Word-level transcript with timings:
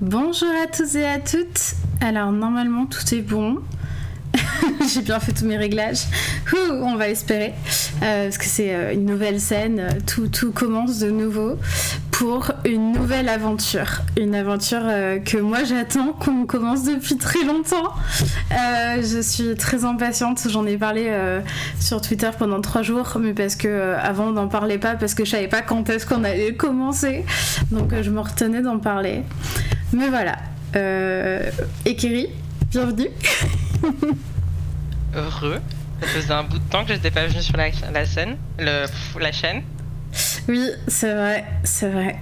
Bonjour 0.00 0.48
à 0.48 0.66
tous 0.66 0.96
et 0.96 1.04
à 1.04 1.18
toutes. 1.18 1.74
Alors 2.00 2.32
normalement 2.32 2.86
tout 2.86 3.14
est 3.14 3.20
bon. 3.20 3.58
J'ai 4.90 5.02
bien 5.02 5.20
fait 5.20 5.32
tous 5.32 5.44
mes 5.44 5.58
réglages. 5.58 6.04
on 6.54 6.96
va 6.96 7.10
espérer. 7.10 7.52
Euh, 8.02 8.24
parce 8.24 8.38
que 8.38 8.46
c'est 8.46 8.74
euh, 8.74 8.94
une 8.94 9.04
nouvelle 9.04 9.38
scène. 9.38 9.98
Tout, 10.06 10.52
commence 10.52 11.00
de 11.00 11.10
nouveau 11.10 11.58
pour 12.12 12.50
une 12.64 12.92
nouvelle 12.92 13.28
aventure. 13.28 14.00
Une 14.18 14.34
aventure 14.34 14.80
euh, 14.84 15.18
que 15.18 15.36
moi 15.36 15.64
j'attends, 15.64 16.14
qu'on 16.14 16.46
commence 16.46 16.84
depuis 16.84 17.18
très 17.18 17.44
longtemps. 17.44 17.92
je 18.50 19.20
suis 19.20 19.54
très 19.54 19.84
impatiente. 19.84 20.46
J'en 20.48 20.64
ai 20.64 20.78
parlé 20.78 21.14
sur 21.78 22.00
Twitter 22.00 22.30
pendant 22.38 22.62
trois 22.62 22.80
jours. 22.80 23.18
Mais 23.20 23.34
parce 23.34 23.54
que 23.54 23.96
avant 24.00 24.28
on 24.28 24.32
n'en 24.32 24.48
parlait 24.48 24.78
pas. 24.78 24.94
Parce 24.94 25.12
que 25.12 25.26
je 25.26 25.32
savais 25.32 25.48
pas 25.48 25.60
quand 25.60 25.90
est-ce 25.90 26.06
qu'on 26.06 26.24
allait 26.24 26.54
commencer. 26.54 27.26
Donc 27.70 27.92
je 28.00 28.08
me 28.08 28.20
retenais 28.20 28.62
d'en 28.62 28.78
parler. 28.78 29.24
Mais 29.92 30.08
voilà. 30.08 30.38
Ekiri, 31.84 32.28
bienvenue. 32.70 33.10
Heureux. 35.14 35.60
Ça 36.00 36.06
faisait 36.06 36.32
un 36.32 36.44
bout 36.44 36.58
de 36.58 36.68
temps 36.70 36.82
que 36.82 36.90
je 36.90 36.94
n'étais 36.94 37.10
pas 37.10 37.26
venue 37.26 37.42
sur 37.42 37.56
la, 37.56 38.06
scène, 38.06 38.36
le, 38.58 38.86
la 39.20 39.32
chaîne. 39.32 39.62
Oui, 40.48 40.70
c'est 40.88 41.14
vrai, 41.14 41.44
c'est 41.64 41.88
vrai. 41.88 42.18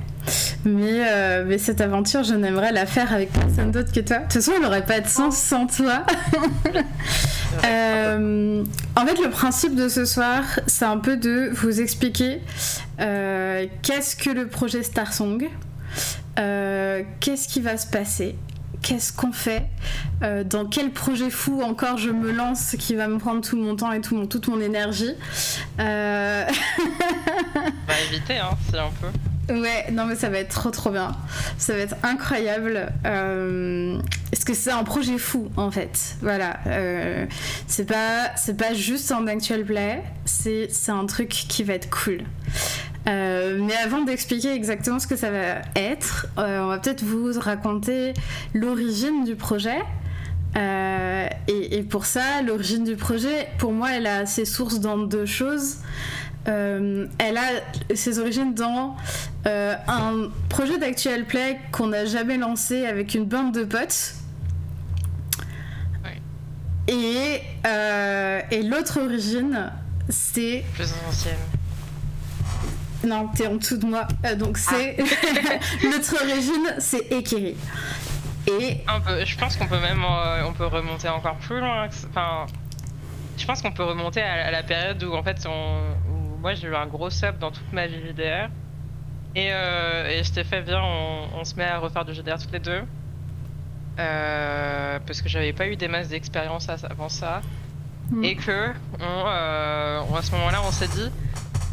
Mais, 0.65 1.09
euh, 1.09 1.45
mais 1.47 1.59
cette 1.59 1.81
aventure, 1.81 2.25
je 2.25 2.35
n'aimerais 2.35 2.73
la 2.73 2.87
faire 2.87 3.13
avec 3.13 3.33
personne 3.33 3.71
d'autre 3.71 3.93
que 3.93 4.01
toi. 4.01 4.19
De 4.19 4.23
toute 4.25 4.33
façon, 4.33 4.53
elle 4.57 4.63
n'aurait 4.63 4.85
pas 4.85 5.01
de 5.01 5.09
sens 5.09 5.37
sans 5.37 5.67
toi. 5.67 6.05
Euh, 7.65 8.63
en 8.95 9.07
fait, 9.07 9.21
le 9.21 9.31
principe 9.31 9.75
de 9.75 9.89
ce 9.89 10.05
soir, 10.05 10.45
c'est 10.67 10.85
un 10.85 10.99
peu 10.99 11.17
de 11.17 11.51
vous 11.55 11.81
expliquer 11.81 12.41
euh, 13.01 13.67
qu'est-ce 13.83 14.15
que 14.15 14.31
le 14.31 14.47
projet 14.47 14.83
Starsong, 16.39 17.05
qu'est-ce 17.21 17.49
qui 17.49 17.61
va 17.61 17.77
se 17.77 17.87
passer, 17.87 18.37
qu'est-ce 18.83 19.13
qu'on 19.13 19.33
fait? 19.33 19.65
Euh, 20.23 20.45
Dans 20.45 20.67
quel 20.67 20.91
projet 20.91 21.31
fou 21.31 21.63
encore 21.63 21.99
je 21.99 22.11
me 22.11 22.33
lance 22.33 22.77
qui 22.79 22.95
va 22.95 23.09
me 23.09 23.19
prendre 23.19 23.41
tout 23.41 23.57
mon 23.57 23.77
temps 23.77 23.93
et 23.93 24.01
tout 24.01 24.17
mon, 24.17 24.27
toute 24.27 24.49
mon 24.49 24.61
énergie? 24.61 25.15
Euh... 25.81 26.45
On 27.57 27.61
va 27.61 28.01
éviter, 28.09 28.39
hein, 28.39 28.51
si 28.69 28.77
on 28.77 28.91
peut. 29.01 29.13
Ouais, 29.51 29.87
non 29.93 30.05
mais 30.05 30.15
ça 30.15 30.29
va 30.29 30.41
être 30.41 30.51
trop 30.55 30.71
trop 30.71 30.91
bien. 30.91 31.11
Ça 31.57 31.73
va 31.73 31.79
être 31.79 31.97
incroyable. 32.03 32.93
Euh, 33.07 33.99
parce 34.31 34.45
que 34.45 34.53
c'est 34.53 34.71
un 34.71 34.85
projet 34.85 35.17
fou 35.17 35.49
en 35.57 35.71
fait. 35.71 36.17
Voilà. 36.21 36.59
Euh, 36.67 37.25
c'est 37.67 37.87
pas 37.87 38.35
pas 38.59 38.75
juste 38.75 39.11
un 39.11 39.27
actual 39.27 39.65
play. 39.65 40.03
C'est 40.27 40.69
c'est 40.71 40.93
un 40.93 41.07
truc 41.07 41.31
qui 41.31 41.63
va 41.65 41.73
être 41.73 41.89
cool. 41.89 42.25
Euh, 43.09 43.59
mais 43.61 43.77
avant 43.77 44.03
d'expliquer 44.03 44.53
exactement 44.53 44.99
ce 44.99 45.07
que 45.07 45.17
ça 45.17 45.31
va 45.31 45.63
être, 45.77 46.27
euh, 46.37 46.61
on 46.61 46.67
va 46.67 46.79
peut-être 46.79 47.03
vous 47.03 47.31
raconter 47.39 48.13
l'origine 48.55 49.25
du 49.25 49.35
projet. 49.35 49.79
Euh, 50.57 51.27
et, 51.47 51.83
pour 51.83 52.07
ça, 52.07 52.43
l'origine 52.43 52.85
du 52.85 52.97
projet, 52.97 53.49
pour 53.59 53.73
moi, 53.73 53.93
elle 53.93 54.07
a 54.07 54.27
ses 54.27 54.45
sources 54.45 54.81
dans 54.81 54.99
deux 54.99 55.27
choses. 55.27 55.79
elle 56.47 57.09
a 57.19 57.95
ses 57.95 58.19
origines 58.19 58.55
dans 58.55 58.97
un 59.45 60.31
projet 60.49 60.79
d'actuel 60.79 61.25
play 61.25 61.59
qu'on 61.73 61.89
n'a 61.89 62.05
jamais 62.07 62.37
lancé 62.39 62.87
avec 62.87 63.15
une 63.15 63.25
bande 63.25 63.55
de 63.55 63.65
potes. 63.65 64.15
Et, 66.89 67.43
et 68.51 68.63
l'autre 68.63 69.01
origine, 69.03 69.71
c'est... 70.09 70.65
Plus 70.75 70.95
ancienne 71.07 71.58
non, 73.05 73.29
t'es 73.29 73.47
en 73.47 73.57
dessous 73.57 73.77
de 73.77 73.87
moi. 73.87 74.09
Euh, 74.25 74.35
donc 74.35 74.59
c'est 74.59 74.97
ah. 74.99 75.59
notre 75.85 76.23
origine, 76.23 76.75
c'est 76.79 77.13
Ekiri. 77.13 77.57
Et 78.47 78.85
je 79.25 79.37
pense 79.37 79.57
qu'on 79.57 79.67
peut 79.67 79.81
même 79.81 80.03
euh, 80.03 80.43
on 80.47 80.53
peut 80.53 80.67
remonter 80.67 81.09
encore 81.09 81.37
plus 81.37 81.61
loin. 81.61 81.87
Enfin, 82.09 82.47
je 83.37 83.47
pense 83.47 83.63
qu'on 83.63 83.73
peut 83.73 83.85
remonter 83.85 84.23
à, 84.23 84.51
la 84.51 84.63
période 84.63 85.03
où 85.05 85.15
en 85.15 85.23
fait 85.23 85.47
où 85.47 86.41
moi 86.41 86.55
j'ai 86.55 86.69
eu 86.69 86.75
un 86.75 86.87
gros 86.87 87.11
sub 87.11 87.39
dans 87.39 87.51
toute 87.51 87.73
ma 87.73 87.87
vie 87.87 88.01
JDR. 88.09 88.49
Et, 89.35 89.51
euh, 89.53 90.09
et 90.09 90.25
je 90.25 90.33
t'ai 90.33 90.43
fait 90.43 90.63
bien, 90.63 90.83
on, 90.83 91.45
se 91.45 91.55
met 91.55 91.65
à 91.65 91.79
refaire 91.79 92.05
du 92.05 92.15
JDR 92.15 92.39
toutes 92.39 92.53
les 92.53 92.59
deux. 92.59 92.83
parce 93.97 95.23
que 95.23 95.29
j'avais 95.29 95.53
pas 95.53 95.69
eu 95.69 95.77
des 95.77 95.89
masses 95.89 96.09
d'expérience 96.09 96.69
avant 96.69 97.11
ça. 97.11 97.43
Mm. 98.11 98.25
Et 98.25 98.37
que 98.37 98.73
on, 98.99 99.27
à 99.27 100.23
ce 100.23 100.33
moment-là 100.33 100.61
on 100.67 100.73
s'est 100.73 100.89
dit 100.89 101.11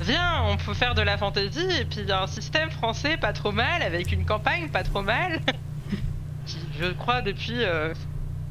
Viens, 0.02 0.44
on 0.48 0.58
peut 0.58 0.74
faire 0.74 0.94
de 0.94 1.02
la 1.02 1.18
fantasy 1.18 1.66
et 1.80 1.86
puis 1.86 2.12
un 2.12 2.28
système 2.28 2.70
français 2.70 3.18
pas 3.18 3.34
trop 3.34 3.52
mal 3.52 3.82
avec 3.82 4.12
une 4.12 4.26
campagne 4.26 4.70
pas 4.70 4.84
trop 4.84 5.02
mal. 5.02 5.40
qui, 6.46 6.58
je 6.80 6.92
crois, 6.92 7.22
depuis 7.22 7.64
euh, 7.64 7.94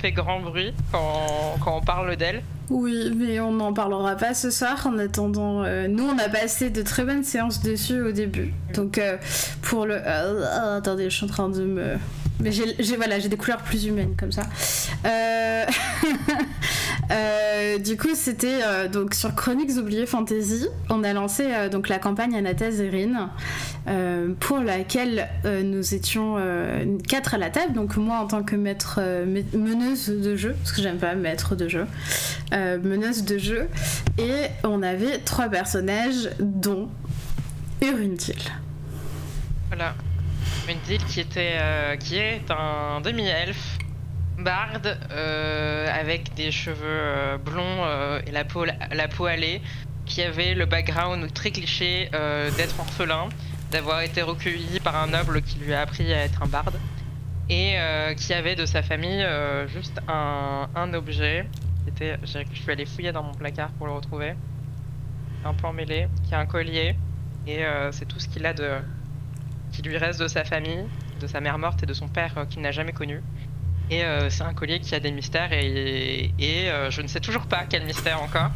fait 0.01 0.13
grand 0.13 0.41
bruit 0.41 0.73
quand, 0.91 1.57
quand 1.61 1.79
on 1.79 1.81
parle 1.81 2.17
d'elle. 2.17 2.43
Oui, 2.71 3.13
mais 3.15 3.41
on 3.41 3.53
n'en 3.53 3.75
parlera 3.75 4.17
pas 4.17 4.33
ce 4.33 4.51
soir. 4.51 4.87
En 4.87 4.99
attendant, 4.99 5.65
euh, 5.65 5.87
nous, 5.87 6.05
on 6.05 6.19
a 6.19 6.29
passé 6.29 6.71
de 6.71 6.83
très 6.83 7.05
bonnes 7.05 7.25
séances 7.25 7.61
dessus 7.61 8.01
au 8.01 8.13
début. 8.13 8.55
Donc, 8.75 8.97
euh, 8.99 9.19
pour 9.63 9.87
le. 9.87 9.97
attendez, 10.07 11.11
je 11.11 11.17
suis 11.17 11.25
en 11.25 11.29
train 11.29 11.49
de 11.51 11.65
me. 11.65 11.97
Mais 12.41 12.51
j'ai 12.53 12.97
voilà, 12.97 13.19
des 13.19 13.37
couleurs 13.37 13.63
plus 13.63 13.87
humaines 13.87 14.15
comme 14.19 14.33
ça. 14.33 14.43
Euh, 15.07 15.65
euh, 17.11 17.79
du 17.79 17.97
coup, 17.97 18.15
c'était 18.15 18.61
euh, 18.63 18.89
donc 18.89 19.15
sur 19.15 19.35
Chroniques 19.35 19.71
oubliées 19.77 20.07
Fantasy. 20.07 20.67
On 20.91 21.05
a 21.05 21.13
lancé 21.13 21.45
donc 21.71 21.89
la 21.89 21.99
campagne 21.99 22.37
Anathèse 22.37 22.81
Erin, 22.81 23.31
pour 24.41 24.59
laquelle 24.59 25.29
nous 25.45 25.95
étions 25.95 26.37
quatre 27.09 27.35
à 27.35 27.39
la 27.39 27.51
table. 27.51 27.73
Donc 27.73 27.97
moi 27.97 28.19
en 28.19 28.27
tant 28.27 28.43
que 28.43 28.57
maître 28.57 29.01
meneuse 29.27 30.09
de 30.09 30.37
jeu, 30.37 30.57
parce 30.59 30.73
que 30.73 30.83
j'aime 30.83 30.99
pas 30.99 31.15
maître 31.15 31.55
de 31.55 31.69
jeu, 31.69 31.87
meneuse 32.53 33.25
de 33.25 33.39
jeu, 33.39 33.69
et 34.19 34.49
on 34.65 34.83
avait 34.83 35.19
trois 35.19 35.49
personnages, 35.49 36.31
dont 36.41 36.89
Uruntil. 37.81 38.51
Voilà. 39.69 39.95
Uruntil 40.67 40.99
qui 41.05 41.21
était 41.21 41.59
qui 41.99 42.17
est 42.17 42.51
un 42.51 43.01
demi-elfe 43.01 43.79
barde 44.39 44.99
euh, 45.11 45.87
avec 45.93 46.35
des 46.35 46.51
cheveux 46.51 46.77
euh, 46.85 47.39
blonds 47.39 47.85
euh, 47.85 48.21
et 48.27 48.31
la 48.31 48.45
peau, 48.45 48.65
la, 48.65 49.09
peau 49.09 49.27
allée, 49.27 49.61
qui 50.07 50.23
avait 50.23 50.55
le 50.55 50.67
background 50.67 51.33
très 51.33 51.51
cliché 51.51 52.11
d'être 52.57 52.79
orphelin, 52.79 53.29
d'avoir 53.71 54.03
été 54.03 54.23
recueilli 54.23 54.81
par 54.81 54.97
un 54.97 55.07
noble 55.09 55.43
qui 55.43 55.59
lui 55.59 55.73
a 55.73 55.81
appris 55.81 56.13
à 56.13 56.25
être 56.25 56.43
un 56.43 56.47
barde, 56.47 56.79
et 57.49 57.77
qui 58.17 58.35
avait 58.35 58.55
de 58.55 58.67
sa 58.67 58.83
famille 58.83 59.27
juste 59.67 59.99
un, 60.07 60.69
un 60.75 60.93
objet. 60.93 61.47
Était, 61.89 62.19
je 62.23 62.45
suis 62.55 62.71
allé 62.71 62.85
fouiller 62.85 63.13
dans 63.13 63.23
mon 63.23 63.33
placard 63.33 63.71
pour 63.79 63.87
le 63.87 63.95
retrouver. 63.95 64.35
Un 65.45 65.55
peu 65.55 65.67
emmêlé, 65.67 66.09
qui 66.29 66.35
a 66.35 66.39
un 66.39 66.47
collier, 66.47 66.97
et 67.47 67.65
c'est 67.93 68.07
tout 68.07 68.21
ce 68.21 68.29
qu'il 68.29 68.45
a 68.45 68.53
de, 68.53 68.73
qui 69.75 69.83
lui 69.83 69.97
reste 69.97 70.21
de 70.21 70.29
sa 70.29 70.45
famille, 70.45 70.85
de 71.21 71.27
sa 71.27 71.41
mère 71.41 71.59
morte 71.59 71.83
et 71.83 71.87
de 71.87 71.93
son 71.93 72.09
père 72.09 72.47
qu'il 72.49 72.63
n'a 72.63 72.71
jamais 72.71 72.93
connu. 72.93 73.23
Et 73.91 74.05
euh, 74.05 74.31
c'est 74.31 74.45
un 74.45 74.55
collier 74.55 74.81
qui 74.81 74.95
a 74.95 75.01
des 75.01 75.11
mystères 75.11 75.53
et, 75.53 76.33
et 76.39 76.71
euh, 76.71 76.91
je 76.91 77.03
ne 77.03 77.09
sais 77.09 77.21
toujours 77.21 77.47
pas 77.47 77.65
quel 77.69 77.85
mystère 77.85 78.23
encore. 78.23 78.51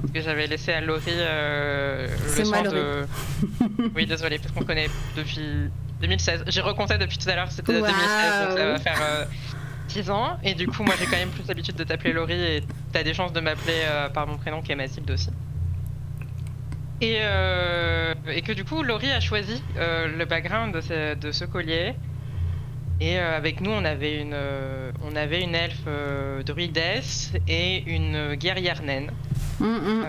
Parce 0.00 0.12
que 0.12 0.20
j'avais 0.20 0.46
laissé 0.46 0.72
à 0.72 0.80
Laurie 0.80 1.02
euh, 1.08 2.06
le 2.36 2.44
soin 2.44 2.62
de. 2.62 3.06
oui, 3.94 4.06
désolé, 4.06 4.38
parce 4.38 4.52
qu'on 4.52 4.64
connaît 4.64 4.88
depuis 5.16 5.68
2016. 6.00 6.44
J'ai 6.46 6.60
recompté 6.62 6.96
depuis 6.96 7.18
tout 7.18 7.28
à 7.28 7.34
l'heure, 7.34 7.50
c'était 7.50 7.72
2016, 7.72 7.94
donc 7.96 8.58
ça 8.58 8.66
va 8.66 8.78
faire 8.78 9.26
10 9.88 10.10
ans. 10.10 10.38
Et 10.42 10.54
du 10.54 10.68
coup, 10.68 10.84
moi 10.84 10.94
j'ai 10.98 11.04
quand 11.04 11.18
même 11.18 11.30
plus 11.30 11.46
l'habitude 11.46 11.74
de 11.74 11.84
t'appeler 11.84 12.12
Laurie 12.14 12.40
et 12.40 12.64
t'as 12.92 13.02
des 13.02 13.12
chances 13.12 13.34
de 13.34 13.40
m'appeler 13.40 13.82
par 14.14 14.26
mon 14.26 14.38
prénom 14.38 14.62
qui 14.62 14.72
est 14.72 14.76
Mathilde 14.76 15.10
aussi. 15.10 15.30
Et, 17.00 17.18
et, 18.28 18.42
que 18.42 18.52
du 18.52 18.64
coup, 18.64 18.82
Laurie 18.82 19.10
a 19.10 19.20
choisi 19.20 19.62
le 19.76 20.24
background 20.24 20.74
de 20.74 20.80
ce, 20.80 21.14
de 21.14 21.32
ce 21.32 21.44
collier. 21.44 21.94
Et 23.00 23.18
euh, 23.18 23.36
avec 23.36 23.62
nous, 23.62 23.70
on 23.70 23.84
avait 23.84 24.20
une, 24.20 24.34
euh, 24.34 24.92
on 25.02 25.16
avait 25.16 25.42
une 25.42 25.54
elfe 25.54 25.84
euh, 25.86 26.42
druidesse 26.42 27.32
et 27.48 27.82
une 27.90 28.34
guerrière 28.34 28.82
naine. 28.82 29.10
Mm, 29.58 29.66
mm. 29.66 30.06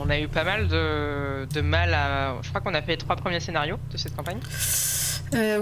on 0.00 0.10
a 0.10 0.18
eu 0.18 0.28
pas 0.28 0.44
mal 0.44 0.66
de, 0.66 1.46
de, 1.46 1.60
mal 1.60 1.94
à. 1.94 2.36
Je 2.42 2.48
crois 2.48 2.60
qu'on 2.60 2.74
a 2.74 2.82
fait 2.82 2.92
les 2.92 2.98
trois 2.98 3.16
premiers 3.16 3.40
scénarios 3.40 3.78
de 3.92 3.96
cette 3.96 4.16
campagne. 4.16 4.38
ouais, 5.32 5.58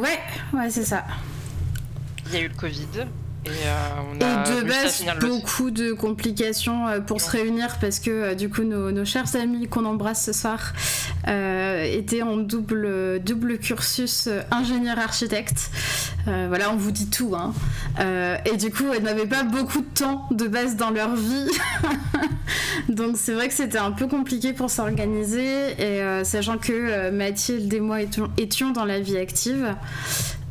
ouais, 0.54 0.70
c'est 0.70 0.84
ça. 0.84 1.04
Il 2.26 2.34
y 2.34 2.36
a 2.36 2.40
eu 2.40 2.48
le 2.48 2.54
Covid. 2.54 3.06
Et, 3.46 4.18
de 4.20 4.62
base, 4.66 5.04
beaucoup 5.20 5.70
de 5.70 5.92
complications 5.92 6.86
pour 7.06 7.20
se 7.20 7.30
réunir 7.30 7.76
parce 7.80 8.00
que 8.00 8.34
du 8.34 8.48
coup, 8.48 8.62
nos, 8.62 8.90
nos 8.90 9.04
chers 9.04 9.36
amis 9.36 9.68
qu'on 9.68 9.84
embrasse 9.84 10.24
ce 10.24 10.32
soir 10.32 10.72
euh, 11.28 11.84
était 11.84 12.22
en 12.22 12.36
double, 12.36 13.20
double 13.20 13.58
cursus 13.58 14.26
euh, 14.28 14.42
ingénieur-architecte. 14.50 15.70
Euh, 16.28 16.46
voilà, 16.48 16.70
on 16.70 16.76
vous 16.76 16.92
dit 16.92 17.10
tout. 17.10 17.34
Hein. 17.34 17.52
et 18.44 18.56
du 18.56 18.70
coup, 18.70 18.84
elles 18.94 19.02
n'avaient 19.02 19.26
pas 19.26 19.42
beaucoup 19.42 19.80
de 19.80 19.94
temps 19.94 20.26
de 20.30 20.46
base 20.46 20.76
dans 20.76 20.90
leur 20.90 21.14
vie. 21.14 21.50
Donc 22.88 23.16
c'est 23.16 23.32
vrai 23.32 23.48
que 23.48 23.54
c'était 23.54 23.78
un 23.78 23.90
peu 23.90 24.06
compliqué 24.06 24.52
pour 24.52 24.70
s'organiser. 24.70 25.80
Et 25.80 26.24
sachant 26.24 26.58
que 26.58 27.10
Mathilde 27.10 27.72
et 27.72 27.80
moi 27.80 27.98
étions, 28.36 28.70
dans 28.70 28.84
la 28.84 29.00
vie 29.00 29.16
active. 29.16 29.74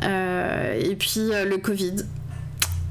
et 0.01 0.95
puis 0.97 1.29
le 1.29 1.57
Covid. 1.57 1.95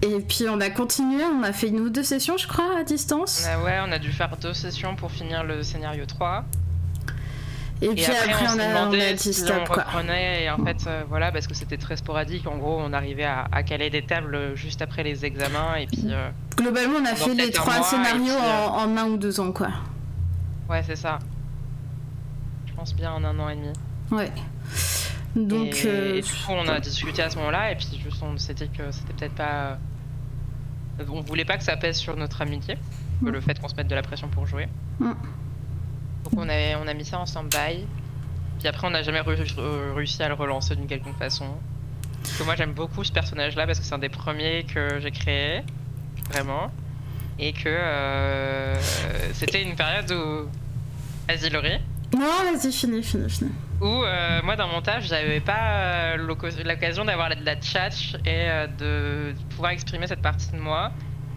Et 0.04 0.20
puis 0.20 0.46
on 0.48 0.60
a 0.60 0.70
continué, 0.70 1.24
on 1.24 1.42
a 1.42 1.52
fait 1.52 1.68
une 1.68 1.80
ou 1.80 1.88
deux 1.88 2.02
sessions, 2.02 2.36
je 2.36 2.46
crois, 2.46 2.78
à 2.78 2.84
distance. 2.84 3.46
ouais, 3.64 3.78
on 3.86 3.90
a 3.90 3.98
dû 3.98 4.12
faire 4.12 4.36
deux 4.36 4.52
sessions 4.52 4.96
pour 4.96 5.10
finir 5.10 5.44
le 5.44 5.62
scénario 5.62 6.04
3. 6.04 6.44
Et, 7.82 7.88
puis 7.88 8.04
après, 8.04 8.46
on, 8.46 8.58
a, 8.58 8.88
on 8.88 8.92
a 8.92 9.12
dit 9.12 9.34
stop, 9.34 9.68
quoi. 9.68 9.84
et 10.16 10.48
en 10.48 10.64
fait, 10.64 10.86
euh, 10.86 11.02
voilà, 11.08 11.32
parce 11.32 11.46
que 11.46 11.54
c'était 11.54 11.76
très 11.76 11.96
sporadique. 11.96 12.46
En 12.46 12.56
gros, 12.56 12.78
on 12.80 12.92
arrivait 12.92 13.24
à, 13.24 13.62
caler 13.62 13.90
des 13.90 14.02
tables 14.02 14.54
juste 14.54 14.80
après 14.80 15.02
les 15.02 15.24
examens. 15.24 15.74
Et 15.76 15.86
puis. 15.86 16.04
Euh, 16.06 16.30
Globalement, 16.56 16.98
on 17.00 17.04
a 17.04 17.14
fait 17.14 17.34
les 17.34 17.50
trois 17.50 17.82
scénarios 17.82 18.32
euh, 18.32 18.66
en, 18.68 18.96
un 18.96 19.04
ou 19.06 19.16
deux 19.16 19.40
ans, 19.40 19.52
quoi. 19.52 19.68
Ouais, 20.70 20.82
c'est 20.82 20.96
ça. 20.96 21.18
Je 22.66 22.72
pense 22.74 22.94
bien 22.94 23.12
en 23.12 23.24
un 23.24 23.38
an 23.38 23.48
et 23.48 23.56
demi. 23.56 23.72
Ouais. 24.10 24.32
Donc. 25.34 25.84
Et, 25.84 26.22
du 26.22 26.30
coup, 26.30 26.52
on 26.52 26.68
a 26.68 26.78
discuté 26.80 27.22
à 27.22 27.28
ce 27.28 27.36
moment-là, 27.36 27.72
et 27.72 27.76
puis 27.76 27.88
juste, 28.02 28.22
on 28.22 28.38
s'est 28.38 28.54
dit 28.54 28.68
que 28.68 28.90
c'était 28.92 29.12
peut-être 29.12 29.34
pas. 29.34 29.78
On 31.08 31.20
voulait 31.20 31.44
pas 31.44 31.56
que 31.56 31.64
ça 31.64 31.76
pèse 31.76 31.96
sur 31.96 32.16
notre 32.16 32.42
amitié, 32.42 32.76
mm. 33.20 33.28
le 33.30 33.40
fait 33.40 33.58
qu'on 33.60 33.68
se 33.68 33.74
mette 33.74 33.88
de 33.88 33.94
la 33.94 34.02
pression 34.02 34.28
pour 34.28 34.46
jouer. 34.46 34.68
Mm. 34.98 35.12
Donc 36.24 36.32
on 36.36 36.48
a, 36.48 36.78
on 36.82 36.86
a 36.86 36.94
mis 36.94 37.04
ça 37.04 37.18
en 37.18 37.26
stand-by. 37.26 37.86
Puis 38.58 38.68
après, 38.68 38.86
on 38.86 38.90
n'a 38.90 39.02
jamais 39.02 39.20
réussi 39.20 40.22
à 40.22 40.28
le 40.28 40.34
relancer 40.34 40.76
d'une 40.76 40.86
quelconque 40.86 41.18
façon. 41.18 41.46
Parce 42.22 42.38
que 42.38 42.42
moi, 42.44 42.56
j'aime 42.56 42.72
beaucoup 42.72 43.04
ce 43.04 43.12
personnage-là 43.12 43.66
parce 43.66 43.78
que 43.78 43.84
c'est 43.84 43.94
un 43.94 43.98
des 43.98 44.08
premiers 44.08 44.64
que 44.64 45.00
j'ai 45.00 45.10
créé, 45.10 45.62
vraiment. 46.30 46.70
Et 47.38 47.52
que 47.52 47.68
euh, 47.68 48.74
c'était 49.32 49.62
une 49.62 49.76
période 49.76 50.10
où. 50.12 50.48
Vas-y, 51.28 51.50
Laurie. 51.50 51.80
Non, 52.16 52.52
vas-y, 52.52 52.72
fini, 52.72 53.02
fini, 53.02 53.28
fini. 53.28 53.50
Où 53.80 53.86
euh, 53.86 54.40
moi, 54.42 54.56
dans 54.56 54.68
mon 54.68 54.80
taf, 54.80 55.04
j'avais 55.04 55.40
pas 55.40 56.14
euh, 56.14 56.16
l'occasion 56.16 57.04
d'avoir 57.04 57.30
de 57.30 57.44
la 57.44 57.60
chat 57.60 57.90
et 58.26 58.68
de 58.78 59.34
pouvoir 59.50 59.72
exprimer 59.72 60.06
cette 60.06 60.22
partie 60.22 60.50
de 60.52 60.58
moi. 60.58 60.92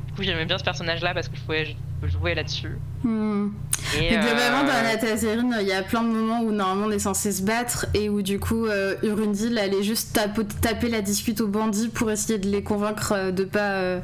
Du 0.07 0.13
coup, 0.13 0.23
j'aimais 0.23 0.45
bien 0.45 0.57
ce 0.57 0.63
personnage-là 0.63 1.13
parce 1.13 1.27
que 1.27 1.35
je 1.35 1.41
pouvais 1.41 1.75
jouer 2.03 2.35
là-dessus. 2.35 2.77
Hmm. 3.03 3.49
Et, 3.95 4.09
globalement, 4.09 4.63
dans 4.63 4.83
la 4.83 4.97
Tazerine, 4.97 5.55
il 5.61 5.67
y 5.67 5.71
a 5.71 5.81
plein 5.81 6.03
de 6.03 6.09
moments 6.09 6.41
où 6.41 6.51
normalement 6.51 6.87
on 6.87 6.91
est 6.91 6.99
censé 6.99 7.31
se 7.31 7.41
battre 7.41 7.87
et 7.93 8.09
où 8.09 8.21
du 8.21 8.39
coup 8.39 8.65
euh, 8.65 8.95
Urundil 9.03 9.57
allait 9.57 9.83
juste 9.83 10.19
taper 10.61 10.89
la 10.89 11.01
discute 11.01 11.41
aux 11.41 11.47
bandits 11.47 11.89
pour 11.89 12.11
essayer 12.11 12.37
de 12.37 12.47
les 12.47 12.63
convaincre 12.63 13.13
euh, 13.13 13.31
de 13.31 13.43
pas. 13.43 14.01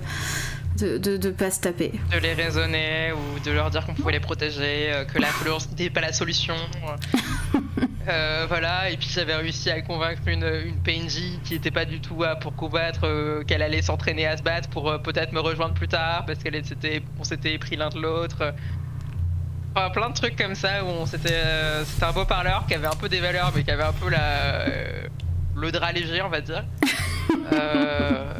Euh, 0.83 0.99
de, 0.99 1.17
de, 1.17 1.29
pas 1.31 1.51
se 1.51 1.61
taper. 1.61 1.91
De 2.11 2.17
les 2.19 2.33
raisonner 2.33 3.11
ou 3.13 3.39
de 3.39 3.51
leur 3.51 3.69
dire 3.69 3.85
qu'on 3.85 3.93
pouvait 3.93 4.13
les 4.13 4.19
protéger, 4.19 4.91
que 5.11 5.19
la 5.19 5.29
violence 5.41 5.69
n'était 5.69 5.89
pas 5.89 6.01
la 6.01 6.13
solution. 6.13 6.55
voilà, 8.47 8.89
et 8.89 8.97
puis 8.97 9.09
j'avais 9.09 9.35
réussi 9.35 9.69
à 9.69 9.81
convaincre 9.81 10.21
une, 10.27 10.43
une 10.43 10.81
PNJ 10.81 11.39
qui 11.43 11.53
n'était 11.53 11.71
pas 11.71 11.85
du 11.85 12.01
tout 12.01 12.21
là 12.21 12.35
pour 12.35 12.55
combattre, 12.55 13.43
qu'elle 13.45 13.61
allait 13.61 13.81
s'entraîner 13.81 14.27
à 14.27 14.37
se 14.37 14.43
battre 14.43 14.69
pour 14.69 15.01
peut-être 15.01 15.31
me 15.31 15.39
rejoindre 15.39 15.73
plus 15.73 15.87
tard 15.87 16.25
parce 16.25 16.39
qu'on 16.39 17.23
s'était 17.23 17.57
pris 17.57 17.75
l'un 17.75 17.89
de 17.89 17.99
l'autre 17.99 18.53
plein 19.93 20.09
de 20.09 20.13
trucs 20.13 20.35
comme 20.35 20.55
ça 20.55 20.83
où 20.83 20.87
on 20.87 21.05
c'était 21.05 21.33
euh, 21.33 21.83
c'était 21.85 22.05
un 22.05 22.11
beau 22.11 22.25
parleur 22.25 22.65
qui 22.67 22.73
avait 22.73 22.87
un 22.87 22.95
peu 22.95 23.09
des 23.09 23.19
valeurs 23.19 23.51
mais 23.55 23.63
qui 23.63 23.71
avait 23.71 23.83
un 23.83 23.93
peu 23.93 24.09
la 24.09 24.61
euh, 24.67 25.03
le 25.55 25.71
drap 25.71 25.91
léger 25.91 26.21
on 26.21 26.29
va 26.29 26.41
dire. 26.41 26.65
Euh, 27.51 28.33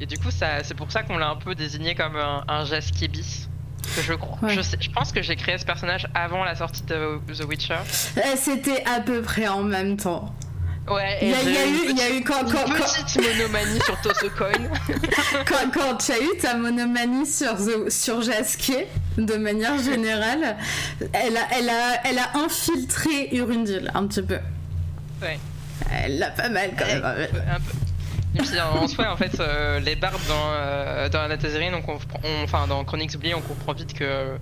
et 0.00 0.06
du 0.06 0.18
coup 0.18 0.28
c'est 0.30 0.74
pour 0.74 0.90
ça 0.90 1.02
qu'on 1.02 1.16
l'a 1.16 1.28
un 1.28 1.36
peu 1.36 1.54
désigné 1.54 1.94
comme 1.94 2.16
un, 2.16 2.44
un 2.48 2.64
bis. 2.64 3.48
je, 4.00 4.12
crois, 4.14 4.48
je, 4.48 4.60
je, 4.60 4.90
pense 4.90 5.12
que 5.12 5.22
j'ai 5.22 5.36
créé 5.36 5.58
ce 5.58 5.64
personnage 5.64 6.08
avant 6.14 6.44
la 6.44 6.54
sortie 6.54 6.82
de 6.82 7.18
The 7.32 7.44
Witcher. 7.44 7.78
C'était 8.36 8.84
à 8.84 9.00
peu 9.00 9.22
près 9.22 9.48
en 9.48 9.62
même 9.62 9.96
temps. 9.96 10.34
Ouais, 10.88 11.18
il 11.20 11.30
y, 11.30 11.34
a, 11.34 11.66
eu, 11.66 11.90
il 11.90 11.98
y 11.98 12.00
a 12.00 12.10
eu 12.16 12.22
quand, 12.22 12.44
quand, 12.44 12.64
une 12.64 12.74
petite 12.74 13.16
monomanie 13.16 13.80
sur 13.80 14.00
Tosocoin. 14.02 14.70
quand, 15.44 15.70
quand 15.74 15.96
tu 15.96 16.12
as 16.12 16.20
eu 16.20 16.38
ta 16.40 16.54
monomanie 16.54 17.26
sur, 17.26 17.56
sur 17.88 18.22
Jasquier, 18.22 18.86
de 19.18 19.34
manière 19.34 19.82
générale, 19.82 20.56
elle 21.12 21.36
a, 21.36 21.40
elle 21.58 21.68
a, 21.70 22.00
elle 22.04 22.18
a 22.18 22.36
infiltré 22.38 23.30
Urundil 23.32 23.90
un 23.94 24.06
petit 24.06 24.22
peu. 24.22 24.38
Ouais. 25.20 25.40
Elle 25.92 26.18
l'a 26.18 26.30
pas 26.30 26.48
mal 26.50 26.70
quand 26.78 26.86
même. 26.86 27.04
Un 27.04 27.60
peu. 27.60 27.85
Et 28.36 28.42
puis 28.42 28.60
en 28.60 28.86
soi, 28.86 29.10
en 29.10 29.16
fait, 29.16 29.40
euh, 29.40 29.80
les 29.80 29.96
barbes 29.96 30.20
dans, 30.28 30.50
euh, 30.50 31.08
dans 31.08 31.26
la 31.26 31.36
donc 31.36 31.88
on, 31.88 31.98
enfin 32.44 32.66
dans 32.66 32.84
Chroniques 32.84 33.14
oubliées, 33.14 33.34
on 33.34 33.40
comprend 33.40 33.72
vite 33.72 33.94
que 33.94 34.36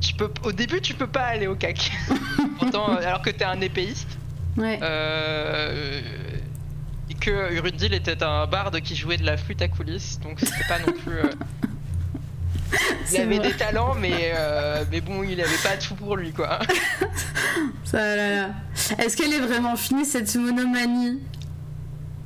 tu 0.00 0.14
peux, 0.14 0.30
au 0.44 0.52
début, 0.52 0.80
tu 0.80 0.94
peux 0.94 1.06
pas 1.06 1.24
aller 1.24 1.46
au 1.46 1.54
cac. 1.54 1.90
Pourtant, 2.58 2.96
alors 2.96 3.22
que 3.22 3.30
t'es 3.30 3.44
un 3.44 3.60
épéiste. 3.60 4.18
Euh, 4.60 6.00
et 7.10 7.14
que 7.14 7.54
Urundil 7.54 7.94
était 7.94 8.22
un 8.22 8.46
barde 8.46 8.80
qui 8.80 8.96
jouait 8.96 9.16
de 9.16 9.24
la 9.24 9.36
flûte 9.36 9.62
à 9.62 9.68
coulisses, 9.68 10.18
donc 10.20 10.40
c'était 10.40 10.66
pas 10.68 10.78
non 10.80 10.92
plus. 10.92 11.18
Euh, 11.18 11.30
il 13.12 13.20
avait 13.20 13.38
des 13.38 13.52
talents, 13.52 13.94
mais, 13.94 14.32
euh, 14.34 14.84
mais 14.90 15.00
bon, 15.00 15.22
il 15.22 15.40
avait 15.40 15.62
pas 15.62 15.76
tout 15.76 15.94
pour 15.94 16.16
lui, 16.16 16.32
quoi. 16.32 16.58
Ça 17.84 18.16
là 18.16 18.36
là. 18.36 18.50
Est-ce 18.98 19.16
qu'elle 19.16 19.32
est 19.32 19.40
vraiment 19.40 19.76
finie 19.76 20.04
cette 20.04 20.34
monomanie? 20.34 21.20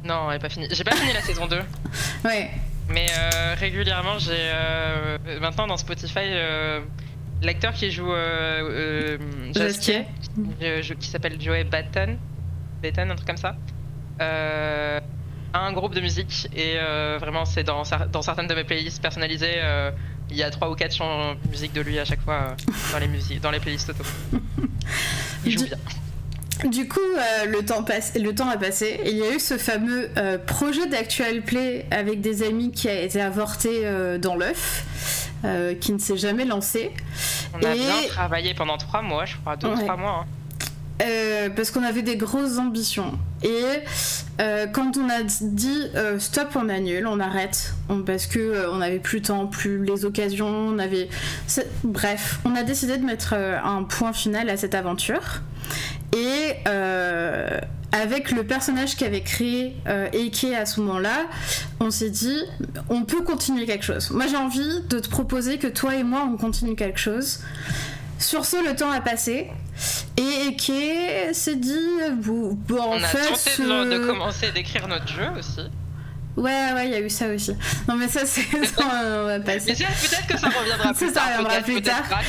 Non, 0.04 0.31
elle 0.31 0.37
est 0.37 0.40
pas 0.40 0.49
finie. 0.49 0.69
J'ai 0.70 0.84
pas 0.84 0.96
fini 0.96 1.12
la 1.12 1.22
saison 1.22 1.46
2. 1.46 1.58
Ouais. 2.25 2.50
Mais 2.88 3.06
régulièrement, 3.58 4.19
j'ai. 4.19 4.50
maintenant 5.40 5.66
dans 5.66 5.76
Spotify, 5.76 6.28
l'acteur 7.43 7.72
qui 7.72 7.90
joue 7.90 8.12
euh, 8.12 9.19
Jasquier, 9.54 10.04
qui 10.99 11.08
s'appelle 11.08 11.40
Joey 11.40 11.64
Batten, 11.64 12.19
Batten, 12.82 13.10
un 13.10 13.16
truc 13.16 13.26
comme 13.26 13.37
ça, 13.37 13.56
euh, 14.20 15.00
a 15.52 15.58
un 15.58 15.72
groupe 15.72 15.94
de 15.94 16.00
musique 16.00 16.48
et 16.55 16.75
euh, 16.76 17.19
vraiment 17.20 17.44
c'est 17.44 17.64
dans, 17.64 17.82
dans 18.10 18.22
certaines 18.22 18.46
de 18.46 18.55
mes 18.55 18.64
playlists 18.64 19.02
personnalisées, 19.02 19.56
euh, 19.56 19.90
il 20.31 20.37
y 20.37 20.43
a 20.43 20.50
trois 20.50 20.70
ou 20.70 20.75
quatre 20.75 20.94
chants 20.94 21.34
de 21.34 21.50
musique 21.50 21.72
de 21.72 21.82
lui 21.82 21.98
à 21.98 22.05
chaque 22.05 22.22
fois 22.22 22.56
dans 22.93 22.98
les 22.98 23.08
musiques, 23.08 23.40
dans 23.40 23.50
les 23.50 23.60
playlists 23.60 23.90
auto. 23.90 24.05
Il 25.44 25.58
joue 25.58 25.64
bien. 25.64 25.76
Du 26.70 26.87
coup, 26.88 27.00
le, 27.47 27.64
temps 27.64 27.82
passe, 27.82 28.12
le 28.14 28.35
temps 28.35 28.49
a 28.49 28.56
passé 28.56 29.00
et 29.05 29.11
il 29.11 29.17
y 29.17 29.23
a 29.23 29.35
eu 29.35 29.41
ce 29.41 29.59
fameux 29.59 30.11
projet 30.47 30.87
d'actual 30.87 31.43
play 31.43 31.87
avec 31.91 32.20
des 32.20 32.44
amis 32.44 32.70
qui 32.70 32.88
a 32.88 33.00
été 33.00 33.20
avorté 33.20 33.82
dans 34.20 34.37
l'œuf. 34.37 34.85
Euh, 35.44 35.75
qui 35.75 35.93
ne 35.93 35.98
s'est 35.98 36.17
jamais 36.17 36.44
lancé. 36.44 36.93
On 37.53 37.56
a 37.67 37.75
bien 37.75 38.08
travaillé 38.08 38.55
pendant 38.55 38.77
trois 38.77 39.03
mois, 39.03 39.25
je 39.25 39.36
crois, 39.39 39.56
deux 39.56 39.67
ou 39.67 39.75
trois 39.77 39.96
mois. 39.96 40.25
Hein. 40.25 40.27
Euh, 41.03 41.51
parce 41.51 41.72
qu'on 41.72 41.82
avait 41.82 42.03
des 42.03 42.17
grosses 42.17 42.58
ambitions. 42.58 43.19
Et 43.43 43.65
euh, 44.41 44.69
quand 44.69 44.96
on 44.96 45.08
a 45.08 45.25
dit 45.25 45.91
stop, 46.20 46.51
on 46.55 46.69
annule, 46.69 47.08
on 47.08 47.19
arrête, 47.19 47.75
parce 48.06 48.27
que 48.27 48.70
on 48.70 48.77
n'avait 48.77 49.01
plus 49.01 49.19
le 49.19 49.25
temps, 49.25 49.46
plus 49.48 49.84
les 49.84 50.05
occasions, 50.05 50.46
on 50.46 50.79
avait. 50.79 51.08
Bref, 51.82 52.39
on 52.44 52.55
a 52.55 52.63
décidé 52.63 52.96
de 52.96 53.05
mettre 53.05 53.34
un 53.34 53.82
point 53.82 54.13
final 54.13 54.48
à 54.48 54.56
cette 54.56 54.77
aventure. 54.77 55.43
Et 56.16 56.54
avec 57.92 58.31
le 58.32 58.44
personnage 58.44 58.96
qu'avait 58.96 59.20
créé 59.20 59.76
euh, 59.86 60.08
Eike 60.12 60.44
à 60.56 60.64
ce 60.66 60.81
moment-là, 60.81 61.26
on 61.78 61.90
s'est 61.90 62.10
dit, 62.10 62.38
on 62.88 63.04
peut 63.04 63.22
continuer 63.22 63.66
quelque 63.66 63.84
chose. 63.84 64.10
Moi, 64.10 64.26
j'ai 64.26 64.36
envie 64.36 64.81
de 64.88 64.98
te 64.98 65.08
proposer 65.08 65.58
que 65.58 65.66
toi 65.66 65.94
et 65.94 66.02
moi, 66.02 66.26
on 66.32 66.36
continue 66.36 66.74
quelque 66.74 66.98
chose. 66.98 67.40
Sur 68.19 68.44
ce, 68.44 68.64
le 68.66 68.74
temps 68.74 68.90
a 68.90 69.00
passé. 69.00 69.50
Et 70.16 70.46
Eike 70.48 71.34
s'est 71.34 71.56
dit, 71.56 71.78
bon, 72.14 72.56
en 72.78 72.96
on 72.96 72.98
fait. 73.00 73.19
a 73.19 73.26
tenté 73.26 73.98
de 73.98 74.06
commencer 74.06 74.52
d'écrire 74.52 74.88
notre 74.88 75.08
jeu 75.08 75.28
aussi. 75.38 75.60
Ouais, 76.36 76.72
ouais, 76.72 76.86
il 76.86 76.93
y 76.93 76.94
a 76.94 77.01
eu 77.01 77.10
ça 77.10 77.29
aussi. 77.29 77.55
Non, 77.86 77.96
mais 77.96 78.08
ça, 78.08 78.24
c'est. 78.24 78.46
on 78.79 79.27
va 79.27 79.41
passer. 79.41 79.74
peut-être 79.74 80.27
que 80.27 80.39
ça 80.39 80.48
reviendra 80.48 80.94
plus 80.94 81.12
tard. 81.12 81.24
Ça 81.24 81.36
reviendra 81.36 81.60
plus 81.60 81.82
tard. 81.82 82.20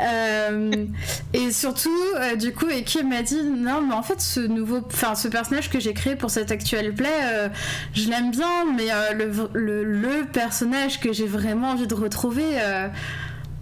Euh, 0.00 0.86
et 1.32 1.52
surtout, 1.52 1.96
euh, 2.16 2.34
du 2.34 2.52
coup, 2.52 2.68
Eki 2.68 3.04
m'a 3.04 3.22
dit 3.22 3.42
non, 3.44 3.80
mais 3.82 3.94
en 3.94 4.02
fait, 4.02 4.20
ce 4.20 4.40
nouveau. 4.40 4.80
Enfin, 4.86 5.14
ce 5.14 5.28
personnage 5.28 5.70
que 5.70 5.78
j'ai 5.78 5.94
créé 5.94 6.16
pour 6.16 6.30
cet 6.30 6.50
actuel 6.50 6.94
play, 6.94 7.08
euh, 7.22 7.48
je 7.94 8.08
l'aime 8.08 8.32
bien, 8.32 8.72
mais 8.76 8.88
le, 9.14 9.30
le, 9.52 9.84
le, 9.84 10.24
personnage 10.32 10.98
que 10.98 11.12
j'ai 11.12 11.26
vraiment 11.26 11.70
envie 11.70 11.86
de 11.86 11.94
retrouver, 11.94 12.44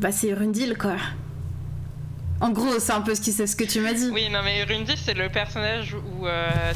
bah, 0.00 0.10
c'est 0.10 0.32
Rundil, 0.32 0.76
quoi. 0.78 0.96
En 2.40 2.50
gros, 2.50 2.80
c'est 2.80 2.92
un 2.92 3.02
peu 3.02 3.14
ce, 3.14 3.20
qui, 3.20 3.32
ce 3.32 3.54
que 3.54 3.64
tu 3.64 3.80
m'as 3.80 3.92
dit. 3.92 4.08
Oui, 4.10 4.28
non, 4.30 4.40
mais 4.42 4.64
Rundil, 4.64 4.96
c'est 4.96 5.14
le 5.14 5.28
personnage 5.28 5.94
où 5.94 6.26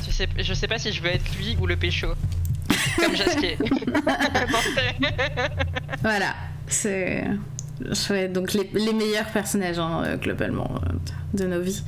tu 0.05 0.13
sais, 0.13 0.29
je 0.39 0.53
sais 0.53 0.69
pas 0.69 0.79
si 0.79 0.93
je 0.93 1.01
veux 1.01 1.09
être 1.09 1.35
lui 1.39 1.57
ou 1.59 1.67
le 1.67 1.77
pécho. 1.77 2.09
Comme 2.97 3.17
Jasquier. 3.17 3.59
voilà, 6.03 6.35
c'est. 6.67 7.25
Donc 8.33 8.53
les, 8.55 8.71
les, 8.75 8.93
meilleurs 8.93 9.27
personnages 9.27 9.79
hein, 9.79 10.17
globalement 10.23 10.71
de 11.35 11.45
nos 11.47 11.61
vies. 11.61 11.83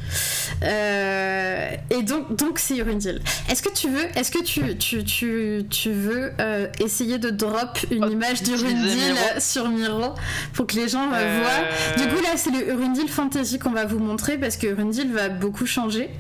Euh, 0.63 1.71
et 1.91 2.03
donc, 2.03 2.37
donc 2.37 2.59
c'est 2.59 2.77
Urundil. 2.77 3.21
Est-ce 3.51 3.63
que 3.63 3.73
tu 3.73 3.89
veux, 3.89 4.05
est-ce 4.17 4.31
que 4.31 4.43
tu, 4.43 4.77
tu, 4.77 5.03
tu, 5.05 5.65
tu 5.71 5.93
veux 5.93 6.33
euh, 6.41 6.67
essayer 6.81 7.19
de 7.19 7.31
drop 7.31 7.79
une 7.91 8.05
Oh, 8.05 8.11
image 8.11 8.43
d'Urundil 8.43 9.15
sur 9.39 9.69
Miro 9.69 10.15
pour 10.53 10.67
que 10.67 10.75
les 10.77 10.89
gens 10.89 11.11
euh, 11.13 11.15
Euh, 11.15 11.41
voient? 11.43 12.03
Du 12.05 12.09
coup, 12.15 12.21
là, 12.23 12.31
c'est 12.37 12.51
le 12.51 12.71
Urundil 12.73 13.09
Fantasy 13.09 13.59
qu'on 13.59 13.71
va 13.73 13.87
vous 13.87 13.99
montrer 13.99 14.37
parce 14.37 14.57
que 14.59 14.67
Urundil 14.67 15.11
va 15.13 15.29
beaucoup 15.31 15.65
changer. 15.67 16.11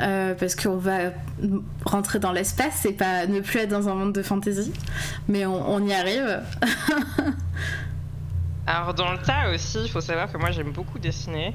euh, 0.00 0.34
parce 0.34 0.56
qu'on 0.56 0.76
va 0.76 1.12
rentrer 1.84 2.18
dans 2.18 2.32
l'espace 2.32 2.84
et 2.84 2.92
pas 2.92 3.26
ne 3.26 3.38
plus 3.40 3.60
être 3.60 3.70
dans 3.70 3.88
un 3.88 3.94
monde 3.94 4.12
de 4.12 4.22
fantasy. 4.22 4.72
Mais 5.28 5.46
on, 5.46 5.70
on 5.72 5.86
y 5.86 5.92
arrive. 5.92 6.40
Alors 8.66 8.94
dans 8.94 9.12
le 9.12 9.18
tas 9.18 9.50
aussi, 9.50 9.82
il 9.82 9.90
faut 9.90 10.00
savoir 10.00 10.30
que 10.30 10.38
moi 10.38 10.50
j'aime 10.50 10.72
beaucoup 10.72 10.98
dessiner. 10.98 11.54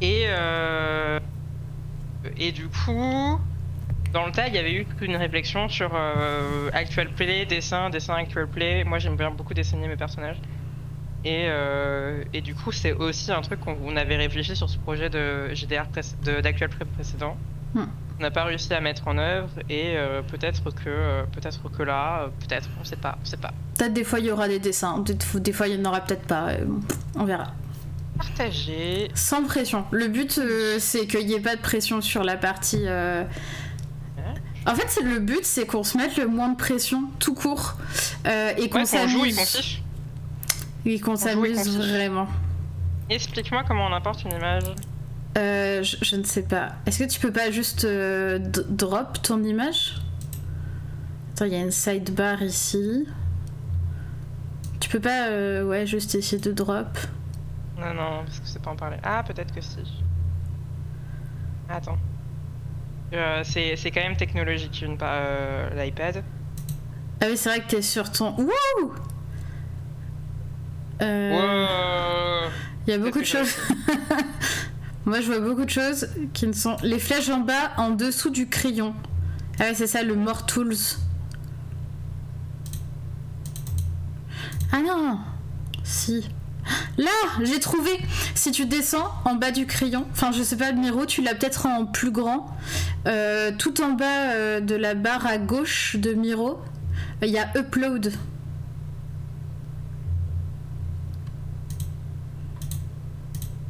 Et 0.00 0.24
euh, 0.28 1.18
et 2.36 2.52
du 2.52 2.68
coup, 2.68 3.40
dans 4.12 4.26
le 4.26 4.32
tas, 4.32 4.48
il 4.48 4.54
y 4.54 4.58
avait 4.58 4.72
eu 4.72 4.86
une 5.00 5.16
réflexion 5.16 5.68
sur 5.68 5.90
euh, 5.94 6.70
actual 6.72 7.08
play, 7.10 7.46
dessin, 7.46 7.90
dessin 7.90 8.14
actual 8.14 8.48
play. 8.48 8.84
Moi 8.84 8.98
j'aime 8.98 9.16
bien 9.16 9.30
beaucoup 9.30 9.54
dessiner 9.54 9.86
mes 9.86 9.96
personnages. 9.96 10.40
Et, 11.24 11.46
euh, 11.48 12.22
et 12.32 12.40
du 12.40 12.54
coup, 12.54 12.70
c'est 12.70 12.92
aussi 12.92 13.32
un 13.32 13.42
truc 13.42 13.60
qu'on 13.60 13.76
on 13.82 13.96
avait 13.96 14.16
réfléchi 14.16 14.54
sur 14.54 14.70
ce 14.70 14.78
projet 14.78 15.10
de 15.10 15.52
GDR 15.52 15.86
d'actual 16.22 16.70
play 16.70 16.86
précédent. 16.94 17.36
Hmm. 17.74 17.86
On 18.18 18.22
n'a 18.22 18.30
pas 18.32 18.44
réussi 18.44 18.72
à 18.74 18.80
mettre 18.80 19.06
en 19.06 19.16
œuvre 19.16 19.48
et 19.68 19.96
euh, 19.96 20.22
peut-être 20.22 20.70
que 20.72 20.88
euh, 20.88 21.22
peut-être 21.32 21.70
que 21.70 21.82
là, 21.84 22.22
euh, 22.22 22.28
peut-être, 22.40 22.68
on 22.80 22.84
sait 22.84 22.96
pas, 22.96 23.16
on 23.22 23.24
sait 23.24 23.36
pas. 23.36 23.52
Peut-être 23.76 23.92
des 23.92 24.02
fois 24.02 24.18
il 24.18 24.26
y 24.26 24.30
aura 24.32 24.48
des 24.48 24.58
dessins, 24.58 24.98
des, 24.98 25.52
fois 25.52 25.68
il 25.68 25.78
n'y 25.80 25.86
en 25.86 25.90
aura 25.90 26.00
peut-être 26.00 26.26
pas. 26.26 26.48
on 27.14 27.24
verra. 27.24 27.52
Partager. 28.16 29.08
Sans 29.14 29.44
pression. 29.44 29.84
Le 29.92 30.08
but 30.08 30.40
c'est 30.80 31.06
qu'il 31.06 31.26
n'y 31.26 31.34
ait 31.34 31.40
pas 31.40 31.54
de 31.54 31.60
pression 31.60 32.00
sur 32.00 32.24
la 32.24 32.36
partie. 32.36 32.86
En 34.66 34.74
fait, 34.74 34.86
c'est 34.88 35.02
le 35.04 35.20
but, 35.20 35.44
c'est 35.44 35.64
qu'on 35.64 35.84
se 35.84 35.96
mette 35.96 36.16
le 36.18 36.26
moins 36.26 36.50
de 36.50 36.56
pression 36.56 37.04
tout 37.20 37.34
court 37.34 37.76
et 38.26 38.68
qu'on 38.68 38.80
Ouais, 38.80 39.08
joue 39.08 39.24
et 39.24 39.32
s'amuse. 39.32 39.36
qu'on 39.36 39.44
fiche. 39.44 39.82
Et 40.84 40.98
qu'on 41.00 41.14
joue 41.14 41.44
et 41.44 41.54
qu'on 41.54 41.56
s'amuse 41.56 41.78
vraiment. 41.78 42.26
Explique-moi 43.08 43.62
comment 43.66 43.86
on 43.86 43.92
importe 43.92 44.24
une 44.24 44.32
image. 44.32 44.64
Euh, 45.36 45.82
je, 45.82 45.96
je 46.02 46.16
ne 46.16 46.24
sais 46.24 46.42
pas. 46.42 46.72
Est-ce 46.86 46.98
que 46.98 47.04
tu 47.08 47.20
peux 47.20 47.32
pas 47.32 47.50
juste 47.50 47.84
euh, 47.84 48.38
drop 48.40 49.20
ton 49.22 49.42
image? 49.44 49.96
Attends, 51.32 51.44
il 51.44 51.52
y 51.52 51.56
a 51.56 51.60
une 51.60 51.70
sidebar 51.70 52.42
ici. 52.42 53.06
Tu 54.80 54.88
peux 54.88 55.00
pas, 55.00 55.28
euh, 55.28 55.64
ouais, 55.64 55.86
juste 55.86 56.14
essayer 56.14 56.40
de 56.40 56.50
drop. 56.52 56.98
Non, 57.78 57.94
non, 57.94 58.24
parce 58.24 58.40
que 58.40 58.46
c'est 58.46 58.62
pas 58.62 58.70
en 58.70 58.76
parler. 58.76 58.96
Ah, 59.02 59.22
peut-être 59.24 59.54
que 59.54 59.60
si. 59.60 59.76
Attends. 61.68 61.98
Euh, 63.12 63.42
c'est 63.44 63.76
quand 63.92 64.00
même 64.02 64.16
technologique, 64.16 64.82
une 64.82 64.96
pas 64.98 65.70
l'iPad. 65.76 66.22
Ah 67.20 67.26
oui, 67.28 67.36
c'est 67.36 67.48
vrai 67.50 67.60
que 67.60 67.68
t'es 67.68 67.82
sur 67.82 68.10
ton. 68.10 68.34
Wouh 68.36 68.92
Euh, 71.02 72.46
Wow. 72.46 72.50
Il 72.86 72.90
y 72.90 72.94
a 72.94 72.98
beaucoup 72.98 73.20
de 73.20 73.24
choses. 73.24 73.54
Moi, 75.08 75.22
je 75.22 75.26
vois 75.28 75.40
beaucoup 75.40 75.64
de 75.64 75.70
choses 75.70 76.06
qui 76.34 76.46
ne 76.46 76.52
sont. 76.52 76.76
Les 76.82 76.98
flèches 76.98 77.30
en 77.30 77.40
bas, 77.40 77.72
en 77.78 77.88
dessous 77.88 78.28
du 78.28 78.46
crayon. 78.46 78.94
Ah 79.58 79.64
ouais, 79.64 79.74
c'est 79.74 79.86
ça, 79.86 80.02
le 80.02 80.14
More 80.14 80.44
Tools. 80.44 80.76
Ah 84.70 84.82
non 84.86 85.18
Si. 85.82 86.28
Là, 86.98 87.08
j'ai 87.42 87.58
trouvé. 87.58 87.98
Si 88.34 88.50
tu 88.50 88.66
descends 88.66 89.10
en 89.24 89.36
bas 89.36 89.50
du 89.50 89.64
crayon, 89.64 90.06
enfin, 90.10 90.30
je 90.30 90.42
sais 90.42 90.58
pas, 90.58 90.72
Miro, 90.72 91.06
tu 91.06 91.22
l'as 91.22 91.34
peut-être 91.34 91.64
en 91.64 91.86
plus 91.86 92.10
grand. 92.10 92.54
Euh, 93.06 93.50
tout 93.58 93.80
en 93.80 93.92
bas 93.92 94.32
euh, 94.34 94.60
de 94.60 94.74
la 94.74 94.92
barre 94.94 95.24
à 95.24 95.38
gauche 95.38 95.96
de 95.96 96.12
Miro, 96.12 96.60
il 97.22 97.30
y 97.30 97.38
a 97.38 97.50
Upload. 97.56 98.12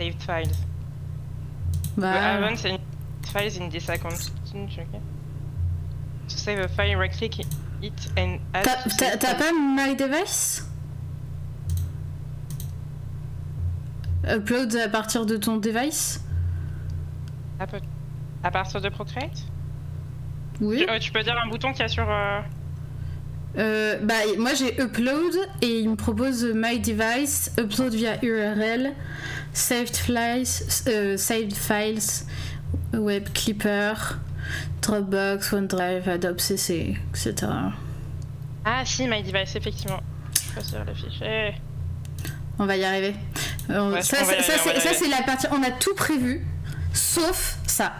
Saved 0.00 0.20
files. 0.20 0.67
Bah, 1.98 2.38
files 3.32 3.58
in. 3.58 3.66
Okay. 3.68 4.86
To 6.28 6.36
save 6.38 6.58
a 6.60 6.68
file, 6.68 6.96
right 6.98 7.12
click 7.12 7.38
it 7.40 7.46
and 8.16 8.38
add 8.54 8.64
T'as 8.64 9.08
file. 9.18 9.36
pas 9.36 9.52
My 9.52 9.94
Device 9.96 10.64
Upload 14.26 14.74
à 14.76 14.88
partir 14.88 15.24
de 15.26 15.36
ton 15.36 15.56
device? 15.56 16.22
À 18.42 18.50
partir 18.50 18.80
de 18.80 18.88
Procreate? 18.88 19.44
Oui. 20.60 20.84
tu, 20.84 20.90
euh, 20.90 20.98
tu 20.98 21.12
peux 21.12 21.22
dire 21.22 21.36
un 21.42 21.48
bouton 21.48 21.70
qu'il 21.72 21.80
y 21.80 21.84
a 21.84 21.88
sur. 21.88 22.08
euh, 22.08 22.40
Euh, 23.58 23.98
bah, 24.02 24.14
moi 24.38 24.54
j'ai 24.54 24.80
Upload 24.80 25.34
et 25.62 25.80
il 25.80 25.90
me 25.90 25.96
propose 25.96 26.44
My 26.54 26.78
Device, 26.78 27.50
Upload 27.58 27.92
via 27.94 28.22
URL, 28.24 28.92
Saved 29.52 29.96
Files, 29.96 30.46
euh, 30.86 31.16
saved 31.16 31.54
files 31.54 32.26
Web 32.94 33.28
Clipper, 33.34 33.94
Dropbox, 34.80 35.52
OneDrive, 35.52 36.08
Adobe 36.08 36.38
CC, 36.40 36.96
etc. 37.10 37.34
Ah, 38.64 38.84
si, 38.84 39.08
My 39.08 39.22
Device, 39.22 39.56
effectivement. 39.56 40.00
Le 40.56 40.94
fichier. 40.94 41.54
On 42.58 42.66
va 42.66 42.76
y 42.76 42.84
arriver. 42.84 43.14
Euh, 43.70 43.92
Ouais, 43.92 44.02
ça, 44.02 44.16
c'est 44.24 45.08
la 45.08 45.22
partie. 45.22 45.46
On 45.52 45.62
a 45.62 45.70
tout 45.70 45.94
prévu, 45.94 46.44
sauf 46.98 47.56
ça. 47.66 47.92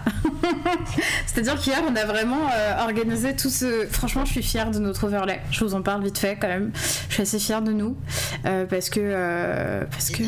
C'est-à-dire 1.27 1.59
qu'hier, 1.61 1.83
on 1.89 1.97
a 1.97 2.05
vraiment 2.05 2.49
euh, 2.53 2.83
organisé 2.83 3.35
tout 3.37 3.51
ce. 3.51 3.87
Franchement, 3.87 4.25
je 4.25 4.33
suis 4.33 4.43
fière 4.43 4.71
de 4.71 4.79
notre 4.79 5.05
overlay. 5.05 5.41
Je 5.51 5.65
vous 5.65 5.75
en 5.75 5.83
parle 5.83 6.03
vite 6.05 6.19
fait 6.19 6.37
quand 6.41 6.49
même. 6.49 6.73
Je 7.09 7.15
suis 7.15 7.23
assez 7.23 7.39
fière 7.39 7.63
de 7.63 7.73
nous 7.73 7.97
euh, 8.45 8.67
parce 8.67 8.91
que 8.91 9.01
euh, 9.01 9.85
parce 9.91 10.11
que 10.11 10.23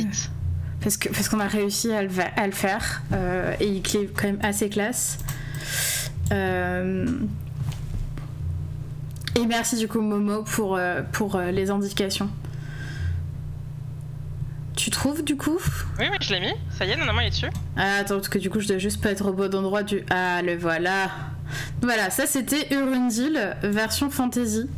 parce 0.80 0.96
que 0.96 1.08
parce 1.08 1.28
qu'on 1.28 1.40
a 1.40 1.48
réussi 1.48 1.92
à 1.92 2.02
le, 2.02 2.10
à 2.36 2.46
le 2.46 2.52
faire 2.52 3.02
et 3.60 3.66
il 3.66 3.78
est 3.78 4.14
quand 4.14 4.24
même 4.24 4.38
assez 4.42 4.68
classe. 4.68 5.18
Et 9.36 9.46
merci 9.46 9.76
du 9.76 9.88
coup 9.88 10.00
Momo 10.00 10.42
pour, 10.42 10.78
pour 11.12 11.38
les 11.38 11.70
indications. 11.70 12.30
Tu 14.82 14.88
trouves 14.90 15.22
du 15.22 15.36
coup 15.36 15.58
Oui, 15.98 16.06
oui, 16.10 16.16
je 16.22 16.32
l'ai 16.32 16.40
mis. 16.40 16.54
Ça 16.70 16.86
y 16.86 16.90
est, 16.90 16.96
normalement, 16.96 17.20
il 17.20 17.26
est 17.26 17.30
dessus. 17.30 17.50
ah, 17.76 17.96
Attends, 18.00 18.14
parce 18.16 18.30
que 18.30 18.38
du 18.38 18.48
coup 18.48 18.60
je 18.60 18.68
dois 18.68 18.78
juste 18.78 19.02
pas 19.02 19.10
être 19.10 19.26
au 19.28 19.32
bon 19.34 19.54
endroit 19.54 19.82
du... 19.82 20.02
Ah, 20.08 20.40
le 20.40 20.56
voilà 20.56 21.10
Voilà, 21.82 22.08
ça 22.08 22.24
c'était 22.26 22.66
Urundil, 22.74 23.56
version 23.62 24.08
fantasy. 24.08 24.70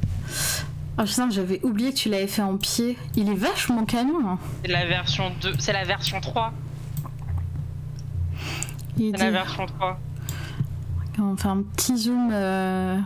Oh 0.99 1.05
putain, 1.05 1.31
j'avais 1.31 1.61
oublié 1.65 1.93
que 1.93 1.99
tu 1.99 2.09
l'avais 2.09 2.27
fait 2.27 2.43
en 2.43 2.57
pied. 2.57 2.99
Il 3.15 3.31
est 3.31 3.35
vachement 3.35 3.85
canon. 3.85 4.29
hein. 4.29 4.39
C'est 4.65 4.73
la 4.73 4.87
version 4.87 5.31
2. 5.41 5.53
C'est 5.61 5.73
la 5.73 5.85
version 5.85 6.21
3. 6.21 6.53
Il 8.99 9.13
C'est 9.17 9.25
la 9.25 9.31
version 9.31 9.67
3. 9.67 10.01
On 11.21 11.37
fait 11.37 11.49
un 11.49 11.63
petit 11.63 11.97
zoom. 11.97 12.31
euh, 12.33 12.99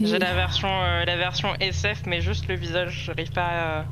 J'ai 0.00 0.16
et- 0.16 0.18
la 0.18 0.34
version, 0.34 0.68
euh, 0.68 1.04
la 1.04 1.16
version 1.16 1.54
SF, 1.60 2.02
mais 2.06 2.20
juste 2.22 2.48
le 2.48 2.56
visage. 2.56 3.04
J'arrive 3.06 3.30
pas 3.32 3.46
à. 3.80 3.84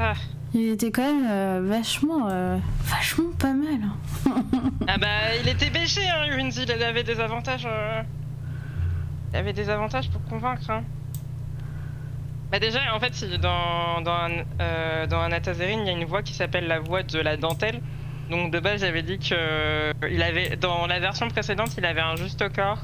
Ah. 0.00 0.14
Il 0.54 0.70
était 0.70 0.90
quand 0.90 1.02
même 1.02 1.26
euh, 1.30 1.60
vachement, 1.62 2.26
euh, 2.28 2.56
vachement 2.84 3.30
pas 3.38 3.52
mal. 3.52 3.78
hein. 3.84 4.42
Ah 4.88 4.98
bah, 4.98 5.36
il 5.40 5.48
était 5.48 5.70
bêché, 5.70 6.00
hein. 6.08 6.24
Il 6.26 6.82
avait 6.82 7.04
des 7.04 7.20
avantages. 7.20 7.66
euh, 7.70 8.02
Il 9.32 9.36
avait 9.36 9.52
des 9.52 9.68
avantages 9.70 10.10
pour 10.10 10.22
convaincre. 10.24 10.68
Hein. 10.70 10.82
Bah 12.50 12.58
déjà, 12.58 12.80
en 12.94 12.98
fait, 12.98 13.12
dans, 13.40 14.00
dans, 14.00 14.10
un, 14.12 15.06
dans 15.06 15.18
un 15.20 15.30
il 15.30 15.86
y 15.86 15.90
a 15.90 15.92
une 15.92 16.04
voix 16.04 16.22
qui 16.22 16.34
s'appelle 16.34 16.66
la 16.66 16.80
voix 16.80 17.04
de 17.04 17.18
la 17.20 17.36
dentelle. 17.36 17.80
Donc 18.28 18.52
de 18.52 18.58
base, 18.58 18.80
j'avais 18.80 19.02
dit 19.02 19.18
que 19.18 19.92
il 20.10 20.22
avait, 20.22 20.56
dans 20.56 20.86
la 20.88 20.98
version 20.98 21.28
précédente, 21.28 21.76
il 21.78 21.84
avait 21.84 22.00
un 22.00 22.16
juste 22.16 22.48
corps 22.52 22.78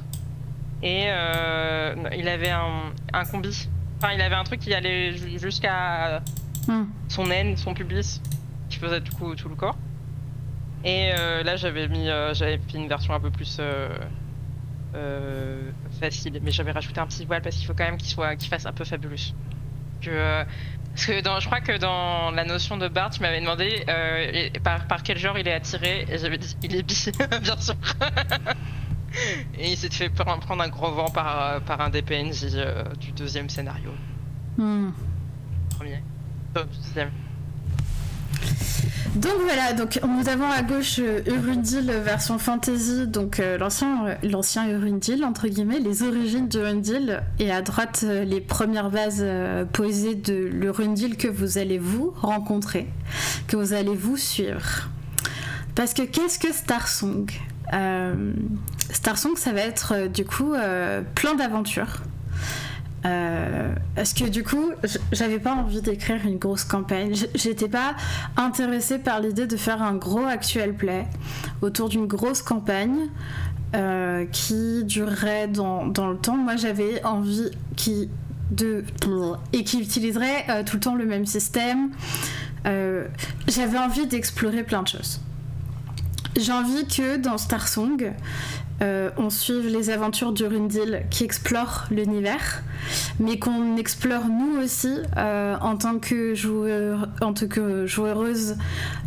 et 0.82 1.04
euh, 1.08 1.94
il 2.16 2.28
avait 2.28 2.50
un, 2.50 2.92
un 3.12 3.24
combi. 3.24 3.68
Enfin, 3.98 4.12
il 4.12 4.20
avait 4.20 4.34
un 4.36 4.44
truc 4.44 4.60
qui 4.60 4.72
allait 4.74 5.16
ju- 5.16 5.38
jusqu'à 5.40 6.20
Hmm. 6.68 6.84
son 7.08 7.30
aine, 7.30 7.56
son 7.56 7.74
pubis, 7.74 8.20
qui 8.68 8.78
faisait 8.78 9.00
du 9.00 9.10
coup 9.12 9.34
tout 9.34 9.48
le 9.48 9.54
corps. 9.54 9.76
Et 10.84 11.12
euh, 11.18 11.42
là, 11.42 11.56
j'avais 11.56 11.88
mis, 11.88 12.08
euh, 12.08 12.32
j'avais 12.34 12.58
fait 12.58 12.78
une 12.78 12.88
version 12.88 13.14
un 13.14 13.20
peu 13.20 13.30
plus 13.30 13.58
euh, 13.60 13.88
facile, 16.00 16.38
mais 16.42 16.50
j'avais 16.50 16.72
rajouté 16.72 17.00
un 17.00 17.06
petit 17.06 17.24
voile 17.24 17.42
parce 17.42 17.56
qu'il 17.56 17.66
faut 17.66 17.74
quand 17.74 17.84
même 17.84 17.96
qu'il 17.98 18.08
soit, 18.08 18.36
qu'il 18.36 18.48
fasse 18.48 18.66
un 18.66 18.72
peu 18.72 18.84
fabuleux. 18.84 19.16
Que, 20.00 20.44
parce 20.90 21.06
que 21.06 21.20
dans, 21.22 21.40
je 21.40 21.46
crois 21.46 21.60
que 21.60 21.76
dans 21.78 22.30
la 22.30 22.44
notion 22.44 22.76
de 22.76 22.88
Bart, 22.88 23.10
tu 23.10 23.20
m'avais 23.20 23.40
demandé 23.40 23.84
et- 24.32 24.58
par, 24.60 24.86
par 24.86 25.02
quel 25.02 25.18
genre 25.18 25.38
il 25.38 25.46
est 25.48 25.52
attiré, 25.52 26.06
et 26.10 26.18
j'avais 26.18 26.38
dit 26.38 26.56
il 26.62 26.74
est 26.76 26.82
bi, 26.82 26.94
bien 27.42 27.56
sûr. 27.58 27.74
et 29.58 29.72
il 29.72 29.76
s'est 29.76 29.90
fait 29.90 30.08
pre- 30.08 30.40
prendre 30.40 30.62
un 30.62 30.68
gros 30.68 30.90
vent 30.92 31.08
par, 31.10 31.60
par 31.62 31.80
un 31.80 31.90
des 31.90 32.02
PNJ 32.02 32.56
du 33.00 33.12
deuxième 33.12 33.48
scénario, 33.48 33.90
Hmm. 34.58 34.90
premier, 35.76 36.02
euh. 36.56 37.04
Donc 39.16 39.32
voilà, 39.44 39.72
donc 39.72 39.98
nous 40.06 40.28
avons 40.28 40.50
à 40.50 40.60
gauche 40.60 40.98
euh, 40.98 41.22
Urundil 41.26 41.90
version 42.04 42.38
fantasy, 42.38 43.06
donc 43.06 43.40
euh, 43.40 43.56
l'ancien, 43.56 44.08
euh, 44.08 44.14
l'ancien 44.22 44.68
Urundil 44.68 45.24
entre 45.24 45.48
guillemets, 45.48 45.78
les 45.78 46.02
origines 46.02 46.48
d'Urundil, 46.48 47.22
et 47.38 47.50
à 47.50 47.62
droite 47.62 48.04
les 48.06 48.42
premières 48.42 48.90
bases 48.90 49.24
posées 49.72 50.16
de 50.16 50.34
l'Urundil 50.34 51.16
que 51.16 51.28
vous 51.28 51.56
allez 51.56 51.78
vous 51.78 52.12
rencontrer, 52.20 52.88
que 53.48 53.56
vous 53.56 53.72
allez 53.72 53.94
vous 53.94 54.18
suivre. 54.18 54.90
Parce 55.74 55.94
que 55.94 56.02
qu'est-ce 56.02 56.38
que 56.38 56.52
Starsong? 56.52 57.30
Starsong, 58.90 59.36
ça 59.36 59.52
va 59.52 59.60
être 59.60 60.08
du 60.08 60.26
coup 60.26 60.54
plein 61.14 61.34
d'aventures 61.34 62.02
euh, 63.06 63.74
parce 63.94 64.12
que 64.12 64.24
du 64.24 64.42
coup, 64.42 64.70
j'avais 65.12 65.38
pas 65.38 65.54
envie 65.54 65.80
d'écrire 65.80 66.24
une 66.24 66.38
grosse 66.38 66.64
campagne? 66.64 67.14
J'étais 67.34 67.68
pas 67.68 67.94
intéressée 68.36 68.98
par 68.98 69.20
l'idée 69.20 69.46
de 69.46 69.56
faire 69.56 69.82
un 69.82 69.94
gros 69.94 70.24
actual 70.24 70.74
play 70.74 71.06
autour 71.62 71.88
d'une 71.88 72.06
grosse 72.06 72.42
campagne 72.42 73.08
euh, 73.74 74.24
qui 74.26 74.84
durerait 74.84 75.48
dans, 75.48 75.84
le 75.84 76.16
temps. 76.16 76.36
Moi, 76.36 76.56
j'avais 76.56 77.04
envie 77.04 77.50
qui 77.76 78.08
de 78.50 78.84
et 79.52 79.64
qui 79.64 79.80
utiliserait 79.80 80.46
euh, 80.48 80.62
tout 80.64 80.76
le 80.76 80.80
temps 80.80 80.94
le 80.94 81.04
même 81.04 81.26
système. 81.26 81.90
j'avais 82.64 83.78
envie 83.78 84.06
d'explorer 84.06 84.62
plein 84.64 84.82
de 84.82 84.88
choses. 84.88 85.20
J'ai 86.36 86.52
envie 86.52 86.86
que 86.86 87.16
dans 87.16 87.38
Star 87.38 87.66
Song, 87.66 88.12
euh, 88.82 89.10
on 89.16 89.30
suive 89.30 89.68
les 89.68 89.90
aventures 89.90 90.32
d'Urundil 90.32 91.02
qui 91.10 91.24
explore 91.24 91.86
l'univers, 91.90 92.62
mais 93.18 93.38
qu'on 93.38 93.76
explore 93.76 94.26
nous 94.26 94.60
aussi 94.62 94.92
euh, 95.16 95.56
en 95.60 95.76
tant 95.76 95.98
que 95.98 96.34
joueur, 96.34 97.08
en 97.22 97.32
tant 97.32 97.46
que 97.46 97.86
joueuse 97.86 98.56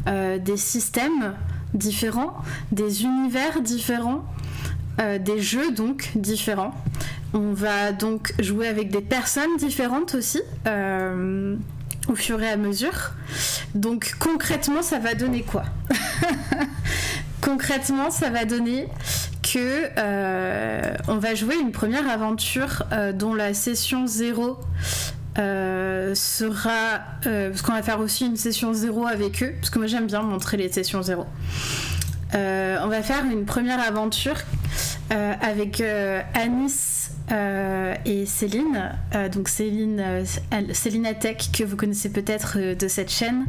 euh, 0.07 0.39
des 0.39 0.57
systèmes 0.57 1.35
différents, 1.73 2.33
des 2.71 3.03
univers 3.03 3.61
différents, 3.61 4.23
des 5.21 5.39
jeux 5.39 5.71
donc 5.71 6.11
différents. 6.15 6.73
On 7.33 7.53
va 7.53 7.93
donc 7.93 8.33
jouer 8.39 8.67
avec 8.67 8.91
des 8.91 8.99
personnes 8.99 9.55
différentes 9.57 10.13
aussi 10.13 10.41
au 12.09 12.15
fur 12.15 12.41
et 12.41 12.49
à 12.49 12.57
mesure. 12.57 13.13
Donc 13.75 14.15
concrètement, 14.19 14.81
ça 14.81 14.99
va 14.99 15.13
donner 15.13 15.43
quoi? 15.43 15.63
Concrètement, 17.41 18.11
ça 18.11 18.29
va 18.29 18.43
donner 18.43 18.87
euh, 19.57 20.93
on 21.07 21.17
va 21.17 21.35
jouer 21.35 21.55
une 21.55 21.71
première 21.71 22.09
aventure 22.09 22.83
euh, 22.91 23.13
dont 23.13 23.33
la 23.33 23.53
session 23.53 24.07
0 24.07 24.59
euh, 25.37 26.13
sera 26.15 26.99
parce 27.23 27.61
qu'on 27.61 27.73
va 27.73 27.83
faire 27.83 27.99
aussi 27.99 28.25
une 28.25 28.35
session 28.35 28.73
0 28.73 29.07
avec 29.07 29.43
eux 29.43 29.53
parce 29.59 29.69
que 29.69 29.79
moi 29.79 29.87
j'aime 29.87 30.07
bien 30.07 30.21
montrer 30.21 30.57
les 30.57 30.71
sessions 30.71 31.01
0 31.01 31.25
on 32.33 32.87
va 32.87 33.01
faire 33.01 33.25
une 33.25 33.45
première 33.45 33.79
aventure 33.79 34.35
avec 35.09 35.81
Anis 36.33 37.11
euh, 37.31 37.95
et 38.05 38.25
Céline, 38.25 38.91
euh, 39.13 39.29
donc 39.29 39.49
Céline, 39.49 39.99
euh, 39.99 40.23
Céline 40.73 41.05
Atec 41.05 41.49
que 41.53 41.63
vous 41.63 41.75
connaissez 41.75 42.09
peut-être 42.09 42.57
de 42.57 42.87
cette 42.87 43.11
chaîne, 43.11 43.45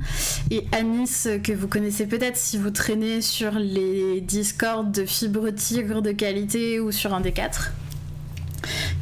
et 0.50 0.66
Anis 0.72 1.28
que 1.42 1.52
vous 1.52 1.68
connaissez 1.68 2.06
peut-être 2.06 2.37
si 2.37 2.58
vous 2.58 2.70
traînez 2.70 3.22
sur 3.22 3.52
les 3.52 4.20
Discords 4.20 4.84
de 4.84 5.04
Fibre 5.04 5.50
Tigre 5.50 6.02
de 6.02 6.12
qualité 6.12 6.80
ou 6.80 6.92
sur 6.92 7.14
un 7.14 7.20
des 7.20 7.32
quatre 7.32 7.72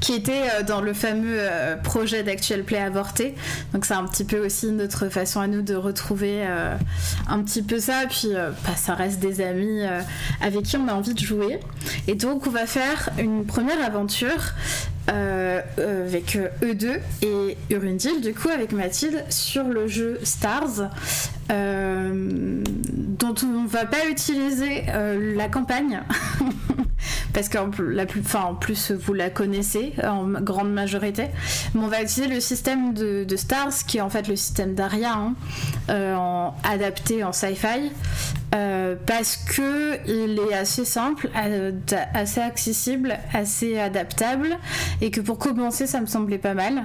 qui 0.00 0.12
était 0.14 0.44
euh, 0.54 0.62
dans 0.62 0.80
le 0.80 0.92
fameux 0.92 1.38
euh, 1.38 1.76
projet 1.76 2.22
d'Actual 2.22 2.62
Play 2.62 2.78
avorté. 2.78 3.34
Donc 3.72 3.84
c'est 3.84 3.94
un 3.94 4.04
petit 4.04 4.24
peu 4.24 4.44
aussi 4.44 4.70
notre 4.72 5.08
façon 5.08 5.40
à 5.40 5.46
nous 5.46 5.62
de 5.62 5.74
retrouver 5.74 6.44
euh, 6.46 6.76
un 7.28 7.42
petit 7.42 7.62
peu 7.62 7.78
ça. 7.78 8.04
Puis 8.08 8.30
bah, 8.32 8.76
ça 8.76 8.94
reste 8.94 9.20
des 9.20 9.40
amis 9.40 9.82
avec 10.40 10.62
qui 10.62 10.76
on 10.76 10.88
a 10.88 10.92
envie 10.92 11.14
de 11.14 11.20
jouer. 11.20 11.60
Et 12.06 12.14
donc 12.14 12.46
on 12.46 12.50
va 12.50 12.66
faire 12.66 13.10
une 13.18 13.44
première 13.44 13.84
aventure 13.84 14.54
avec 15.08 16.36
eux 16.62 16.74
deux 16.74 16.98
et 17.22 17.56
Urundil 17.70 18.20
du 18.20 18.34
coup 18.34 18.50
avec 18.50 18.72
Mathilde 18.72 19.24
sur 19.30 19.64
le 19.64 19.88
jeu 19.88 20.18
Stars 20.22 20.90
dont 21.48 23.34
on 23.42 23.64
va 23.66 23.86
pas 23.86 24.06
utiliser 24.10 24.84
la 25.34 25.48
campagne 25.48 26.02
parce 27.32 27.48
qu'en 27.48 27.70
plus, 27.70 28.34
en 28.34 28.54
plus 28.54 28.92
vous 28.92 29.14
la 29.14 29.30
connaissez 29.30 29.92
en 30.04 30.26
grande 30.26 30.72
majorité. 30.72 31.26
Mais 31.74 31.80
on 31.82 31.88
va 31.88 32.02
utiliser 32.02 32.32
le 32.32 32.40
système 32.40 32.94
de, 32.94 33.26
Stars, 33.36 33.84
qui 33.86 33.98
est 33.98 34.00
en 34.00 34.10
fait 34.10 34.26
le 34.28 34.36
système 34.36 34.74
d'Aria, 34.74 35.12
hein, 35.12 35.34
euh, 35.90 36.48
adapté 36.64 37.22
en 37.22 37.32
sci-fi, 37.32 37.92
euh, 38.54 38.96
parce 39.06 39.36
que 39.36 39.98
il 40.08 40.40
est 40.50 40.54
assez 40.54 40.84
simple, 40.84 41.30
assez 42.14 42.40
accessible, 42.40 43.16
assez 43.32 43.78
adaptable, 43.78 44.56
et 45.00 45.10
que 45.10 45.20
pour 45.20 45.38
commencer, 45.38 45.86
ça 45.86 46.00
me 46.00 46.06
semblait 46.06 46.38
pas 46.38 46.54
mal 46.54 46.84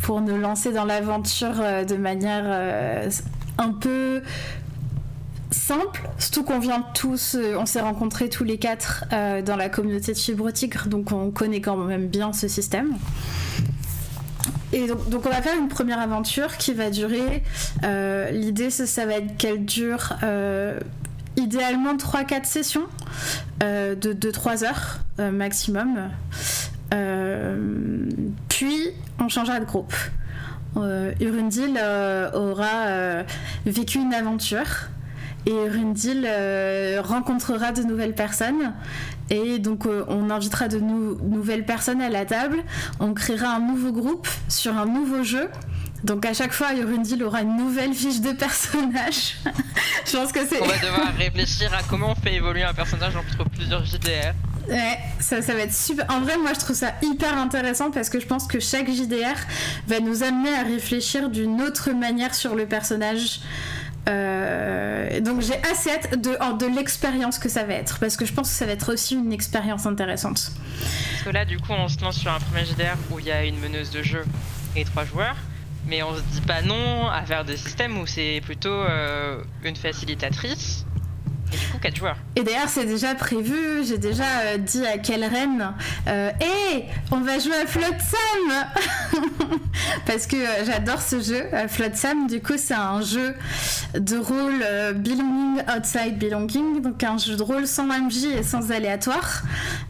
pour 0.00 0.20
nous 0.20 0.38
lancer 0.38 0.72
dans 0.72 0.84
l'aventure 0.84 1.60
euh, 1.60 1.84
de 1.84 1.96
manière 1.96 3.10
un 3.58 3.70
peu 3.70 4.22
simple, 5.52 6.08
surtout 6.18 6.44
qu'on 6.44 6.58
vient 6.58 6.84
tous, 6.94 7.34
euh, 7.34 7.56
on 7.58 7.66
s'est 7.66 7.80
rencontrés 7.80 8.28
tous 8.28 8.44
les 8.44 8.58
quatre 8.58 9.04
euh, 9.12 9.42
dans 9.42 9.56
la 9.56 9.68
communauté 9.68 10.12
de 10.12 10.18
Fibre 10.18 10.50
Tigre, 10.50 10.86
donc 10.88 11.12
on 11.12 11.30
connaît 11.30 11.60
quand 11.60 11.76
même 11.76 12.08
bien 12.08 12.32
ce 12.32 12.48
système. 12.48 12.94
Et 14.72 14.86
donc, 14.86 15.26
on 15.26 15.28
va 15.28 15.42
faire 15.42 15.58
une 15.58 15.68
première 15.68 16.00
aventure 16.00 16.56
qui 16.56 16.72
va 16.72 16.88
durer, 16.88 17.42
euh, 17.84 18.30
l'idée 18.30 18.70
ça, 18.70 19.04
va 19.04 19.14
être 19.14 19.36
qu'elle 19.36 19.66
dure 19.66 20.14
idéalement 21.36 21.94
3-4 21.94 22.46
sessions 22.46 22.86
de 23.60 24.14
2-3 24.14 24.64
heures 24.64 25.00
maximum. 25.30 26.08
puis 28.48 28.78
on 29.20 29.28
changera 29.28 29.60
de 29.60 29.66
groupe. 29.66 29.94
Urundil 30.76 31.78
aura 32.32 33.24
vécu 33.66 33.98
une 33.98 34.14
aventure 34.14 34.88
et 35.46 35.68
Rundil 35.68 36.24
euh, 36.26 37.00
rencontrera 37.02 37.72
de 37.72 37.82
nouvelles 37.82 38.14
personnes 38.14 38.72
et 39.30 39.58
donc 39.58 39.86
euh, 39.86 40.04
on 40.08 40.30
invitera 40.30 40.68
de 40.68 40.78
nouvelles 40.78 41.64
personnes 41.64 42.00
à 42.00 42.10
la 42.10 42.24
table. 42.24 42.58
On 43.00 43.14
créera 43.14 43.54
un 43.54 43.60
nouveau 43.60 43.92
groupe 43.92 44.28
sur 44.48 44.76
un 44.76 44.86
nouveau 44.86 45.24
jeu. 45.24 45.48
Donc 46.04 46.26
à 46.26 46.34
chaque 46.34 46.52
fois, 46.52 46.68
Rundil 46.68 47.22
aura 47.22 47.42
une 47.42 47.56
nouvelle 47.56 47.94
fiche 47.94 48.20
de 48.20 48.32
personnage. 48.32 49.36
Je 50.06 50.16
pense 50.16 50.32
que 50.32 50.40
c'est. 50.46 50.60
On 50.60 50.66
va 50.66 50.78
devoir 50.78 51.14
réfléchir 51.16 51.72
à 51.72 51.82
comment 51.88 52.10
on 52.10 52.14
fait 52.14 52.34
évoluer 52.34 52.64
un 52.64 52.74
personnage 52.74 53.14
entre 53.16 53.48
plusieurs 53.48 53.84
JDR. 53.84 54.34
Ouais, 54.68 54.98
ça, 55.20 55.42
ça 55.42 55.54
va 55.54 55.60
être 55.60 55.74
super. 55.74 56.06
En 56.08 56.20
vrai, 56.20 56.36
moi, 56.38 56.52
je 56.54 56.60
trouve 56.60 56.76
ça 56.76 56.92
hyper 57.02 57.36
intéressant 57.36 57.90
parce 57.90 58.08
que 58.08 58.20
je 58.20 58.26
pense 58.26 58.46
que 58.46 58.60
chaque 58.60 58.90
JDR 58.90 59.36
va 59.88 60.00
nous 60.00 60.22
amener 60.22 60.54
à 60.54 60.62
réfléchir 60.62 61.30
d'une 61.30 61.60
autre 61.62 61.90
manière 61.90 62.34
sur 62.34 62.54
le 62.54 62.66
personnage. 62.66 63.40
Euh, 64.08 65.20
donc 65.20 65.42
j'ai 65.42 65.56
assez 65.70 65.90
hâte 65.90 66.20
de, 66.20 66.32
de 66.58 66.74
l'expérience 66.74 67.38
que 67.38 67.48
ça 67.48 67.64
va 67.64 67.74
être, 67.74 67.98
parce 68.00 68.16
que 68.16 68.24
je 68.24 68.32
pense 68.32 68.48
que 68.48 68.54
ça 68.54 68.66
va 68.66 68.72
être 68.72 68.92
aussi 68.92 69.14
une 69.14 69.32
expérience 69.32 69.86
intéressante. 69.86 70.52
Parce 71.12 71.22
que 71.24 71.30
là, 71.30 71.44
du 71.44 71.58
coup, 71.58 71.72
on 71.72 71.88
se 71.88 72.00
lance 72.00 72.16
sur 72.16 72.32
un 72.32 72.40
premier 72.40 72.64
JDR 72.64 72.96
où 73.10 73.18
il 73.18 73.26
y 73.26 73.30
a 73.30 73.44
une 73.44 73.58
meneuse 73.60 73.90
de 73.90 74.02
jeu 74.02 74.24
et 74.74 74.84
trois 74.84 75.04
joueurs, 75.04 75.36
mais 75.86 76.02
on 76.02 76.14
se 76.16 76.20
dit 76.32 76.40
pas 76.40 76.62
non 76.62 77.08
à 77.08 77.22
faire 77.22 77.44
des 77.44 77.56
systèmes 77.56 77.98
où 77.98 78.06
c'est 78.06 78.40
plutôt 78.44 78.70
euh, 78.70 79.42
une 79.64 79.76
facilitatrice 79.76 80.84
et 81.52 81.56
du 81.56 81.66
coup, 81.66 81.78
4 81.78 81.96
joueurs. 81.96 82.16
Et 82.36 82.42
d'ailleurs, 82.42 82.68
c'est 82.68 82.86
déjà 82.86 83.14
prévu. 83.14 83.84
J'ai 83.84 83.98
déjà 83.98 84.24
euh, 84.24 84.58
dit 84.58 84.86
à 84.86 84.98
quelle 84.98 85.24
reine 85.24 85.74
euh, 86.08 86.30
Hé, 86.40 86.84
on 87.10 87.20
va 87.20 87.38
jouer 87.38 87.56
à 87.62 87.66
Flotsam 87.66 88.00
Parce 90.06 90.26
que 90.26 90.36
euh, 90.36 90.64
j'adore 90.64 91.02
ce 91.02 91.20
jeu. 91.20 91.44
Flotsam, 91.68 92.26
du 92.26 92.40
coup, 92.40 92.54
c'est 92.56 92.74
un 92.74 93.02
jeu 93.02 93.34
de 93.94 94.16
rôle 94.16 94.64
belonging 94.96 95.62
outside 95.76 96.18
belonging. 96.18 96.80
Donc, 96.80 97.02
un 97.04 97.18
jeu 97.18 97.36
de 97.36 97.42
rôle 97.42 97.66
sans 97.66 97.86
MJ 97.86 98.24
et 98.38 98.42
sans 98.42 98.72
aléatoire. 98.72 99.42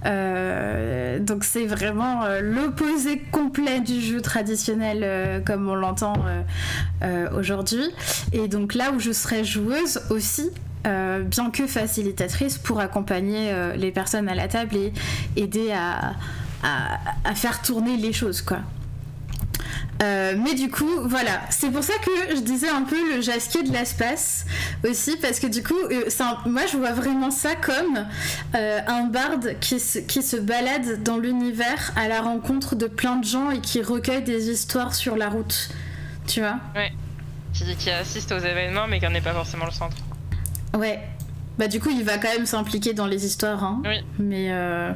donc, 0.04 1.44
c'est 1.44 1.66
vraiment 1.66 2.22
l'opposé 2.40 3.22
complet 3.30 3.80
du 3.80 4.00
jeu 4.00 4.20
traditionnel 4.20 5.42
comme 5.44 5.68
on 5.68 5.74
l'entend 5.74 6.14
aujourd'hui. 7.36 7.84
Et 8.32 8.48
donc, 8.48 8.74
là 8.74 8.90
où 8.92 8.98
je 8.98 9.12
serai 9.12 9.44
joueuse 9.44 10.00
aussi, 10.10 10.50
euh, 10.84 11.22
bien 11.22 11.50
que 11.50 11.66
facilitatrice 11.66 12.58
pour 12.58 12.80
accompagner 12.80 13.52
euh, 13.52 13.76
les 13.76 13.92
personnes 13.92 14.28
à 14.28 14.34
la 14.34 14.48
table 14.48 14.76
et 14.76 14.92
aider 15.36 15.72
à, 15.72 16.14
faire 17.34 17.62
tourner 17.62 17.96
les 17.96 18.12
choses 18.12 18.42
quoi. 18.42 18.58
Euh, 20.02 20.34
mais 20.36 20.54
du 20.54 20.68
coup, 20.68 20.90
voilà, 21.04 21.40
c'est 21.50 21.70
pour 21.70 21.84
ça 21.84 21.92
que 22.04 22.34
je 22.34 22.40
disais 22.40 22.68
un 22.68 22.82
peu 22.82 23.14
le 23.14 23.20
jasquier 23.20 23.62
de 23.62 23.72
l'espace 23.72 24.46
aussi, 24.88 25.16
parce 25.18 25.38
que 25.38 25.46
du 25.46 25.62
coup, 25.62 25.78
moi 26.46 26.62
je 26.70 26.76
vois 26.76 26.92
vraiment 26.92 27.30
ça 27.30 27.54
comme 27.54 28.06
un 28.54 29.04
barde 29.04 29.56
qui 29.60 29.78
se, 29.78 30.00
qui 30.00 30.22
se 30.22 30.36
balade 30.36 31.02
dans 31.04 31.18
l'univers 31.18 31.92
à 31.94 32.08
la 32.08 32.20
rencontre 32.20 32.74
de 32.74 32.86
plein 32.86 33.16
de 33.16 33.24
gens 33.24 33.50
et 33.50 33.60
qui 33.60 33.82
recueille 33.82 34.22
des 34.22 34.50
histoires 34.50 34.94
sur 34.94 35.16
la 35.16 35.28
route, 35.28 35.70
tu 36.26 36.40
vois? 36.40 36.58
Ouais. 36.74 36.92
qui, 37.52 37.76
qui 37.76 37.90
assiste 37.90 38.32
aux 38.32 38.38
événements, 38.38 38.88
mais 38.88 38.98
qui 38.98 39.06
n'en 39.06 39.14
est 39.14 39.20
pas 39.20 39.34
forcément 39.34 39.66
le 39.66 39.72
centre. 39.72 39.96
Ouais. 40.76 41.00
Bah 41.58 41.68
du 41.68 41.80
coup, 41.80 41.90
il 41.90 42.02
va 42.04 42.18
quand 42.18 42.32
même 42.32 42.46
s'impliquer 42.46 42.94
dans 42.94 43.06
les 43.06 43.26
histoires, 43.26 43.62
hein. 43.62 43.82
Oui. 43.84 44.04
Mais 44.18 44.48
euh... 44.52 44.92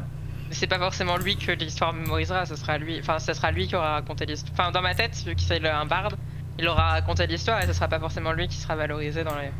C'est 0.51 0.67
pas 0.67 0.79
forcément 0.79 1.17
lui 1.17 1.37
que 1.37 1.53
l'histoire 1.53 1.93
mémorisera, 1.93 2.47
ce 2.47 2.57
sera 2.57 2.79
lui. 2.79 2.99
Enfin, 3.01 3.19
ce 3.19 3.33
sera 3.35 3.51
lui 3.51 3.67
qui 3.67 3.75
aura 3.77 3.95
raconté 3.95 4.25
l'histoire. 4.27 4.53
Enfin, 4.59 4.71
dans 4.71 4.81
ma 4.83 4.95
tête, 4.95 5.15
vu 5.27 5.35
qu'il 5.35 5.47
c'est 5.47 5.65
un 5.69 5.85
barde, 5.87 6.15
il 6.59 6.67
aura 6.69 6.91
raconté 6.91 7.27
l'histoire 7.27 7.62
et 7.62 7.67
ce 7.67 7.73
sera 7.73 7.89
pas 7.89 7.99
forcément 8.01 8.33
lui 8.33 8.49
qui 8.49 8.57
sera 8.57 8.75
valorisé 8.77 9.23
dans 9.25 9.35
les 9.37 9.51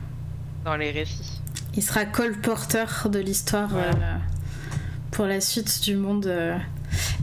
dans 0.65 0.77
les 0.77 0.91
récits. 0.91 1.41
il 1.77 1.83
sera 1.83 2.05
colporteur 2.07 3.09
de 3.11 3.19
l'histoire 3.21 3.69
Voilà. 3.69 3.89
euh, 3.91 4.17
pour 5.13 5.27
la 5.27 5.41
suite 5.41 5.83
du 5.83 5.97
monde. 5.97 6.27
euh. 6.27 6.57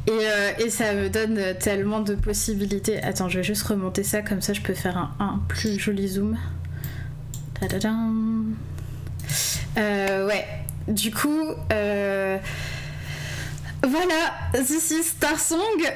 Et, 0.08 0.12
euh, 0.12 0.52
et 0.66 0.70
ça 0.70 0.94
me 0.94 1.10
donne 1.10 1.40
tellement 1.60 2.02
de 2.02 2.16
possibilités. 2.16 3.02
Attends, 3.02 3.28
je 3.30 3.38
vais 3.40 3.44
juste 3.44 3.64
remonter 3.64 4.04
ça, 4.04 4.22
comme 4.22 4.42
ça 4.42 4.54
je 4.54 4.62
peux 4.62 4.74
faire 4.76 4.98
un, 4.98 5.12
un 5.20 5.40
plus 5.48 5.80
joli 5.80 6.08
zoom. 6.10 6.38
Tadadam. 7.60 8.54
Euh, 9.78 10.28
ouais, 10.28 10.46
du 10.88 11.12
coup, 11.12 11.44
euh, 11.72 12.38
voilà, 13.84 14.64
This 14.66 14.92
is 14.92 15.04
Star 15.04 15.40
Song. 15.40 15.60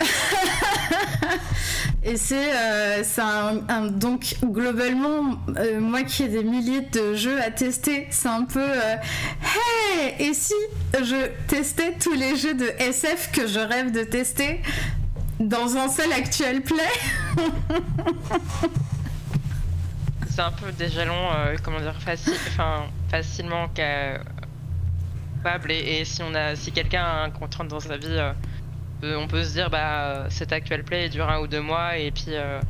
Et 2.04 2.16
c'est 2.16 2.54
euh, 2.54 3.04
un, 3.18 3.88
donc 3.88 4.36
globalement 4.42 5.38
moi 5.82 6.04
qui 6.04 6.24
ai 6.24 6.28
des 6.30 6.44
milliers 6.44 6.82
de 6.82 7.16
jeux 7.16 7.42
à 7.42 7.52
tester, 7.52 8.08
c'est 8.12 8.30
un 8.30 8.46
peu 8.46 8.63
hey 8.63 10.30
et 10.30 10.34
si 10.34 10.54
je 10.94 11.28
testais 11.48 11.96
tous 12.00 12.13
les 12.13 12.38
jeux 12.38 12.54
de 12.54 12.68
SF 12.80 13.32
que 13.34 13.46
je 13.46 13.60
rêve 13.60 13.92
de 13.92 14.04
tester 14.04 14.62
dans 15.42 15.76
un 15.76 15.90
seul 15.90 16.13
actual 16.13 16.62
play? 16.62 16.78
C'est 20.38 20.43
un 20.43 20.52
peu 20.52 20.71
des 20.71 20.88
jalons, 20.89 21.32
euh, 21.32 21.56
comment 21.63 21.80
dire, 21.80 21.95
facilement 23.10 23.71
ca- 23.76 24.19
capable. 25.43 25.71
Et, 25.71 26.06
si 26.06 26.21
on 26.21 26.36
a, 26.36 26.56
si 26.56 26.71
quelqu'un 26.71 27.04
a 27.04 27.23
un 27.23 27.32
contrainte 27.32 27.69
dans 27.69 27.80
sa 27.80 27.97
vie, 27.97 28.06
euh, 29.04 29.15
on 29.17 29.28
peut 29.28 29.43
se 29.43 29.54
dire 29.54 29.71
bah 29.71 30.26
euh, 30.26 30.30
cet 30.30 30.52
actual 30.52 30.84
play 30.84 31.10
dure 31.10 31.28
un 31.28 31.39
ou 31.39 31.47
deux 31.47 31.62
mois 31.62 31.97
et 31.97 32.12
puis 32.12 32.36
euh, 32.36 32.62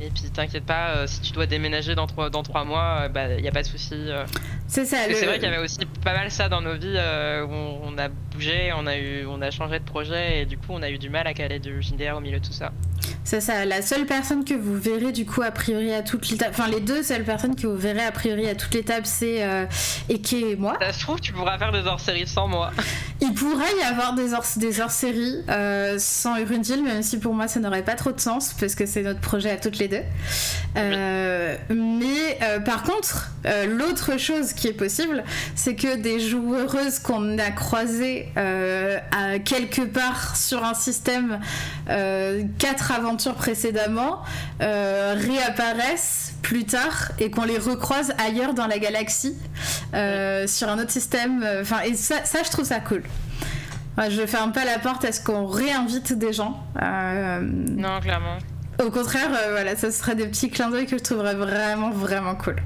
et 0.00 0.08
puis 0.10 0.22
t'inquiète 0.32 0.64
pas, 0.64 0.90
euh, 0.96 1.06
si 1.06 1.20
tu 1.20 1.32
dois 1.32 1.46
déménager 1.46 1.94
dans 1.94 2.06
trois 2.06 2.30
dans 2.30 2.42
trois 2.42 2.64
mois, 2.64 3.02
euh, 3.02 3.08
bah 3.08 3.34
y 3.34 3.48
a 3.48 3.52
pas 3.52 3.62
de 3.62 3.66
souci. 3.66 3.94
euh. 3.94 4.24
C'est 4.66 4.84
ça. 4.84 5.06
Le- 5.08 5.14
C'est 5.14 5.26
vrai 5.26 5.34
qu'il 5.38 5.48
y 5.48 5.52
avait 5.52 5.62
aussi 5.62 5.78
pas 6.04 6.14
mal 6.14 6.30
ça 6.30 6.48
dans 6.48 6.60
nos 6.60 6.74
vies 6.74 6.94
euh, 6.96 7.44
où 7.44 7.50
on, 7.52 7.80
on 7.94 7.98
a 7.98 8.08
bougé, 8.08 8.72
on 8.76 8.86
a 8.86 8.96
eu, 8.96 9.26
on 9.26 9.42
a 9.42 9.50
changé 9.50 9.78
de 9.78 9.84
projet 9.84 10.42
et 10.42 10.46
du 10.46 10.56
coup 10.56 10.66
on 10.70 10.82
a 10.82 10.90
eu 10.90 10.98
du 10.98 11.10
mal 11.10 11.26
à 11.26 11.34
caler 11.34 11.58
du 11.58 11.82
JDR 11.82 12.16
au 12.16 12.20
milieu 12.20 12.40
de 12.40 12.46
tout 12.46 12.52
ça. 12.52 12.72
C'est 13.24 13.40
ça, 13.40 13.64
la 13.66 13.82
seule 13.82 14.06
personne 14.06 14.44
que 14.44 14.54
vous 14.54 14.76
verrez 14.78 15.12
du 15.12 15.26
coup 15.26 15.42
a 15.42 15.50
priori 15.50 15.92
à 15.92 16.02
toutes 16.02 16.28
les 16.30 16.36
tables, 16.38 16.54
enfin 16.58 16.68
les 16.68 16.80
deux 16.80 17.02
seules 17.02 17.24
personnes 17.24 17.54
que 17.54 17.66
vous 17.66 17.76
verrez 17.76 18.04
a 18.04 18.12
priori 18.12 18.48
à 18.48 18.54
toutes 18.54 18.74
les 18.74 18.82
tables, 18.82 19.06
c'est 19.06 19.44
Eke 20.08 20.32
et 20.32 20.56
moi. 20.56 20.76
Ça 20.80 20.92
se 20.92 21.00
trouve 21.00 21.20
tu 21.20 21.32
pourras 21.32 21.58
faire 21.58 21.72
des 21.72 21.86
hors-séries 21.86 22.26
sans 22.26 22.48
moi. 22.48 22.70
Il 23.20 23.34
pourrait 23.34 23.76
y 23.78 23.82
avoir 23.84 24.14
des 24.14 24.32
hors- 24.32 24.44
des 24.56 24.80
hors-séries 24.80 25.42
sans 25.98 26.36
Urundil, 26.38 26.82
même 26.82 27.02
si 27.02 27.18
pour 27.18 27.34
moi 27.34 27.48
ça 27.48 27.60
n'aurait 27.60 27.84
pas 27.84 27.94
trop 27.94 28.12
de 28.12 28.20
sens 28.20 28.54
parce 28.58 28.74
que 28.74 28.86
c'est 28.86 29.02
notre 29.02 29.20
projet 29.20 29.50
à 29.50 29.56
toutes 29.56 29.78
les 29.78 29.88
deux. 29.90 30.02
Euh, 30.76 31.56
Mais 31.68 32.38
euh, 32.42 32.60
par 32.60 32.82
contre, 32.82 33.30
euh, 33.46 33.66
l'autre 33.66 34.18
chose 34.18 34.52
qui 34.52 34.68
est 34.68 34.72
possible, 34.72 35.24
c'est 35.54 35.74
que 35.74 35.96
des 35.96 36.20
joueuses 36.20 36.98
qu'on 36.98 37.38
a 37.38 37.50
croisées 37.50 38.28
à 38.36 39.38
quelque 39.38 39.82
part 39.82 40.36
sur 40.36 40.64
un 40.64 40.74
système 40.74 41.40
quatre 42.58 42.92
aventures 42.92 43.34
précédemment 43.34 44.22
réapparaissent 44.60 46.34
plus 46.42 46.64
tard 46.64 47.12
et 47.18 47.30
qu'on 47.30 47.44
les 47.44 47.58
recroise 47.58 48.12
ailleurs 48.18 48.54
dans 48.54 48.66
la 48.66 48.78
galaxie 48.78 49.36
sur 49.92 50.68
un 50.68 50.78
autre 50.78 50.90
système. 50.90 51.46
Enfin, 51.60 51.80
et 51.84 51.94
ça, 51.94 52.24
ça, 52.24 52.40
je 52.44 52.50
trouve 52.50 52.64
ça 52.64 52.80
cool. 52.80 53.02
Ouais, 53.98 54.10
je 54.10 54.24
ferme 54.24 54.52
pas 54.52 54.64
la 54.64 54.78
porte 54.78 55.04
à 55.04 55.12
ce 55.12 55.20
qu'on 55.20 55.46
réinvite 55.46 56.12
des 56.12 56.32
gens. 56.32 56.64
Non 56.80 58.00
clairement. 58.00 58.38
Au 58.82 58.90
contraire, 58.90 59.30
euh, 59.32 59.50
voilà, 59.52 59.76
ça 59.76 59.90
serait 59.90 60.14
des 60.14 60.26
petits 60.26 60.50
clins 60.50 60.70
d'œil 60.70 60.86
que 60.86 60.96
je 60.96 61.02
trouverais 61.02 61.34
vraiment, 61.34 61.90
vraiment 61.90 62.34
cool. 62.34 62.56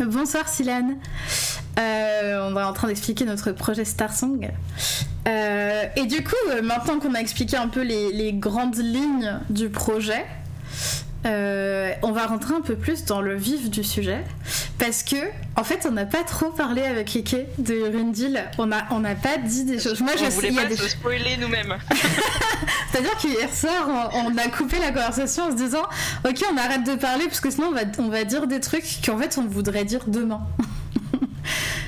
Bonsoir 0.00 0.48
Silane. 0.48 0.96
Euh, 1.78 2.48
on 2.48 2.56
est 2.56 2.62
en 2.62 2.72
train 2.72 2.88
d'expliquer 2.88 3.24
notre 3.24 3.52
projet 3.52 3.84
Star 3.84 4.12
Song. 4.12 4.50
Euh, 5.26 5.84
et 5.96 6.06
du 6.06 6.22
coup, 6.22 6.34
euh, 6.50 6.62
maintenant 6.62 6.98
qu'on 6.98 7.14
a 7.14 7.20
expliqué 7.20 7.56
un 7.56 7.68
peu 7.68 7.82
les 7.82 8.32
grandes 8.32 8.76
lignes 8.76 9.40
du 9.50 9.68
projet, 9.68 10.24
euh, 11.26 11.92
on 12.02 12.12
va 12.12 12.26
rentrer 12.26 12.54
un 12.54 12.60
peu 12.60 12.76
plus 12.76 13.04
dans 13.04 13.20
le 13.20 13.34
vif 13.34 13.70
du 13.70 13.82
sujet. 13.82 14.22
Parce 14.78 15.02
que, 15.02 15.16
en 15.56 15.64
fait, 15.64 15.86
on 15.88 15.92
n'a 15.92 16.06
pas 16.06 16.22
trop 16.22 16.50
parlé 16.50 16.82
avec 16.82 17.14
Ike 17.14 17.36
de 17.58 17.74
Urundil. 17.74 18.38
On 18.58 18.66
n'a 18.66 18.86
on 18.90 19.00
n'a 19.00 19.14
pas 19.14 19.36
dit 19.38 19.64
des 19.64 19.78
choses. 19.78 20.00
Moi, 20.00 20.12
on 20.14 20.24
je 20.24 20.30
sais, 20.30 20.30
voulait 20.30 20.58
a 20.58 20.62
pas 20.62 20.68
des 20.68 20.76
se 20.76 20.88
spoiler 20.88 21.36
nous-mêmes. 21.36 21.76
c'est-à-dire 22.92 23.16
qu'hier 23.18 23.52
soir, 23.52 24.10
on, 24.14 24.32
on 24.32 24.38
a 24.38 24.48
coupé 24.48 24.78
la 24.78 24.88
conversation 24.92 25.44
en 25.44 25.50
se 25.50 25.56
disant 25.56 25.82
Ok, 26.26 26.44
on 26.52 26.56
arrête 26.56 26.84
de 26.84 26.94
parler 26.94 27.24
parce 27.24 27.40
que 27.40 27.50
sinon 27.50 27.68
on 27.68 27.74
va, 27.74 27.82
on 27.98 28.08
va 28.08 28.24
dire 28.24 28.46
des 28.46 28.60
trucs 28.60 28.84
qu'en 29.04 29.18
fait 29.18 29.36
on 29.38 29.46
voudrait 29.46 29.84
dire 29.84 30.04
demain. 30.06 30.40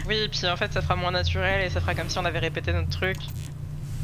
Oui, 0.09 0.17
et 0.17 0.29
puis 0.29 0.45
en 0.49 0.57
fait, 0.57 0.73
ça 0.73 0.83
fera 0.83 0.97
moins 0.97 1.13
naturel 1.13 1.65
et 1.65 1.71
ça 1.71 1.81
fera 1.81 1.95
comme 1.95 2.09
si 2.09 2.19
on 2.19 2.25
avait 2.25 2.41
répété 2.41 2.73
notre 2.73 2.89
truc. 2.89 3.17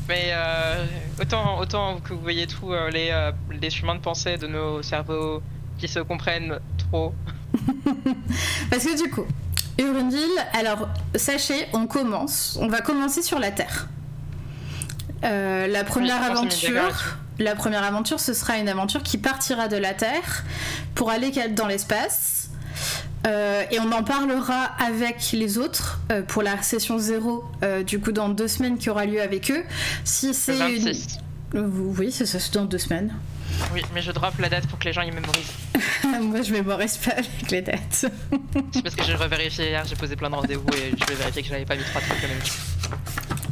Mais 0.08 0.30
euh, 0.30 0.84
autant, 1.20 1.58
autant 1.58 2.00
que 2.00 2.12
vous 2.12 2.20
voyez 2.20 2.46
tous 2.46 2.72
euh, 2.72 2.90
les, 2.90 3.10
euh, 3.10 3.32
les 3.60 3.70
chemins 3.70 3.94
de 3.94 4.00
pensée 4.00 4.36
de 4.36 4.46
nos 4.46 4.82
cerveaux 4.82 5.42
qui 5.78 5.88
se 5.88 5.98
comprennent 5.98 6.58
trop. 6.78 7.12
Parce 8.70 8.84
que 8.84 9.02
du 9.02 9.10
coup, 9.10 9.26
Urundil, 9.78 10.28
alors 10.52 10.88
sachez, 11.14 11.66
on 11.72 11.86
commence. 11.86 12.56
On 12.60 12.68
va 12.68 12.80
commencer 12.80 13.22
sur 13.22 13.38
la 13.38 13.50
Terre. 13.50 13.88
La 15.22 15.82
première 15.84 16.20
Oui, 16.20 16.30
aventure. 16.30 17.18
La 17.38 17.54
première 17.56 17.82
aventure, 17.82 18.20
ce 18.20 18.32
sera 18.32 18.58
une 18.58 18.68
aventure 18.68 19.02
qui 19.02 19.18
partira 19.18 19.66
de 19.68 19.76
la 19.76 19.92
Terre 19.92 20.44
pour 20.94 21.10
aller 21.10 21.32
dans 21.50 21.66
l'espace. 21.66 22.45
Euh, 23.26 23.64
et 23.70 23.80
on 23.80 23.90
en 23.92 24.04
parlera 24.04 24.64
avec 24.78 25.32
les 25.32 25.58
autres 25.58 26.00
euh, 26.12 26.22
pour 26.22 26.42
la 26.42 26.62
session 26.62 26.98
0, 26.98 27.44
euh, 27.62 27.82
du 27.82 28.00
coup 28.00 28.12
dans 28.12 28.28
deux 28.28 28.48
semaines 28.48 28.78
qui 28.78 28.88
aura 28.88 29.04
lieu 29.04 29.20
avec 29.20 29.50
eux. 29.50 29.64
Si 30.04 30.32
c'est 30.32 30.56
une... 30.76 30.84
26. 30.84 31.18
Oui, 31.54 32.12
c'est 32.12 32.26
ça, 32.26 32.38
c'est 32.38 32.54
dans 32.54 32.64
deux 32.64 32.78
semaines. 32.78 33.14
Oui, 33.72 33.82
mais 33.94 34.02
je 34.02 34.12
drop 34.12 34.38
la 34.38 34.48
date 34.48 34.66
pour 34.66 34.78
que 34.78 34.84
les 34.84 34.92
gens 34.92 35.02
y 35.02 35.10
mémorisent. 35.10 35.52
Moi, 36.20 36.42
je 36.42 36.52
mémorise 36.52 36.98
pas 36.98 37.12
avec 37.12 37.50
les 37.50 37.62
dates. 37.62 38.06
C'est 38.72 38.82
parce 38.82 38.94
que 38.94 39.04
j'ai 39.04 39.14
revérifié 39.14 39.68
hier, 39.68 39.84
j'ai 39.88 39.96
posé 39.96 40.16
plein 40.16 40.28
de 40.28 40.34
rendez-vous 40.34 40.68
et 40.76 40.92
je 40.98 41.04
vais 41.06 41.14
vérifier 41.14 41.42
que 41.42 41.48
j'avais 41.48 41.64
pas 41.64 41.76
mis 41.76 41.84
trois 41.84 42.00
trucs 42.00 42.22
la 42.22 42.28
même. 42.28 42.38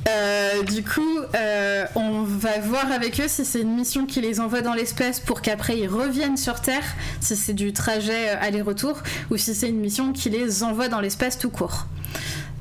Euh, 0.07 0.63
du 0.65 0.85
coup, 0.85 1.19
euh, 1.35 1.87
on 1.95 2.23
va 2.23 2.59
voir 2.59 2.93
avec 2.93 3.21
eux 3.21 3.29
si 3.29 3.45
c'est 3.45 3.63
une 3.63 3.75
mission 3.75 4.05
qui 4.05 4.21
les 4.21 4.39
envoie 4.39 4.61
dans 4.61 4.75
l'espace 4.75 5.19
pour 5.19 5.41
qu'après 5.41 5.79
ils 5.79 5.89
reviennent 5.89 6.37
sur 6.37 6.61
Terre, 6.61 6.85
si 7.21 7.37
c'est 7.37 7.55
du 7.55 7.73
trajet 7.73 8.31
euh, 8.31 8.37
aller-retour, 8.41 8.99
ou 9.31 9.37
si 9.39 9.55
c'est 9.55 9.69
une 9.69 9.81
mission 9.81 10.13
qui 10.13 10.29
les 10.29 10.63
envoie 10.63 10.89
dans 10.89 11.01
l'espace 11.01 11.39
tout 11.39 11.51
court. 11.51 11.87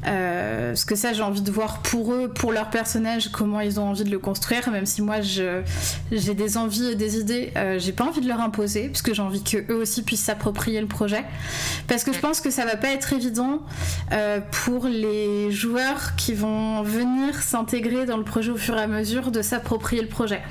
Euh, 0.07 0.69
parce 0.69 0.85
que 0.85 0.95
ça, 0.95 1.13
j'ai 1.13 1.21
envie 1.21 1.41
de 1.41 1.51
voir 1.51 1.79
pour 1.79 2.13
eux, 2.13 2.29
pour 2.29 2.51
leur 2.51 2.69
personnage, 2.69 3.29
comment 3.31 3.59
ils 3.61 3.79
ont 3.79 3.89
envie 3.89 4.03
de 4.03 4.09
le 4.09 4.19
construire, 4.19 4.69
même 4.69 4.85
si 4.85 5.01
moi 5.01 5.17
j'ai 5.21 6.33
des 6.33 6.57
envies 6.57 6.91
et 6.91 6.95
des 6.95 7.17
idées, 7.17 7.51
euh, 7.55 7.79
j'ai 7.79 7.91
pas 7.91 8.05
envie 8.05 8.21
de 8.21 8.27
leur 8.27 8.41
imposer, 8.41 8.89
parce 8.89 9.01
que 9.01 9.13
j'ai 9.13 9.21
envie 9.21 9.43
que 9.43 9.71
eux 9.71 9.75
aussi 9.75 10.03
puissent 10.03 10.23
s'approprier 10.23 10.81
le 10.81 10.87
projet. 10.87 11.23
Parce 11.87 12.03
que 12.03 12.13
je 12.13 12.19
pense 12.19 12.41
que 12.41 12.49
ça 12.49 12.65
va 12.65 12.75
pas 12.75 12.89
être 12.89 13.13
évident 13.13 13.61
euh, 14.11 14.39
pour 14.65 14.87
les 14.87 15.51
joueurs 15.51 16.15
qui 16.15 16.33
vont 16.33 16.81
venir 16.83 17.41
s'intégrer 17.41 18.05
dans 18.05 18.17
le 18.17 18.23
projet 18.23 18.51
au 18.51 18.57
fur 18.57 18.77
et 18.77 18.81
à 18.81 18.87
mesure 18.87 19.31
de 19.31 19.41
s'approprier 19.41 20.01
le 20.01 20.07
projet. 20.07 20.41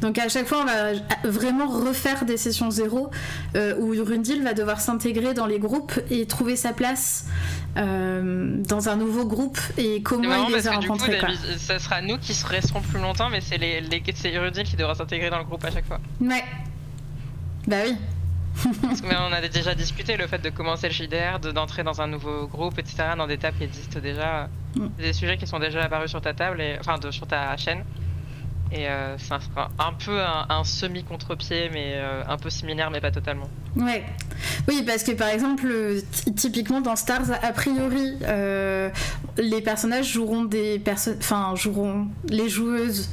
Donc 0.00 0.18
à 0.18 0.28
chaque 0.28 0.46
fois, 0.46 0.58
on 0.62 0.66
va 0.66 1.28
vraiment 1.28 1.68
refaire 1.68 2.24
des 2.24 2.36
sessions 2.36 2.70
zéro 2.70 3.10
euh, 3.56 3.74
où 3.78 3.92
Rundil 4.04 4.42
va 4.42 4.54
devoir 4.54 4.80
s'intégrer 4.80 5.34
dans 5.34 5.46
les 5.46 5.58
groupes 5.58 5.92
et 6.10 6.26
trouver 6.26 6.56
sa 6.56 6.72
place 6.72 7.26
euh, 7.76 8.56
dans 8.66 8.88
un 8.88 8.96
nouveau 8.96 9.24
groupe 9.26 9.58
et 9.76 10.02
comment 10.02 10.28
marrant 10.28 10.46
il 10.48 10.54
les 10.54 10.66
a 10.68 10.72
rencontrés. 10.72 11.18
ça 11.58 11.78
sera 11.78 12.00
nous 12.00 12.18
qui 12.18 12.32
resterons 12.46 12.80
plus 12.80 13.00
longtemps, 13.00 13.28
mais 13.30 13.40
c'est 13.40 13.58
les, 13.58 13.80
qui 14.64 14.76
devra 14.76 14.94
s'intégrer 14.94 15.30
dans 15.30 15.38
le 15.38 15.44
groupe 15.44 15.64
à 15.64 15.70
chaque 15.70 15.86
fois. 15.86 16.00
Ouais. 16.20 16.42
Bah 17.66 17.76
oui. 17.86 17.96
Parce 18.82 19.00
que 19.02 19.06
mais 19.06 19.14
on 19.20 19.32
a 19.32 19.40
déjà 19.46 19.74
discuté 19.76 20.16
le 20.16 20.26
fait 20.26 20.38
de 20.40 20.50
commencer 20.50 20.88
le 20.88 20.92
JDR, 20.94 21.38
de- 21.40 21.52
d'entrer 21.52 21.84
dans 21.84 22.00
un 22.00 22.08
nouveau 22.08 22.48
groupe, 22.48 22.78
etc. 22.78 23.10
dans 23.16 23.26
des 23.28 23.38
tables 23.38 23.56
qui 23.58 23.64
existent 23.64 24.00
déjà, 24.00 24.48
Mm. 24.76 24.88
des 24.98 25.12
sujets 25.12 25.36
qui 25.38 25.46
sont 25.46 25.58
déjà 25.60 25.82
apparus 25.84 26.10
sur 26.10 26.20
ta 26.20 26.34
table, 26.34 26.60
et, 26.60 26.76
enfin 26.80 26.98
de, 26.98 27.10
sur 27.10 27.26
ta 27.26 27.56
chaîne. 27.56 27.84
Et 28.70 28.86
euh, 28.86 29.16
ça 29.18 29.38
sera 29.40 29.70
un 29.78 29.92
peu 29.94 30.20
un, 30.20 30.62
semi-contre-pied, 30.62 31.70
mais 31.72 31.94
euh, 31.94 32.22
un 32.28 32.36
peu 32.36 32.50
similaire, 32.50 32.90
mais 32.90 33.00
pas 33.00 33.10
totalement. 33.10 33.48
Ouais. 33.76 34.04
Oui, 34.68 34.82
parce 34.86 35.02
que 35.04 35.12
par 35.12 35.28
exemple, 35.28 35.68
ty- 36.12 36.34
typiquement 36.34 36.80
dans 36.80 36.96
Stars, 36.96 37.30
a 37.42 37.52
priori, 37.52 38.14
euh, 38.24 38.90
les 39.38 39.62
personnages 39.62 40.12
joueront 40.12 40.44
des 40.44 40.78
personnes, 40.78 41.16
enfin 41.18 41.54
joueront 41.56 42.08
les 42.28 42.48
joueuses 42.48 43.08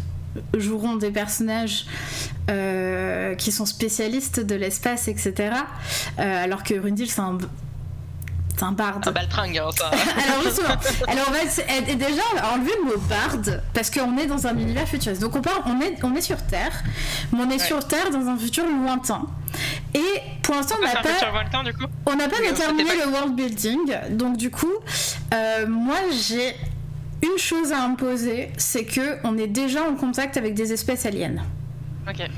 joueront 0.57 0.97
des 0.97 1.11
personnages 1.11 1.85
qui 3.37 3.51
sont 3.53 3.65
spécialistes 3.65 4.41
de 4.41 4.55
l'espace, 4.55 5.07
etc. 5.07 5.53
alors 6.17 6.63
que 6.63 6.73
Rundil, 6.77 7.09
c'est 7.09 7.21
un 7.21 7.37
c'est 8.55 8.63
un 8.63 8.71
barde. 8.71 9.07
Un 9.07 9.11
baltringue, 9.11 9.57
hein, 9.57 9.69
ça. 9.77 9.87
alors 9.87 10.43
justement, 10.43 10.75
alors 11.07 11.25
on 11.27 11.31
va 11.31 11.95
déjà 11.95 12.21
enlever 12.53 12.71
le 12.79 12.85
mot 12.85 12.97
barde 13.09 13.61
parce 13.73 13.89
qu'on 13.89 14.17
est 14.17 14.27
dans 14.27 14.47
un 14.47 14.57
univers 14.57 14.87
futuriste. 14.87 15.21
Donc 15.21 15.35
on 15.35 15.41
part, 15.41 15.63
on 15.65 15.81
est, 15.81 15.97
on 16.03 16.15
est 16.15 16.21
sur 16.21 16.41
Terre, 16.41 16.71
mais 17.33 17.39
on 17.45 17.49
est 17.49 17.59
sur 17.59 17.85
Terre 17.87 18.09
dans 18.11 18.27
un 18.27 18.37
futur 18.37 18.65
lointain. 18.65 19.25
Et 19.93 20.21
pour 20.41 20.55
l'instant, 20.55 20.75
on 20.79 20.85
n'a 20.85 21.01
pas, 21.01 21.63
du 21.63 21.73
coup 21.73 21.85
on 22.05 22.15
n'a 22.15 22.27
pas 22.27 22.39
déterminé 22.39 22.89
le 23.03 23.11
world 23.11 23.35
building. 23.35 23.95
Donc 24.11 24.37
du 24.37 24.51
coup, 24.51 24.73
euh, 25.33 25.67
moi 25.67 25.97
j'ai 26.11 26.55
une 27.21 27.37
chose 27.37 27.71
à 27.71 27.81
imposer, 27.81 28.51
c'est 28.57 28.85
que 28.85 29.17
on 29.23 29.37
est 29.37 29.47
déjà 29.47 29.83
en 29.83 29.95
contact 29.95 30.37
avec 30.37 30.53
des 30.53 30.73
espèces 30.73 31.05
aliens. 31.05 31.43
Ok. 32.07 32.29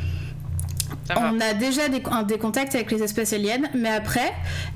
On 1.15 1.39
a 1.39 1.53
déjà 1.53 1.87
des, 1.89 2.01
contacts 2.01 2.75
avec 2.75 2.91
les 2.91 3.01
espèces 3.03 3.33
aliens, 3.33 3.61
mais 3.73 3.89
après, 3.89 4.33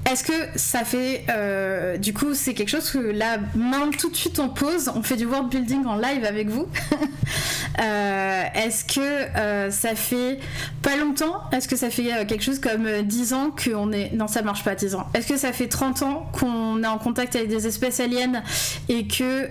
est-ce 0.10 0.24
que 0.24 0.34
ça 0.56 0.84
fait. 0.84 1.26
Euh, 1.30 1.98
du 1.98 2.14
coup, 2.14 2.34
c'est 2.34 2.54
quelque 2.54 2.70
chose 2.70 2.90
que 2.90 3.00
là, 3.00 3.38
maintenant, 3.56 3.92
tout 3.92 4.10
de 4.10 4.16
suite, 4.16 4.40
on 4.40 4.50
pose, 4.50 4.90
on 4.96 5.04
fait 5.04 5.18
du 5.18 5.26
world 5.26 5.50
building 5.50 5.86
en 5.86 5.96
live 5.96 6.24
avec 6.26 6.50
vous. 6.50 6.68
euh, 7.82 8.44
est-ce 8.54 8.86
que 8.86 9.02
euh, 9.02 9.72
ça 9.72 9.96
fait 9.96 10.40
pas 10.82 10.96
longtemps 10.96 11.42
Est-ce 11.52 11.68
que 11.68 11.76
ça 11.76 11.90
fait 11.90 12.26
quelque 12.28 12.44
chose 12.44 12.60
comme 12.60 12.88
10 13.02 13.34
ans 13.34 13.52
qu'on 13.52 13.92
est. 13.92 14.14
Non, 14.14 14.28
ça 14.28 14.42
marche 14.42 14.64
pas, 14.64 14.76
10 14.76 14.96
ans. 14.96 15.08
Est-ce 15.14 15.28
que 15.28 15.38
ça 15.38 15.52
fait 15.52 15.68
30 15.68 16.04
ans 16.04 16.30
qu'on 16.32 16.82
est 16.84 16.88
en 16.88 16.98
contact 16.98 17.36
avec 17.36 17.50
des 17.50 17.68
espèces 17.68 18.00
aliens 18.00 18.42
et 18.90 19.08
que 19.08 19.50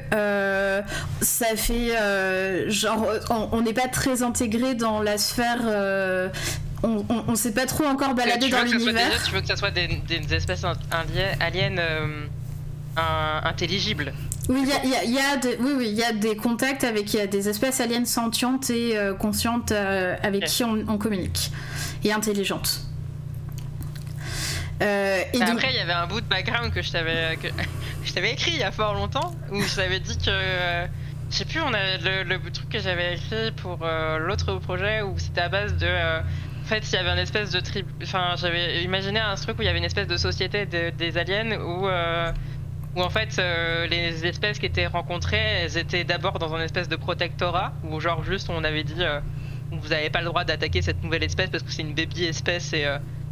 ça 1.21 1.57
fait. 1.57 2.71
genre, 2.71 3.07
on 3.53 3.61
n'est 3.61 3.75
pas 3.75 3.89
très 3.89 4.23
intégré 4.23 4.75
dans 4.75 5.03
la 5.03 5.19
sphère 5.19 5.61
on, 6.83 7.05
on, 7.09 7.35
s'est 7.35 7.53
pas 7.53 7.67
trop 7.67 7.85
encore 7.85 8.15
baladé 8.15 8.49
dans 8.49 8.63
l'univers. 8.63 9.23
Tu 9.25 9.33
veux 9.33 9.41
que 9.41 9.47
ça 9.47 9.57
soit 9.57 9.71
des, 9.71 10.01
espèces 10.33 10.65
aliens 10.65 11.77
euh, 11.79 13.41
intelligibles 13.45 14.13
oui, 14.49 14.69
il 14.83 14.91
y, 15.13 15.19
a, 15.19 15.37
des, 15.37 15.57
oui, 15.61 15.87
il 15.87 15.95
y 15.95 16.03
a 16.03 16.13
des 16.13 16.35
contacts 16.35 16.83
avec 16.83 17.15
y 17.15 17.21
a 17.21 17.29
des 17.29 17.49
espèces 17.49 17.81
aliens 17.81 18.05
sentientes 18.05 18.69
et 18.71 18.99
euh, 18.99 19.15
conscientes 19.15 19.71
euh, 19.71 20.17
avec 20.25 20.47
qui 20.47 20.65
on, 20.65 20.99
communique 20.99 21.53
et 22.03 22.13
intelligentes. 22.13 22.81
et 24.81 24.85
bah, 25.39 25.47
Après, 25.53 25.69
il 25.71 25.77
y 25.77 25.79
avait 25.79 25.93
un 25.93 26.09
bout 26.09 26.21
de 26.21 26.27
background 26.27 26.73
que 26.73 26.83
je 26.83 26.91
t'avais 26.91 27.39
je 28.05 28.13
t'avais 28.13 28.33
écrit 28.33 28.51
il 28.53 28.59
y 28.59 28.65
a 28.65 28.73
fort 28.73 28.95
longtemps 28.95 29.33
où 29.53 29.63
je 29.63 29.77
t'avais 29.77 30.01
dit 30.01 30.19
que 30.19 30.33
je 31.31 31.37
sais 31.37 31.45
plus, 31.45 31.61
on 31.61 31.73
a 31.73 31.99
le, 31.99 32.25
le, 32.25 32.51
truc 32.51 32.69
que 32.71 32.81
j'avais 32.81 33.15
écrit 33.15 33.53
pour 33.53 33.87
l'autre 34.19 34.55
projet 34.55 35.03
où 35.03 35.17
c'était 35.17 35.43
à 35.43 35.49
base 35.49 35.77
de 35.77 35.87
en 36.61 36.65
fait, 36.67 36.93
il 36.93 36.95
y 36.95 36.99
avait 36.99 37.11
une 37.11 37.19
espèce 37.19 37.51
de 37.51 37.61
tribu. 37.61 37.91
Enfin, 38.03 38.35
j'avais 38.37 38.83
imaginé 38.85 39.19
un 39.19 39.35
truc 39.35 39.59
où 39.59 39.63
il 39.63 39.65
y 39.65 39.69
avait 39.69 39.79
une 39.79 39.85
espèce 39.85 40.07
de 40.07 40.17
société 40.17 40.67
des 40.67 41.19
aliens 41.19 41.59
où, 41.61 41.89
euh, 41.89 42.33
où 42.95 43.03
en 43.03 43.09
fait 43.11 43.39
euh, 43.39 43.87
les 43.87 44.27
espèces 44.27 44.59
qui 44.59 44.67
étaient 44.67 44.87
rencontrées, 44.87 45.63
elles 45.63 45.79
étaient 45.79 46.05
d'abord 46.05 46.39
dans 46.39 46.55
un 46.55 46.63
espèce 46.63 46.89
de 46.89 46.97
protectorat 46.97 47.73
où 47.85 47.99
genre 48.01 48.23
juste 48.25 48.51
on 48.51 48.63
avait 48.63 48.85
dit 48.85 49.03
euh, 49.03 49.21
vous 49.73 49.89
n'avez 49.89 50.11
pas 50.11 50.21
le 50.21 50.27
droit 50.27 50.45
d'attaquer 50.45 50.83
cette 50.83 51.03
nouvelle 51.03 51.23
espèce 51.23 51.51
parce 51.51 51.63
que 51.63 51.73
c'est 51.73 51.83
une 51.83 51.95
baby 51.95 52.25
espèce 52.25 52.73
et 52.73 52.87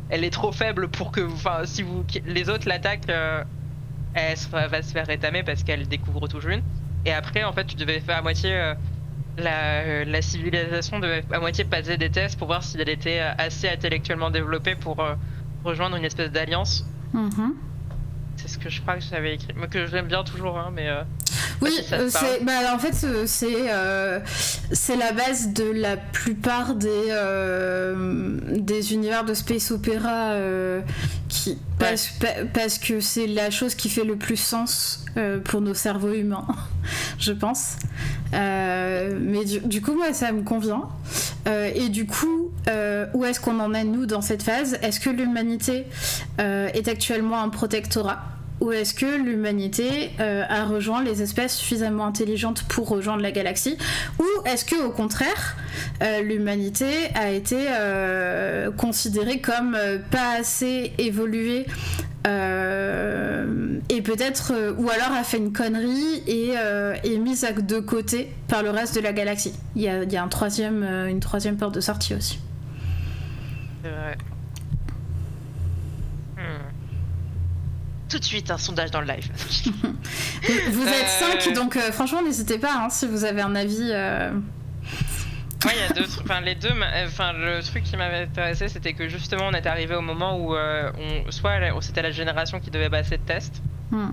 elle 0.08 0.24
est 0.24 0.30
trop 0.30 0.52
faible 0.52 0.88
pour 0.88 1.12
que, 1.12 1.20
enfin, 1.20 1.62
si 1.64 1.82
vous 1.82 2.04
les 2.24 2.48
autres 2.48 2.68
l'attaquent, 2.68 3.08
elle 4.14 4.36
va 4.52 4.82
se 4.82 4.92
faire 4.92 5.06
rétamer 5.06 5.42
parce 5.42 5.64
qu'elle 5.64 5.86
découvre 5.86 6.28
tout 6.28 6.40
jeune. 6.40 6.62
Et 7.04 7.12
après, 7.12 7.44
en 7.44 7.52
fait, 7.52 7.64
tu 7.64 7.76
devais 7.76 8.00
faire 8.00 8.18
à 8.18 8.22
moitié 8.22 8.74
la, 9.38 10.04
la, 10.04 10.22
civilisation 10.22 10.98
devait 10.98 11.24
à 11.30 11.40
moitié 11.40 11.64
passer 11.64 11.96
des 11.96 12.10
tests 12.10 12.38
pour 12.38 12.46
voir 12.46 12.62
si 12.62 12.80
elle 12.80 12.88
était 12.88 13.20
assez 13.20 13.68
intellectuellement 13.68 14.30
développée 14.30 14.74
pour 14.74 15.00
euh, 15.00 15.14
rejoindre 15.64 15.96
une 15.96 16.04
espèce 16.04 16.30
d'alliance. 16.30 16.84
Mm-hmm. 17.14 17.52
C'est 18.36 18.48
ce 18.48 18.58
que 18.58 18.68
je 18.68 18.80
crois 18.80 18.96
que 18.96 19.02
j'avais 19.02 19.34
écrit, 19.34 19.54
mais 19.56 19.66
que 19.68 19.86
j'aime 19.86 20.06
bien 20.06 20.22
toujours, 20.24 20.58
hein, 20.58 20.70
mais. 20.74 20.88
Euh, 20.88 21.02
oui, 21.60 21.76
euh, 21.92 22.08
c'est, 22.08 22.44
bah, 22.44 22.52
en 22.72 22.78
fait, 22.78 22.94
c'est 23.26 23.66
c'est 24.70 24.96
la 24.96 25.12
base 25.12 25.52
de 25.52 25.64
la 25.64 25.96
plupart 25.96 26.76
des, 26.76 27.12
des 28.60 28.92
univers 28.94 29.24
de 29.24 29.34
space 29.34 29.72
opéra 29.72 30.36
qui, 31.28 31.58
parce, 31.80 32.12
parce, 32.54 32.78
que 32.78 33.00
c'est 33.00 33.26
la 33.26 33.50
chose 33.50 33.74
qui 33.74 33.88
fait 33.88 34.04
le 34.04 34.14
plus 34.14 34.36
sens 34.36 35.04
pour 35.44 35.60
nos 35.60 35.74
cerveaux 35.74 36.12
humains, 36.12 36.46
je 37.18 37.32
pense. 37.32 37.76
Euh, 38.34 39.16
mais 39.20 39.44
du, 39.44 39.82
coup, 39.82 39.94
moi, 39.94 40.12
ça 40.12 40.32
me 40.32 40.42
convient. 40.42 40.88
Euh, 41.46 41.70
et 41.74 41.88
du 41.88 42.06
coup, 42.06 42.50
euh, 42.68 43.06
où 43.14 43.24
est-ce 43.24 43.40
qu'on 43.40 43.60
en 43.60 43.74
est, 43.74 43.84
nous, 43.84 44.06
dans 44.06 44.20
cette 44.20 44.42
phase? 44.42 44.78
Est-ce 44.82 45.00
que 45.00 45.10
l'humanité 45.10 45.86
est 46.38 46.88
actuellement 46.88 47.40
un 47.40 47.48
protectorat? 47.48 48.20
Ou 48.60 48.72
est-ce 48.72 48.92
que 48.92 49.22
l'humanité 49.22 50.10
a 50.18 50.64
rejoint 50.64 51.02
les 51.02 51.22
espèces 51.22 51.54
suffisamment 51.56 52.06
intelligentes 52.06 52.64
pour 52.64 52.88
rejoindre 52.88 53.22
la 53.22 53.30
galaxie? 53.30 53.78
Ou 54.18 54.24
est-ce 54.46 54.64
que 54.64 54.84
au 54.84 54.90
contraire, 54.90 55.56
l'humanité 56.22 56.86
a 57.14 57.30
été 57.30 57.66
considérée 58.76 59.40
comme 59.40 59.78
pas 60.10 60.32
assez 60.38 60.92
évoluée 60.98 61.66
euh, 62.28 63.80
et 63.88 64.02
peut-être, 64.02 64.52
euh, 64.52 64.74
ou 64.76 64.90
alors 64.90 65.12
a 65.12 65.24
fait 65.24 65.38
une 65.38 65.52
connerie 65.52 66.22
et 66.26 66.54
euh, 66.56 66.94
est 67.02 67.16
mise 67.16 67.46
de 67.58 67.80
côté 67.80 68.32
par 68.48 68.62
le 68.62 68.70
reste 68.70 68.94
de 68.94 69.00
la 69.00 69.12
galaxie. 69.12 69.54
Il 69.76 69.82
y 69.82 69.88
a, 69.88 70.02
il 70.02 70.12
y 70.12 70.16
a 70.16 70.22
un 70.22 70.28
troisième, 70.28 70.82
une 70.82 71.20
troisième 71.20 71.56
porte 71.56 71.74
de 71.74 71.80
sortie 71.80 72.14
aussi. 72.14 72.38
C'est 73.82 73.90
vrai. 73.90 74.18
Hmm. 76.36 76.70
Tout 78.08 78.18
de 78.18 78.24
suite, 78.24 78.50
un 78.50 78.58
sondage 78.58 78.90
dans 78.90 79.00
le 79.00 79.06
live. 79.06 79.30
vous 80.70 80.86
êtes 80.86 81.44
5, 81.46 81.54
donc 81.54 81.78
franchement, 81.92 82.22
n'hésitez 82.22 82.58
pas 82.58 82.74
hein, 82.74 82.90
si 82.90 83.06
vous 83.06 83.24
avez 83.24 83.40
un 83.40 83.54
avis. 83.54 83.92
Ouais, 85.64 85.72
il 85.74 85.80
y 85.80 85.82
a 85.82 85.92
deux 85.92 86.06
Enfin, 86.22 86.40
les 86.40 86.54
deux. 86.54 86.70
Enfin, 87.04 87.32
le 87.32 87.60
truc 87.62 87.82
qui 87.82 87.96
m'avait 87.96 88.22
intéressé, 88.22 88.68
c'était 88.68 88.92
que 88.92 89.08
justement, 89.08 89.48
on 89.48 89.54
était 89.54 89.68
arrivé 89.68 89.94
au 89.94 90.00
moment 90.00 90.38
où 90.38 90.54
euh, 90.54 90.92
on... 91.26 91.30
soit 91.32 91.58
c'était 91.80 92.02
la 92.02 92.12
génération 92.12 92.60
qui 92.60 92.70
devait 92.70 92.90
passer 92.90 93.16
de 93.18 93.22
test. 93.22 93.60
Hmm. 93.90 94.10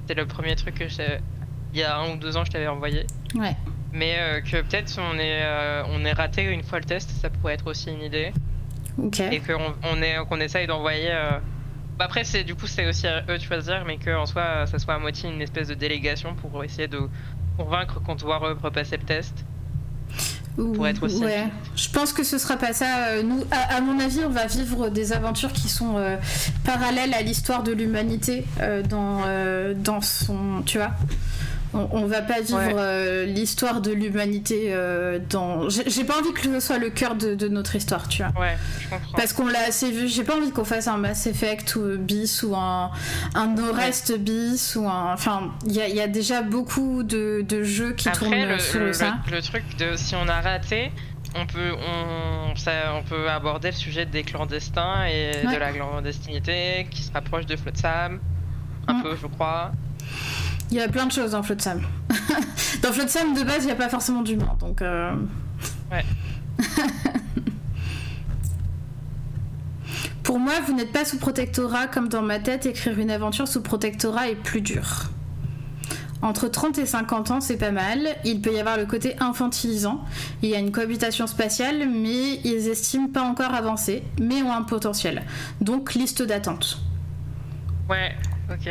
C'était 0.00 0.20
le 0.20 0.26
premier 0.26 0.56
truc 0.56 0.76
que 0.76 0.88
j'ai. 0.88 1.18
Il 1.74 1.80
y 1.80 1.82
a 1.82 1.98
un 1.98 2.12
ou 2.12 2.16
deux 2.16 2.36
ans, 2.38 2.44
je 2.44 2.50
t'avais 2.50 2.66
envoyé. 2.66 3.06
Ouais. 3.34 3.54
Mais 3.92 4.16
euh, 4.18 4.40
que 4.40 4.62
peut-être 4.62 4.98
on 4.98 5.18
est 5.18 5.42
euh, 5.42 5.82
on 5.90 6.04
est 6.04 6.12
raté 6.12 6.44
une 6.44 6.62
fois 6.62 6.78
le 6.78 6.84
test, 6.84 7.10
ça 7.10 7.28
pourrait 7.28 7.54
être 7.54 7.66
aussi 7.66 7.90
une 7.90 8.02
idée. 8.02 8.32
Ok. 8.96 9.20
Et 9.20 9.40
qu'on 9.40 9.74
on 9.82 10.00
est 10.00 10.16
qu'on 10.28 10.40
essaye 10.40 10.66
d'envoyer. 10.66 11.10
Bah, 11.98 12.06
après, 12.06 12.24
c'est 12.24 12.44
du 12.44 12.54
coup 12.54 12.66
c'est 12.66 12.86
aussi 12.86 13.06
à 13.06 13.22
eux 13.28 13.36
de 13.36 13.42
choisir, 13.42 13.84
mais 13.84 13.98
qu'en 13.98 14.24
soi, 14.24 14.66
ça 14.66 14.78
soit 14.78 14.94
à 14.94 14.98
moitié 14.98 15.28
une 15.30 15.42
espèce 15.42 15.68
de 15.68 15.74
délégation 15.74 16.34
pour 16.34 16.64
essayer 16.64 16.88
de 16.88 17.00
convaincre 17.58 18.00
qu'on 18.02 18.14
doit 18.14 18.38
repasser 18.38 18.96
le 18.96 19.04
test 19.04 19.44
pour 20.64 20.86
être 20.86 21.04
aussi. 21.04 21.24
Ouais. 21.24 21.46
Je 21.76 21.88
pense 21.90 22.12
que 22.12 22.24
ce 22.24 22.38
sera 22.38 22.56
pas 22.56 22.72
ça. 22.72 23.08
Euh, 23.08 23.22
nous, 23.22 23.44
à, 23.50 23.80
mon 23.80 23.98
avis, 24.00 24.20
on 24.26 24.30
va 24.30 24.46
vivre 24.46 24.88
des 24.88 25.12
aventures 25.12 25.52
qui 25.52 25.68
sont 25.68 25.96
euh, 25.96 26.16
parallèles 26.64 27.14
à 27.14 27.22
l'histoire 27.22 27.62
de 27.62 27.72
l'humanité 27.72 28.44
euh, 28.60 28.82
dans, 28.82 29.22
dans 29.74 30.00
son. 30.00 30.62
Tu 30.66 30.78
vois 30.78 30.92
on, 31.74 32.06
va 32.06 32.22
pas 32.22 32.40
vivre 32.40 32.58
euh, 32.58 33.26
l'histoire 33.26 33.80
de 33.80 33.92
l'humanité 33.92 34.68
euh, 34.68 35.18
dans. 35.30 35.68
J'ai 35.68 36.04
pas 36.04 36.18
envie 36.18 36.32
que 36.32 36.42
ce 36.42 36.60
soit 36.60 36.78
le 36.78 36.90
cœur 36.90 37.14
de, 37.14 37.48
notre 37.48 37.76
histoire, 37.76 38.08
tu 38.08 38.22
vois. 38.22 38.40
Ouais, 38.40 38.56
je 38.80 38.88
comprends. 38.88 39.16
Parce 39.16 39.32
qu'on 39.32 39.46
l'a 39.46 39.64
assez 39.68 39.90
vu. 39.90 40.08
J'ai 40.08 40.24
pas 40.24 40.36
envie 40.36 40.50
qu'on 40.50 40.64
fasse 40.64 40.88
un 40.88 40.96
Mass 40.96 41.26
Effect 41.26 41.76
ou 41.76 41.98
bis 41.98 42.42
ou 42.42 42.54
un, 42.56 42.90
un 43.34 43.46
Norest 43.48 44.16
bis 44.18 44.76
ou 44.76 44.88
un. 44.88 45.12
Enfin, 45.12 45.52
il 45.66 45.74
y, 45.74 46.00
a 46.00 46.08
déjà 46.08 46.42
beaucoup 46.42 47.02
de, 47.02 47.44
jeux 47.62 47.92
qui 47.92 48.10
tournent 48.10 48.48
le, 48.48 48.58
sur 48.58 48.80
le, 48.80 48.92
ça. 48.92 49.18
Le, 49.30 49.42
truc 49.42 49.64
de 49.78 49.96
si 49.96 50.14
on 50.14 50.28
a 50.28 50.40
raté, 50.40 50.90
on 51.34 51.46
peut, 51.46 51.72
on, 51.72 52.56
ça, 52.56 52.94
on 52.94 53.02
peut 53.02 53.28
aborder 53.28 53.70
le 53.70 53.76
sujet 53.76 54.06
des 54.06 54.22
clandestins 54.22 55.04
et 55.06 55.32
de 55.44 55.56
la 55.56 55.72
clandestinité 55.72 56.86
qui 56.90 57.02
se 57.02 57.12
rapproche 57.12 57.46
de 57.46 57.56
Flotsam, 57.56 58.20
un 58.86 59.02
peu, 59.02 59.16
je 59.20 59.26
crois. 59.26 59.72
Il 60.70 60.76
y 60.76 60.80
a 60.80 60.88
plein 60.88 61.06
de 61.06 61.12
choses 61.12 61.30
dans 61.32 61.42
Flotsam. 61.42 61.80
dans 62.82 62.92
Flotsam, 62.92 63.34
de 63.34 63.42
base, 63.42 63.62
il 63.62 63.66
n'y 63.66 63.72
a 63.72 63.76
pas 63.76 63.88
forcément 63.88 64.22
d'humain, 64.22 64.56
donc... 64.60 64.82
Euh... 64.82 65.14
Ouais. 65.90 66.04
Pour 70.22 70.38
moi, 70.38 70.52
vous 70.66 70.74
n'êtes 70.74 70.92
pas 70.92 71.06
sous 71.06 71.16
protectorat, 71.16 71.86
comme 71.86 72.08
dans 72.08 72.20
ma 72.20 72.38
tête, 72.38 72.66
écrire 72.66 72.98
une 72.98 73.10
aventure 73.10 73.48
sous 73.48 73.62
protectorat 73.62 74.28
est 74.28 74.34
plus 74.34 74.60
dur. 74.60 75.04
Entre 76.20 76.48
30 76.48 76.78
et 76.78 76.86
50 76.86 77.30
ans, 77.30 77.40
c'est 77.40 77.56
pas 77.56 77.70
mal. 77.70 78.06
Il 78.24 78.42
peut 78.42 78.52
y 78.52 78.58
avoir 78.58 78.76
le 78.76 78.84
côté 78.84 79.16
infantilisant. 79.20 80.04
Il 80.42 80.50
y 80.50 80.54
a 80.54 80.58
une 80.58 80.72
cohabitation 80.72 81.26
spatiale, 81.26 81.88
mais 81.88 82.40
ils 82.44 82.68
estiment 82.68 83.08
pas 83.08 83.22
encore 83.22 83.54
avancé, 83.54 84.02
mais 84.20 84.42
ont 84.42 84.52
un 84.52 84.62
potentiel. 84.62 85.22
Donc, 85.62 85.94
liste 85.94 86.22
d'attente. 86.22 86.82
Ouais, 87.88 88.14
ok. 88.52 88.68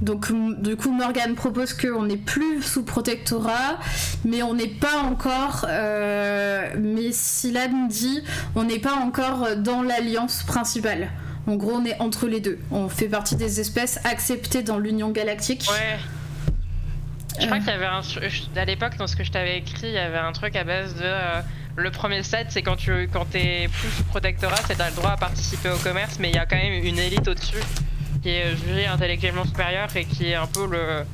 Donc 0.00 0.32
du 0.62 0.76
coup 0.76 0.92
Morgan 0.92 1.34
propose 1.34 1.74
qu'on 1.74 2.04
n'est 2.04 2.16
plus 2.16 2.62
sous 2.62 2.84
protectorat, 2.84 3.78
mais 4.24 4.42
on 4.42 4.54
n'est 4.54 4.66
pas 4.66 5.02
encore. 5.02 5.66
Euh, 5.68 6.68
mais 6.78 7.12
Silan 7.12 7.86
dit 7.88 8.22
on 8.54 8.64
n'est 8.64 8.78
pas 8.78 8.94
encore 8.94 9.56
dans 9.56 9.82
l'alliance 9.82 10.42
principale. 10.44 11.10
En 11.46 11.56
gros, 11.56 11.72
on 11.72 11.84
est 11.84 11.98
entre 12.00 12.28
les 12.28 12.40
deux. 12.40 12.58
On 12.70 12.88
fait 12.88 13.08
partie 13.08 13.34
des 13.34 13.60
espèces 13.60 13.98
acceptées 14.04 14.62
dans 14.62 14.78
l'Union 14.78 15.10
galactique. 15.10 15.66
Ouais. 15.70 15.98
Je 17.40 17.46
crois 17.46 17.58
qu'il 17.58 17.68
y 17.68 17.70
avait 17.70 17.86
un. 17.86 18.02
À 18.56 18.64
l'époque, 18.64 18.96
dans 18.98 19.06
ce 19.06 19.16
que 19.16 19.24
je 19.24 19.32
t'avais 19.32 19.58
écrit, 19.58 19.88
il 19.88 19.94
y 19.94 19.98
avait 19.98 20.18
un 20.18 20.32
truc 20.32 20.56
à 20.56 20.64
base 20.64 20.94
de. 20.94 21.02
Euh, 21.04 21.40
le 21.76 21.90
premier 21.90 22.22
stade, 22.22 22.48
c'est 22.50 22.62
quand 22.62 22.76
tu 22.76 23.08
quand 23.12 23.34
es 23.34 23.68
plus 23.68 23.88
sous 23.90 24.04
protectorat, 24.04 24.56
c'est 24.66 24.76
t'as 24.76 24.90
le 24.90 24.96
droit 24.96 25.12
à 25.12 25.16
participer 25.16 25.70
au 25.70 25.76
commerce, 25.76 26.18
mais 26.18 26.28
il 26.28 26.34
y 26.34 26.38
a 26.38 26.44
quand 26.44 26.56
même 26.56 26.84
une 26.84 26.98
élite 26.98 27.26
au-dessus 27.26 27.56
qui 28.22 28.28
est 28.30 28.56
jugé 28.56 28.86
intellectuellement 28.86 29.44
supérieur 29.44 29.88
et 29.96 30.04
qui 30.04 30.30
est 30.30 30.34
un 30.34 30.46
peu 30.46 30.66
le. 30.66 31.04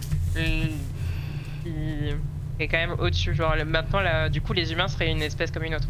qui 1.64 2.62
est 2.62 2.68
quand 2.68 2.78
même 2.78 2.96
au-dessus. 2.98 3.34
Genre 3.34 3.54
maintenant, 3.66 4.00
là, 4.00 4.28
du 4.28 4.40
coup, 4.40 4.52
les 4.52 4.72
humains 4.72 4.88
seraient 4.88 5.10
une 5.10 5.22
espèce 5.22 5.50
comme 5.50 5.64
une 5.64 5.74
autre. 5.74 5.88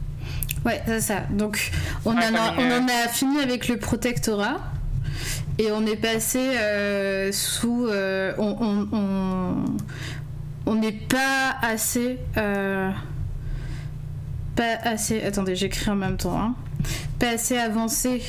Ouais, 0.65 0.83
c'est 0.87 1.01
ça. 1.01 1.21
Donc, 1.31 1.71
on, 2.05 2.13
en 2.13 2.19
a, 2.19 2.55
on 2.59 2.83
en 2.83 2.89
a 2.89 3.09
fini 3.09 3.39
avec 3.39 3.69
le 3.69 3.79
protectorat. 3.79 4.59
Et 5.59 5.73
on 5.73 5.87
est 5.87 5.97
passé 5.97 6.39
euh, 6.39 7.33
sous. 7.33 7.87
Euh, 7.87 8.35
on 10.67 10.75
n'est 10.75 10.93
pas 10.93 11.57
assez. 11.63 12.19
Euh, 12.37 12.91
pas 14.55 14.77
assez. 14.83 15.23
Attendez, 15.23 15.57
j'écris 15.57 15.91
en 15.91 15.97
même 15.97 16.19
temps. 16.19 16.39
Hein. 16.39 16.55
Pas 17.19 17.31
assez 17.31 17.57
avancé. 17.57 18.23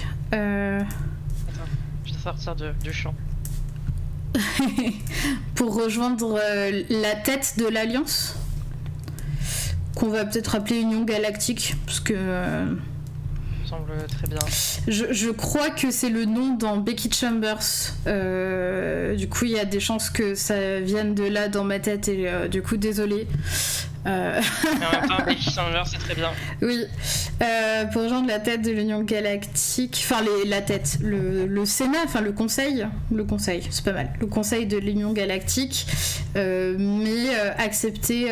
Pour 5.56 5.76
rejoindre 5.76 6.40
la 6.90 7.16
tête 7.16 7.56
de 7.58 7.68
l'Alliance 7.68 8.36
qu'on 9.96 10.10
va 10.10 10.26
peut-être 10.26 10.56
appeler 10.56 10.80
Union 10.80 11.04
Galactique, 11.04 11.76
parce 11.86 12.00
que. 12.00 12.14
Euh, 12.16 12.66
semble 13.68 13.92
très 14.08 14.28
bien. 14.28 14.40
Je, 14.88 15.30
crois 15.30 15.70
que 15.70 15.92
c'est 15.92 16.10
le 16.10 16.26
nom 16.26 16.56
dans 16.56 16.78
Becky 16.78 17.12
Chambers. 17.12 17.94
Euh, 18.08 19.16
du 19.16 19.28
coup, 19.28 19.46
il 19.46 19.52
y 19.52 19.60
a 19.60 19.66
des 19.66 19.80
chances 19.80 20.10
que 20.10 20.36
ça 20.36 20.80
vienne 20.80 21.14
de 21.14 21.24
là 21.24 21.50
dans 21.50 21.64
ma 21.64 21.80
tête, 21.80 22.08
et 22.08 22.30
euh, 22.30 22.48
du 22.48 22.62
coup, 22.62 22.78
désolé. 22.78 23.28
Temps, 24.06 24.12
Becky 25.26 25.52
Chambers, 25.52 25.86
c'est 25.86 25.98
très 25.98 26.16
bien. 26.16 26.32
Oui. 26.62 26.86
pour 27.92 28.04
rejoindre 28.04 28.28
la 28.28 28.40
tête 28.40 28.62
de 28.62 28.72
l'Union 28.72 29.04
Galactique, 29.04 30.02
enfin 30.06 30.24
les, 30.24 30.50
la 30.50 30.62
tête, 30.62 30.98
le, 31.02 31.46
le, 31.46 31.66
Sénat, 31.66 32.00
enfin 32.06 32.22
le 32.22 32.32
Conseil, 32.32 32.88
le 33.12 33.26
Conseil, 33.26 33.68
c'est 33.70 33.84
pas 33.84 33.92
mal, 33.92 34.14
le 34.22 34.28
Conseil 34.28 34.66
de 34.66 34.78
l'Union 34.78 35.12
Galactique, 35.12 35.88
mais 36.36 37.36
accepter 37.58 38.32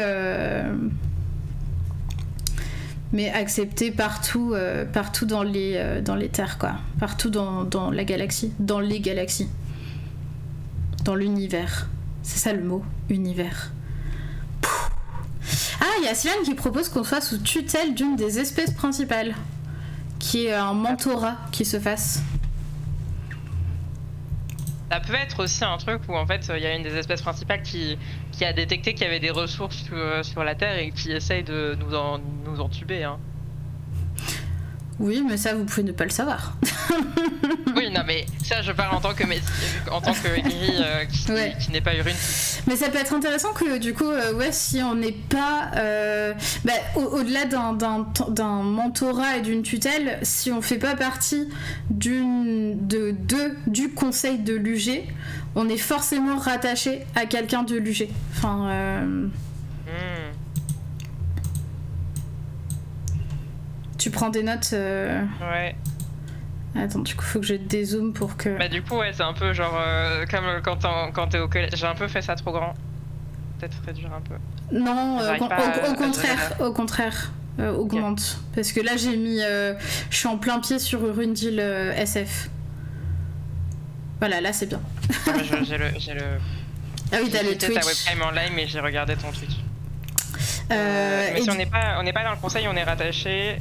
mais 3.15 3.31
accepté 3.31 3.91
partout, 3.91 4.51
euh, 4.53 4.83
partout 4.83 5.25
dans, 5.25 5.41
les, 5.41 5.75
euh, 5.77 6.01
dans 6.01 6.15
les 6.15 6.27
terres, 6.27 6.57
quoi. 6.57 6.73
Partout 6.99 7.29
dans, 7.29 7.63
dans, 7.63 7.89
la 7.89 8.03
galaxie, 8.03 8.51
dans 8.59 8.81
les 8.81 8.99
galaxies, 8.99 9.47
dans 11.05 11.15
l'univers. 11.15 11.87
C'est 12.23 12.39
ça 12.39 12.51
le 12.51 12.61
mot, 12.61 12.83
univers. 13.09 13.71
Ah, 15.79 15.85
il 15.99 16.05
y 16.05 16.09
a 16.09 16.13
Silan 16.13 16.33
qui 16.43 16.55
propose 16.55 16.89
qu'on 16.89 17.05
soit 17.05 17.21
sous 17.21 17.37
tutelle 17.37 17.95
d'une 17.95 18.17
des 18.17 18.37
espèces 18.37 18.71
principales, 18.71 19.33
qui 20.19 20.47
est 20.47 20.53
un 20.53 20.73
mentorat 20.73 21.37
qui 21.53 21.63
se 21.63 21.79
fasse. 21.79 22.21
Ça 24.91 24.99
peut 24.99 25.15
être 25.15 25.43
aussi 25.43 25.63
un 25.63 25.77
truc 25.77 26.01
où 26.07 26.15
en 26.15 26.27
fait 26.27 26.49
il 26.55 26.61
y 26.61 26.65
a 26.65 26.75
une 26.75 26.83
des 26.83 26.95
espèces 26.95 27.21
principales 27.21 27.63
qui, 27.63 27.97
qui 28.31 28.45
a 28.45 28.53
détecté 28.53 28.93
qu'il 28.93 29.03
y 29.03 29.07
avait 29.07 29.19
des 29.19 29.31
ressources 29.31 29.83
sur, 30.21 30.43
la 30.43 30.55
Terre 30.55 30.77
et 30.77 30.91
qui 30.91 31.11
essaye 31.11 31.43
de 31.43 31.75
nous, 31.79 31.95
en, 31.95 32.19
nous 32.45 32.61
entuber. 32.61 33.03
Hein. 33.03 33.17
Oui, 34.99 35.23
mais 35.27 35.37
ça, 35.37 35.55
vous 35.55 35.65
pouvez 35.65 35.83
ne 35.83 35.91
pas 35.91 36.05
le 36.05 36.11
savoir. 36.11 36.57
non, 37.95 38.01
mais 38.05 38.25
ça, 38.43 38.61
je 38.61 38.71
parle 38.73 38.95
en 38.95 38.99
tant 38.99 39.13
que, 39.13 39.23
en 39.89 40.01
tant 40.01 40.13
que 40.13 40.27
euh, 40.27 41.05
qui, 41.05 41.71
n'est 41.71 41.81
pas 41.81 41.95
urine. 41.95 42.15
Mais 42.67 42.75
ça 42.75 42.89
peut 42.89 42.97
être 42.97 43.13
intéressant 43.13 43.53
que, 43.53 43.77
du 43.77 43.93
coup, 43.93 44.09
euh, 44.09 44.33
ouais, 44.33 44.51
si 44.51 44.81
on 44.83 44.95
n'est 44.95 45.13
pas. 45.13 45.71
Euh, 45.77 46.33
bah, 46.65 46.73
au-delà 46.95 47.45
d'un 47.45 48.61
mentorat 48.63 49.37
et 49.37 49.41
d'une 49.41 49.63
tutelle, 49.63 50.19
si 50.23 50.51
on 50.51 50.61
fait 50.61 50.77
pas 50.77 50.95
partie 50.95 51.47
d'une 51.89 52.85
de, 52.85 53.15
de, 53.17 53.55
du 53.67 53.89
conseil 53.91 54.39
de 54.39 54.53
l'UG, 54.53 55.03
on 55.55 55.69
est 55.69 55.77
forcément 55.77 56.37
rattaché 56.37 57.05
à 57.15 57.25
quelqu'un 57.25 57.63
de 57.63 57.77
l'UG. 57.77 58.09
Enfin. 58.35 59.01
Hmm. 59.05 59.31
Tu 63.97 64.11
prends 64.11 64.29
des 64.29 64.43
notes 64.43 64.73
Ouais. 64.73 65.75
Attends, 66.75 66.99
du 66.99 67.15
coup, 67.15 67.23
faut 67.23 67.39
que 67.39 67.45
je 67.45 67.55
dézoome 67.55 68.13
pour 68.13 68.35
que. 68.37 68.57
Bah, 68.57 68.67
du 68.67 68.81
coup, 68.81 68.97
ouais, 68.97 69.11
c'est 69.13 69.23
un 69.23 69.33
peu 69.33 69.53
genre. 69.53 69.77
Euh, 69.79 70.25
comme 70.29 70.45
quand 71.13 71.27
t'es 71.27 71.39
au 71.39 71.47
collège. 71.47 71.71
J'ai 71.75 71.87
un 71.87 71.95
peu 71.95 72.07
fait 72.07 72.21
ça 72.21 72.35
trop 72.35 72.51
grand. 72.51 72.73
Peut-être 73.59 73.77
réduire 73.85 74.11
un 74.13 74.21
peu. 74.21 74.35
Non, 74.71 75.19
euh, 75.21 75.35
au, 75.35 75.37
contraire, 75.95 76.55
au 76.59 76.73
contraire. 76.73 77.31
augmente. 77.59 78.39
Parce 78.53 78.71
que 78.73 78.81
là, 78.81 78.97
j'ai 78.97 79.15
mis. 79.15 79.39
je 79.39 80.15
suis 80.15 80.27
en 80.27 80.37
plein 80.37 80.59
pied 80.59 80.79
sur 80.79 81.01
Rundil 81.15 81.59
SF. 81.59 82.49
Voilà, 84.19 84.41
là, 84.41 84.53
c'est 84.53 84.67
bien. 84.67 84.81
j'ai 85.63 85.77
le, 85.77 85.85
le. 85.89 86.25
Ah 87.11 87.17
oui, 87.21 87.29
t'as 87.31 87.43
le 87.43 87.55
Twitch. 87.55 87.73
ta 87.73 87.85
webcam 87.85 88.21
en 88.23 88.31
live, 88.31 88.51
mais 88.55 88.67
j'ai 88.67 88.79
regardé 88.79 89.15
ton 89.15 89.31
Twitch. 89.31 89.57
Euh, 90.71 91.29
mais 91.33 91.41
si 91.41 91.49
on 91.49 91.55
n'est 91.55 91.67
pas, 91.67 91.97
on 91.99 92.03
n'est 92.03 92.13
pas 92.13 92.23
dans 92.23 92.31
le 92.31 92.37
conseil, 92.37 92.67
on 92.67 92.75
est 92.75 92.83
rattaché. 92.83 93.57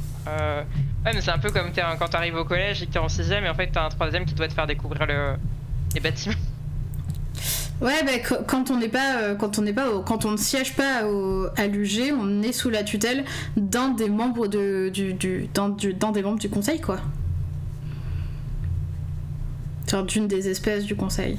Ouais, 1.05 1.11
mais 1.13 1.21
c'est 1.21 1.31
un 1.31 1.37
peu 1.37 1.51
comme 1.51 1.67
es 1.67 1.81
quand 1.99 2.07
t'arrives 2.07 2.35
au 2.35 2.45
collège 2.45 2.81
et 2.81 2.87
que 2.87 2.93
t'es 2.93 2.99
en 2.99 3.09
sixième 3.09 3.45
et 3.45 3.49
en 3.49 3.53
fait 3.53 3.69
t'as 3.71 3.85
un 3.85 3.89
troisième 3.89 4.25
qui 4.25 4.33
doit 4.33 4.47
te 4.47 4.53
faire 4.53 4.65
découvrir 4.65 5.05
le... 5.05 5.35
les 5.93 5.99
bâtiments. 5.99 6.35
Ouais, 7.81 8.03
bah, 8.05 8.37
quand 8.47 8.71
on 8.71 8.79
n'est 8.79 8.87
pas, 8.87 9.17
euh, 9.17 9.35
quand 9.35 9.59
on 9.59 9.61
n'est 9.61 9.73
pas, 9.73 9.87
quand 10.05 10.23
on 10.23 10.31
ne 10.31 10.37
siège 10.37 10.75
pas 10.75 11.03
à 11.57 11.67
l'UG, 11.67 12.13
on 12.17 12.41
est 12.41 12.53
sous 12.53 12.69
la 12.69 12.83
tutelle 12.83 13.25
d'un 13.57 13.89
des 13.89 14.09
membres 14.09 14.47
de, 14.47 14.89
du, 14.89 15.13
des 15.13 15.49
membres 16.23 16.39
du 16.39 16.49
conseil, 16.49 16.79
quoi. 16.79 16.97
Genre 19.91 20.05
d'une 20.05 20.27
des 20.27 20.47
espèces 20.49 20.85
du 20.85 20.95
conseil. 20.95 21.37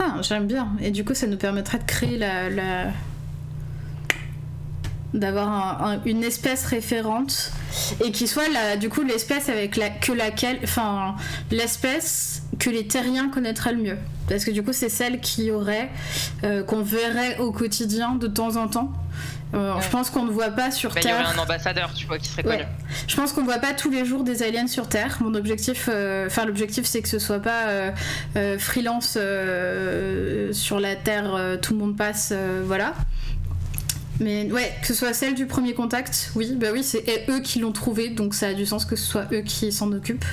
Ah, 0.00 0.22
j'aime 0.22 0.46
bien. 0.46 0.68
Et 0.80 0.92
du 0.92 1.04
coup, 1.04 1.14
ça 1.14 1.26
nous 1.26 1.36
permettrait 1.36 1.78
de 1.78 1.84
créer 1.84 2.16
la, 2.16 2.48
la 2.48 2.92
d'avoir 5.14 5.98
une 6.04 6.22
espèce 6.22 6.64
référente 6.66 7.52
et 8.04 8.12
qui 8.12 8.28
soit 8.28 8.48
la, 8.48 8.76
du 8.76 8.88
coup 8.88 9.02
l'espèce 9.02 9.48
avec 9.48 9.76
la, 9.76 9.90
que 9.90 10.12
laquelle, 10.12 10.60
enfin 10.62 11.16
l'espèce 11.50 12.42
que 12.58 12.70
les 12.70 12.86
terriens 12.86 13.28
connaîtraient 13.28 13.72
le 13.72 13.82
mieux. 13.82 13.98
Parce 14.28 14.44
que 14.44 14.50
du 14.50 14.62
coup 14.62 14.72
c'est 14.72 14.88
celle 14.88 15.20
qui 15.20 15.50
aurait, 15.50 15.90
euh, 16.44 16.62
qu'on 16.62 16.82
verrait 16.82 17.38
au 17.38 17.50
quotidien 17.50 18.14
de 18.14 18.28
temps 18.28 18.56
en 18.56 18.68
temps. 18.68 18.92
Euh, 19.52 19.74
je 19.80 19.88
pense 19.88 20.10
qu'on 20.10 20.22
ne 20.22 20.30
voit 20.30 20.50
pas 20.50 20.70
sur 20.70 20.94
Terre. 20.94 21.02
Il 21.04 21.10
y 21.10 21.12
aurait 21.12 21.36
un 21.36 21.42
ambassadeur, 21.42 21.92
tu 21.92 22.06
vois, 22.06 22.18
qui 22.18 22.28
serait 22.28 22.44
connu. 22.44 22.62
Je 23.08 23.16
pense 23.16 23.32
qu'on 23.32 23.40
ne 23.40 23.46
voit 23.46 23.58
pas 23.58 23.72
tous 23.72 23.90
les 23.90 24.04
jours 24.04 24.22
des 24.22 24.44
aliens 24.44 24.68
sur 24.68 24.88
Terre. 24.88 25.18
Mon 25.20 25.34
objectif, 25.34 25.88
euh, 25.92 26.28
enfin 26.28 26.44
l'objectif, 26.44 26.84
c'est 26.86 27.02
que 27.02 27.08
ce 27.08 27.18
soit 27.18 27.40
pas 27.40 27.92
freelance 28.58 29.18
sur 30.52 30.78
la 30.78 30.94
Terre, 30.94 31.58
tout 31.60 31.72
le 31.72 31.80
monde 31.80 31.96
passe, 31.96 32.32
voilà. 32.64 32.94
Mais 34.20 34.52
ouais, 34.52 34.70
que 34.82 34.86
ce 34.86 34.94
soit 34.94 35.14
celle 35.14 35.34
du 35.34 35.46
premier 35.46 35.72
contact, 35.72 36.30
oui, 36.36 36.54
bah 36.54 36.68
oui, 36.72 36.84
c'est 36.84 37.02
eux 37.30 37.40
qui 37.40 37.58
l'ont 37.58 37.72
trouvé, 37.72 38.10
donc 38.10 38.34
ça 38.34 38.48
a 38.48 38.54
du 38.54 38.66
sens 38.66 38.84
que 38.84 38.94
ce 38.94 39.04
soit 39.04 39.26
eux 39.32 39.40
qui 39.40 39.72
s'en 39.72 39.90
occupent. 39.92 40.26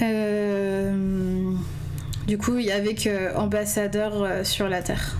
Euh, 0.00 1.52
du 2.26 2.38
coup, 2.38 2.56
il 2.56 2.64
y 2.64 2.72
avec 2.72 3.06
euh, 3.06 3.34
ambassadeur 3.36 4.22
euh, 4.22 4.42
sur 4.42 4.70
la 4.70 4.80
Terre. 4.80 5.18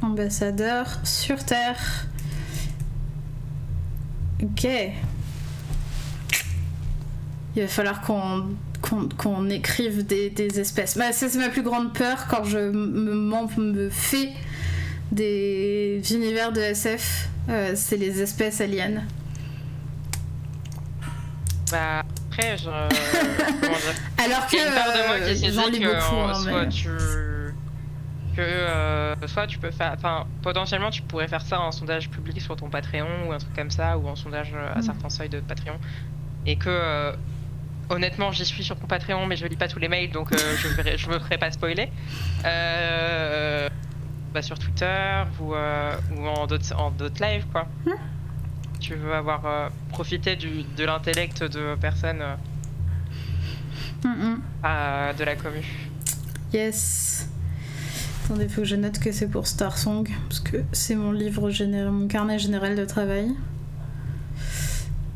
Ambassadeur 0.00 0.86
sur 1.04 1.44
Terre. 1.44 2.06
Ok. 4.42 4.66
Il 7.54 7.62
va 7.62 7.68
falloir 7.68 8.00
qu'on 8.00 8.46
qu'on 9.16 9.48
écrive 9.48 10.04
des, 10.04 10.58
espèces. 10.58 10.98
Bah, 10.98 11.12
c'est 11.12 11.34
ma 11.36 11.48
plus 11.48 11.62
grande 11.62 11.92
peur 11.92 12.26
quand 12.28 12.44
je 12.44 12.58
me 12.58 13.90
fais 13.90 14.32
des 15.12 16.02
univers 16.10 16.52
de 16.52 16.60
SF, 16.60 17.28
euh, 17.48 17.72
c'est 17.76 17.98
les 17.98 18.20
espèces 18.20 18.60
aliens. 18.60 19.02
Bah 21.70 22.02
après, 22.30 22.56
je... 22.56 22.68
Alors 24.24 24.46
que 24.46 25.52
j'en 25.52 25.68
lis 25.68 25.80
beaucoup. 25.80 26.16
Hein, 26.16 26.34
soit 26.34 26.66
tu 26.66 26.88
que 28.34 28.40
euh, 28.40 29.14
soit 29.26 29.46
tu 29.46 29.58
peux 29.58 29.70
faire, 29.70 29.92
enfin 29.94 30.26
potentiellement 30.40 30.88
tu 30.88 31.02
pourrais 31.02 31.28
faire 31.28 31.42
ça 31.42 31.60
en 31.60 31.70
sondage 31.70 32.08
public 32.08 32.40
sur 32.40 32.56
ton 32.56 32.70
Patreon 32.70 33.28
ou 33.28 33.32
un 33.32 33.36
truc 33.36 33.54
comme 33.54 33.70
ça 33.70 33.98
ou 33.98 34.08
en 34.08 34.16
sondage 34.16 34.54
à 34.54 34.78
mm. 34.78 34.82
certains 34.82 35.10
seuils 35.10 35.28
de 35.28 35.40
Patreon 35.40 35.76
et 36.46 36.56
que 36.56 37.12
honnêtement, 37.90 38.32
j'y 38.32 38.44
suis 38.44 38.64
sur 38.64 38.76
mon 38.80 38.86
Patreon, 38.86 39.26
mais 39.26 39.36
je 39.36 39.46
lis 39.46 39.56
pas 39.56 39.68
tous 39.68 39.78
les 39.78 39.88
mails, 39.88 40.10
donc 40.10 40.32
euh, 40.32 40.36
je, 40.56 40.68
verrai, 40.68 40.96
je 40.96 41.08
me 41.08 41.18
ferai 41.18 41.38
pas 41.38 41.50
spoiler. 41.50 41.90
Bah, 44.32 44.42
sur 44.42 44.58
Twitter 44.58 45.24
ou, 45.40 45.54
euh, 45.54 45.94
ou 46.16 46.26
en 46.26 46.46
d'autres 46.46 46.74
en 46.76 46.90
d'autres 46.90 47.22
lives, 47.22 47.44
quoi. 47.52 47.66
Hmm. 47.84 47.90
Tu 48.80 48.94
veux 48.94 49.14
avoir 49.14 49.46
euh, 49.46 49.68
profité 49.90 50.36
du, 50.36 50.64
de 50.76 50.84
l'intellect 50.84 51.44
de 51.44 51.76
personnes 51.76 52.22
euh, 52.22 52.34
Mm, 54.04 54.08
mm. 54.08 54.42
euh, 54.64 55.12
de 55.12 55.24
la 55.24 55.36
commu. 55.36 55.64
Yes. 56.52 57.28
Attendez, 58.24 58.48
faut 58.48 58.62
que 58.62 58.66
je 58.66 58.76
note 58.76 58.98
que 58.98 59.12
c'est 59.12 59.28
pour 59.28 59.46
Star 59.46 59.78
Song, 59.78 60.08
parce 60.28 60.40
que 60.40 60.58
c'est 60.72 60.94
mon 60.94 61.12
livre 61.12 61.50
général, 61.50 61.92
mon 61.92 62.08
carnet 62.08 62.38
général 62.38 62.76
de 62.76 62.84
travail. 62.84 63.32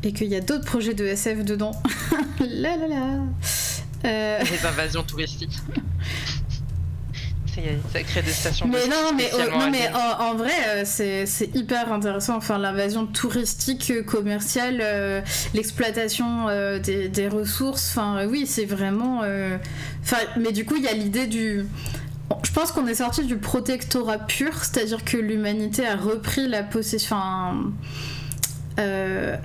Et 0.03 0.13
qu'il 0.13 0.27
y 0.27 0.35
a 0.35 0.41
d'autres 0.41 0.65
projets 0.65 0.93
de 0.93 1.05
SF 1.05 1.43
dedans. 1.43 1.71
là 2.39 2.77
là. 2.77 3.19
Euh, 4.05 4.39
Les 4.39 4.65
invasions 4.65 5.03
touristiques. 5.03 5.57
C'est- 7.57 7.91
Ça 7.99 8.03
crée 8.03 8.21
des 8.21 8.31
stations. 8.31 8.67
Mais 8.67 8.87
non, 8.87 9.13
mais, 9.15 9.23
spécialement 9.29 9.59
non, 9.59 9.69
mais 9.71 9.89
en, 9.93 10.23
en 10.31 10.35
vrai, 10.35 10.51
euh, 10.69 10.83
c'est 10.85 11.25
hyper 11.55 11.91
intéressant. 11.91 12.35
Enfin, 12.37 12.57
l'invasion 12.59 13.05
touristique, 13.07 13.91
euh, 13.91 14.03
commerciale, 14.03 14.79
euh, 14.81 15.21
l'exploitation 15.55 16.47
euh, 16.49 16.77
des, 16.79 17.09
des 17.09 17.27
ressources. 17.27 17.89
Enfin, 17.97 18.25
oui, 18.27 18.45
c'est 18.45 18.65
vraiment. 18.65 19.21
euh, 19.23 19.57
Enfin, 20.03 20.17
mais 20.39 20.51
du 20.51 20.65
coup, 20.65 20.75
il 20.77 20.83
y 20.83 20.87
a 20.87 20.93
l'idée 20.93 21.25
du. 21.27 21.65
Bon, 22.29 22.37
Je 22.43 22.51
pense 22.51 22.71
qu'on 22.71 22.85
est 22.87 22.95
sorti 22.95 23.23
du 23.25 23.37
protectorat 23.37 24.19
pur, 24.19 24.53
c'est-à-dire 24.63 25.03
que 25.03 25.17
l'humanité 25.17 25.85
a 25.87 25.95
repris 25.95 26.47
la 26.47 26.61
possession. 26.63 27.15
Enfin, 27.15 27.71
On 28.77 28.81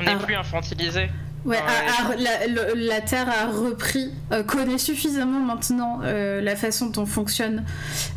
n'est 0.02 0.10
a- 0.10 0.16
plus 0.16 0.34
infantilisé. 0.34 1.08
Ouais, 1.44 1.56
Ouais, 1.56 1.58
a- 1.58 2.12
a- 2.12 2.16
la, 2.16 2.46
le- 2.46 2.74
la 2.86 3.00
Terre 3.00 3.28
a 3.28 3.46
repris, 3.50 4.10
euh, 4.30 4.42
connaît 4.44 4.78
suffisamment 4.78 5.40
maintenant 5.40 6.00
euh, 6.04 6.40
la 6.40 6.54
façon 6.54 6.86
dont 6.86 7.04
fonctionne 7.06 7.64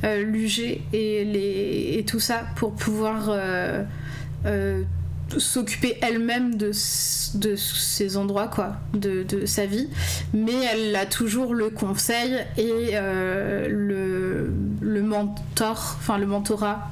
euh, 0.04 0.22
l'UG 0.24 0.60
et, 0.94 1.26
les, 1.26 1.96
et 1.98 2.06
tout 2.06 2.20
ça 2.20 2.44
pour 2.56 2.74
pouvoir 2.74 3.30
s'occuper 5.40 5.98
elle-même 6.04 6.56
de, 6.56 6.72
ces 6.72 8.16
endroits, 8.16 8.48
quoi, 8.48 8.78
de, 8.94 9.24
de 9.24 9.48
sa 9.48 9.66
vie. 9.66 9.90
Mais 10.34 10.54
elle 10.72 10.96
a 10.96 11.08
toujours 11.08 11.56
le 11.56 11.72
conseil 11.72 12.36
et 12.58 12.92
le, 13.68 14.52
le 14.82 15.02
mentor, 15.02 15.96
enfin 16.00 16.20
le 16.20 16.28
mentorat 16.28 16.90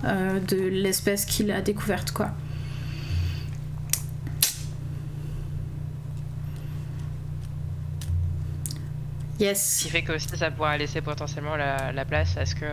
de 0.50 0.58
l'espèce 0.58 1.26
qu'il 1.26 1.52
a 1.52 1.62
découverte, 1.62 2.12
quoi. 2.12 2.32
Ce 9.44 9.48
Yes. 9.50 9.80
qui 9.84 9.90
fait 9.90 10.04
que 10.04 10.14
aussi 10.14 10.28
ça 10.38 10.52
pourra 10.52 10.78
laisser 10.78 11.02
potentiellement 11.02 11.56
la, 11.56 11.92
la 11.92 12.06
place 12.06 12.38
à 12.38 12.46
ce 12.46 12.56
que. 12.56 12.66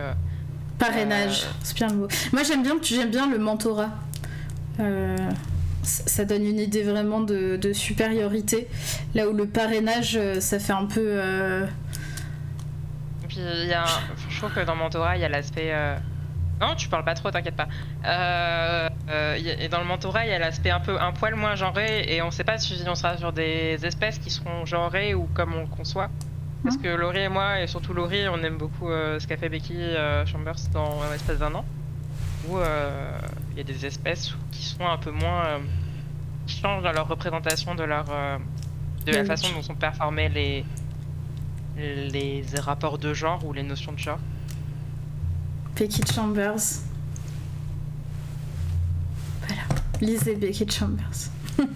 Parrainage, 0.79 1.43
Euh, 1.43 1.51
c'est 1.63 1.75
bien 1.75 1.87
le 1.89 1.95
mot. 1.95 2.07
Moi 2.33 2.43
j'aime 2.43 2.63
bien, 2.63 2.75
j'aime 2.81 3.11
bien 3.11 3.29
le 3.29 3.37
mentorat. 3.37 3.89
Euh, 4.79 5.15
ça 5.83 6.25
donne 6.25 6.45
une 6.45 6.59
idée 6.59 6.83
vraiment 6.83 7.19
de, 7.21 7.55
de 7.57 7.73
supériorité. 7.73 8.67
Là 9.13 9.27
où 9.29 9.33
le 9.33 9.45
parrainage, 9.47 10.15
euh, 10.15 10.39
ça 10.39 10.59
fait 10.59 10.73
un 10.73 10.85
peu. 10.85 11.01
euh, 11.03 11.65
Et 13.23 13.27
puis 13.27 13.37
il 13.39 13.67
y 13.67 13.73
a 13.73 13.83
un- 13.83 14.01
je 14.29 14.37
trouve 14.37 14.53
que 14.53 14.61
dans 14.65 14.75
mentorat 14.75 15.17
il 15.17 15.21
y 15.21 15.25
a 15.25 15.29
l'aspect. 15.29 15.73
Non, 16.61 16.75
tu 16.75 16.89
parles 16.89 17.03
pas 17.03 17.15
trop, 17.15 17.31
t'inquiète 17.31 17.55
pas. 17.55 17.67
Euh, 18.05 18.87
euh, 19.09 19.35
et 19.59 19.67
dans 19.67 19.79
le 19.79 19.85
mentorat, 19.85 20.25
il 20.25 20.29
y 20.31 20.33
a 20.33 20.39
l'aspect 20.39 20.69
un 20.69 20.79
peu 20.79 20.99
un 21.01 21.11
poil 21.11 21.33
moins 21.35 21.55
genré 21.55 22.05
et 22.07 22.21
on 22.21 22.29
sait 22.31 22.43
pas 22.43 22.59
si 22.59 22.81
on 22.87 22.93
sera 22.95 23.17
sur 23.17 23.33
des 23.33 23.79
espèces 23.83 24.19
qui 24.19 24.29
seront 24.29 24.63
genrées 24.65 25.13
ou 25.15 25.27
comme 25.33 25.53
on 25.55 25.61
le 25.61 25.67
conçoit. 25.67 26.09
Parce 26.63 26.77
que 26.77 26.87
Laurie 26.87 27.21
et 27.21 27.29
moi, 27.29 27.59
et 27.59 27.67
surtout 27.67 27.93
Laurie, 27.93 28.27
on 28.27 28.43
aime 28.43 28.57
beaucoup 28.57 28.89
euh, 28.89 29.19
ce 29.19 29.27
qu'a 29.27 29.37
fait 29.37 29.49
Becky 29.49 29.75
euh, 29.75 30.25
Chambers 30.25 30.59
dans 30.71 31.01
euh, 31.01 31.11
l'espace 31.11 31.39
d'un 31.39 31.55
an. 31.55 31.65
Où 32.47 32.57
il 32.57 33.57
y 33.57 33.61
a 33.61 33.63
des 33.63 33.85
espèces 33.85 34.33
qui 34.51 34.65
sont 34.65 34.85
un 34.85 34.97
peu 34.97 35.11
moins. 35.11 35.59
qui 36.47 36.59
changent 36.59 36.83
dans 36.83 36.91
leur 36.91 37.07
représentation 37.07 37.75
de 37.75 37.83
leur. 37.83 38.05
de 39.05 39.11
la 39.11 39.25
façon 39.25 39.47
dont 39.53 39.61
sont 39.61 39.75
performés 39.75 40.27
les. 40.29 40.65
les 41.77 42.43
rapports 42.57 42.97
de 42.97 43.13
genre 43.13 43.45
ou 43.45 43.53
les 43.53 43.61
notions 43.61 43.91
de 43.91 43.99
genre. 43.99 44.19
Becky 45.75 46.01
Chambers. 46.11 46.81
Voilà. 49.45 49.61
Lisez 50.01 50.35
Becky 50.35 50.67
Chambers. 50.67 51.29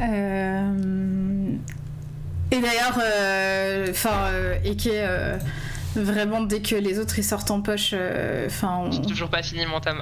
Euh, 0.00 1.56
Et 2.50 2.60
d'ailleurs, 2.60 2.98
euh, 3.02 3.86
enfin, 3.90 4.28
euh, 4.32 4.54
Eke, 4.64 4.86
euh, 4.86 5.36
vraiment 5.96 6.40
dès 6.42 6.60
que 6.62 6.74
les 6.76 6.98
autres 6.98 7.18
ils 7.18 7.24
sortent 7.24 7.50
en 7.50 7.60
poche, 7.60 7.90
euh, 7.92 8.46
enfin, 8.46 8.78
on- 8.84 8.90
J'ai 8.92 9.02
toujours 9.02 9.28
pas 9.28 9.42
fini 9.42 9.66
mon 9.66 9.80
tome 9.80 10.00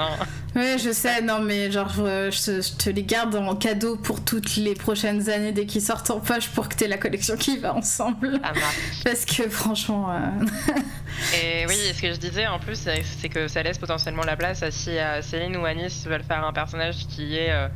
1. 0.54 0.58
Ouais, 0.60 0.76
je 0.78 0.92
sais, 0.92 1.22
non, 1.22 1.40
mais 1.40 1.70
genre, 1.72 1.92
euh, 1.98 2.30
je, 2.30 2.38
te- 2.44 2.60
je 2.62 2.72
te 2.76 2.90
les 2.90 3.02
garde 3.02 3.34
en 3.34 3.56
cadeau 3.56 3.96
pour 3.96 4.22
toutes 4.24 4.56
les 4.56 4.74
prochaines 4.74 5.28
années 5.28 5.52
dès 5.52 5.66
qu'ils 5.66 5.82
sortent 5.82 6.10
en 6.10 6.20
poche 6.20 6.48
pour 6.50 6.68
que 6.68 6.76
t'aies 6.76 6.88
la 6.88 6.98
collection 6.98 7.36
qui 7.36 7.58
va 7.58 7.74
ensemble. 7.74 8.32
marque. 8.40 8.54
Parce 9.04 9.24
que 9.24 9.48
franchement, 9.48 10.10
euh, 10.12 10.46
Et 11.34 11.66
oui, 11.66 11.76
et 11.88 11.92
ce 11.94 12.00
que 12.02 12.12
je 12.12 12.16
disais 12.18 12.46
en 12.46 12.58
plus, 12.60 12.78
c'est 13.20 13.28
que 13.28 13.48
ça 13.48 13.62
laisse 13.62 13.78
potentiellement 13.78 14.22
la 14.24 14.36
place 14.36 14.62
à 14.62 14.70
si 14.70 14.90
euh, 14.90 15.20
Céline 15.22 15.56
ou 15.56 15.64
Anis 15.64 16.04
veulent 16.06 16.22
faire 16.22 16.44
un 16.44 16.52
personnage 16.52 17.06
qui 17.08 17.36
est, 17.36 17.50
euh, 17.50 17.68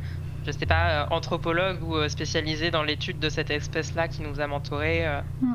je 0.45 0.51
sais 0.51 0.65
pas, 0.65 0.89
euh, 0.89 1.05
anthropologue 1.11 1.83
ou 1.83 1.95
euh, 1.95 2.09
spécialisé 2.09 2.71
dans 2.71 2.83
l'étude 2.83 3.19
de 3.19 3.29
cette 3.29 3.49
espèce-là 3.51 4.07
qui 4.07 4.21
nous 4.21 4.39
a 4.39 4.47
mentorés. 4.47 5.07
euh, 5.07 5.21
Mm. 5.41 5.53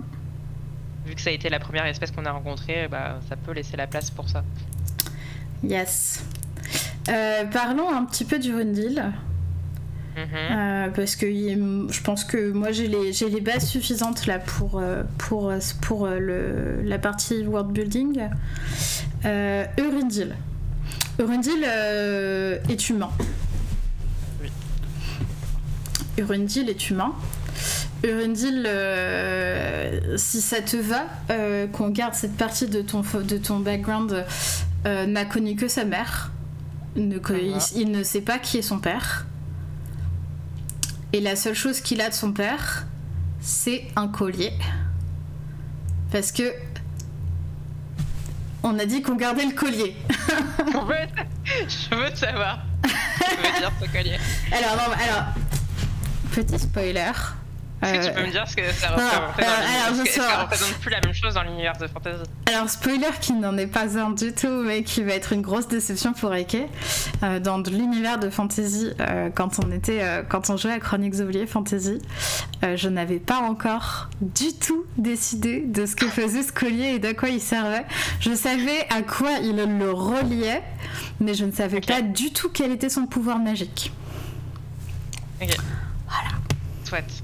Vu 1.06 1.14
que 1.14 1.20
ça 1.20 1.30
a 1.30 1.32
été 1.32 1.48
la 1.48 1.60
première 1.60 1.86
espèce 1.86 2.10
qu'on 2.10 2.24
a 2.24 2.32
rencontrée, 2.32 2.88
bah, 2.88 3.20
ça 3.28 3.36
peut 3.36 3.52
laisser 3.52 3.76
la 3.76 3.86
place 3.86 4.10
pour 4.10 4.28
ça. 4.28 4.42
yes. 5.62 6.24
Euh, 7.08 7.44
parlons 7.44 7.88
un 7.88 8.04
petit 8.04 8.24
peu 8.24 8.40
du 8.40 8.52
Rundil. 8.52 9.12
Mhm. 10.16 10.24
Euh, 10.34 10.88
parce 10.88 11.14
que 11.14 11.26
je 11.30 12.02
pense 12.02 12.24
que 12.24 12.50
moi 12.50 12.72
j'ai 12.72 12.88
les, 12.88 13.40
bases 13.40 13.66
suffisantes 13.66 14.26
là 14.26 14.38
pour, 14.40 14.82
pour, 15.18 15.52
pour 15.82 16.08
le, 16.08 16.80
la 16.82 16.98
partie 16.98 17.46
world 17.46 17.70
building. 17.70 18.28
Euh, 19.26 19.64
Eurindil. 19.78 20.34
Eurindil 21.20 21.62
est 22.68 22.88
humain. 22.88 23.10
Oui. 26.16 26.22
Eurindil 26.22 26.68
est 26.68 26.90
humain. 26.90 27.12
Eurindil, 28.04 28.64
euh, 28.66 30.16
si 30.16 30.40
ça 30.40 30.60
te 30.60 30.76
va, 30.76 31.06
euh, 31.30 31.66
qu'on 31.66 31.88
garde 31.88 32.14
cette 32.14 32.36
partie 32.36 32.68
de 32.68 32.82
ton, 32.82 33.00
de 33.00 33.38
ton 33.38 33.60
background, 33.60 34.24
euh, 34.86 35.06
n'a 35.06 35.24
connu 35.24 35.56
que 35.56 35.68
sa 35.68 35.84
mère. 35.84 36.30
Ne 36.94 37.18
il, 37.74 37.90
ne 37.90 38.02
sait 38.02 38.22
pas 38.22 38.38
qui 38.38 38.58
est 38.58 38.62
son 38.62 38.78
père. 38.78 39.26
Et 41.12 41.20
la 41.20 41.36
seule 41.36 41.54
chose 41.54 41.80
qu'il 41.80 42.00
a 42.00 42.08
de 42.08 42.14
son 42.14 42.32
père, 42.32 42.86
c'est 43.40 43.84
un 43.96 44.08
collier. 44.08 44.52
Parce 46.10 46.32
que. 46.32 46.52
On 48.62 48.78
a 48.78 48.84
dit 48.84 49.02
qu'on 49.02 49.14
gardait 49.14 49.46
le 49.46 49.54
collier. 49.54 49.96
En 50.74 50.86
fait, 50.86 51.08
je 51.44 51.94
veux 51.94 52.10
te 52.10 52.18
savoir. 52.18 52.58
Je 52.84 53.36
veux 53.36 53.58
dire 53.58 53.72
ce 53.80 53.86
collier? 53.86 54.18
Alors, 54.52 54.76
non, 54.76 54.94
alors. 54.94 55.24
Petit 56.36 56.58
spoiler. 56.58 57.12
Est-ce 57.82 57.92
que 57.92 57.96
Euh, 57.96 58.08
tu 58.08 58.14
peux 58.14 58.26
me 58.26 58.30
dire 58.30 58.46
ce 58.46 58.56
que 58.56 58.62
ça 58.72 58.88
représentait 58.88 59.42
dans 59.42 59.48
alors, 59.48 60.00
alors, 60.00 60.06
ça 60.06 60.42
représente 60.42 60.74
plus 60.80 60.90
la 60.90 61.00
même 61.00 61.14
chose 61.14 61.32
dans 61.32 61.42
l'univers 61.42 61.76
de 61.78 61.86
fantasy? 61.86 62.24
Alors, 62.46 62.68
spoiler 62.68 63.08
qui 63.22 63.32
n'en 63.32 63.56
est 63.56 63.66
pas 63.66 63.98
un 63.98 64.10
du 64.10 64.34
tout, 64.34 64.62
mais 64.66 64.82
qui 64.82 65.02
va 65.02 65.12
être 65.14 65.32
une 65.32 65.40
grosse 65.40 65.66
déception 65.66 66.12
pour 66.12 66.34
Eke. 66.34 66.58
Euh, 67.22 67.40
dans 67.40 67.58
de 67.58 67.70
l'univers 67.70 68.18
de 68.18 68.28
fantasy, 68.28 68.90
euh, 69.00 69.30
quand 69.34 69.58
on 69.64 69.72
était, 69.72 70.02
euh, 70.02 70.22
quand 70.28 70.50
on 70.50 70.58
jouait 70.58 70.72
à 70.72 70.78
Chroniques 70.78 71.14
oubliées 71.14 71.46
Fantasy, 71.46 72.02
euh, 72.64 72.76
je 72.76 72.88
n'avais 72.90 73.18
pas 73.18 73.38
encore 73.38 74.10
du 74.20 74.52
tout 74.54 74.84
décidé 74.98 75.60
de 75.66 75.86
ce 75.86 75.96
que 75.96 76.06
faisait 76.06 76.42
ce 76.42 76.52
collier 76.52 76.96
et 76.96 76.98
d'à 76.98 77.14
quoi 77.14 77.30
il 77.30 77.40
servait. 77.40 77.86
Je 78.20 78.34
savais 78.34 78.86
à 78.94 79.00
quoi 79.00 79.30
il 79.42 79.56
le 79.56 79.90
reliait, 79.90 80.62
mais 81.18 81.32
je 81.32 81.46
ne 81.46 81.52
savais 81.52 81.80
pas 81.80 82.02
du 82.02 82.30
tout 82.30 82.50
quel 82.50 82.72
était 82.72 82.90
son 82.90 83.06
pouvoir 83.06 83.38
magique. 83.38 83.90
Ok. 85.42 85.56
Voilà. 86.08 86.30
Soit. 86.84 87.22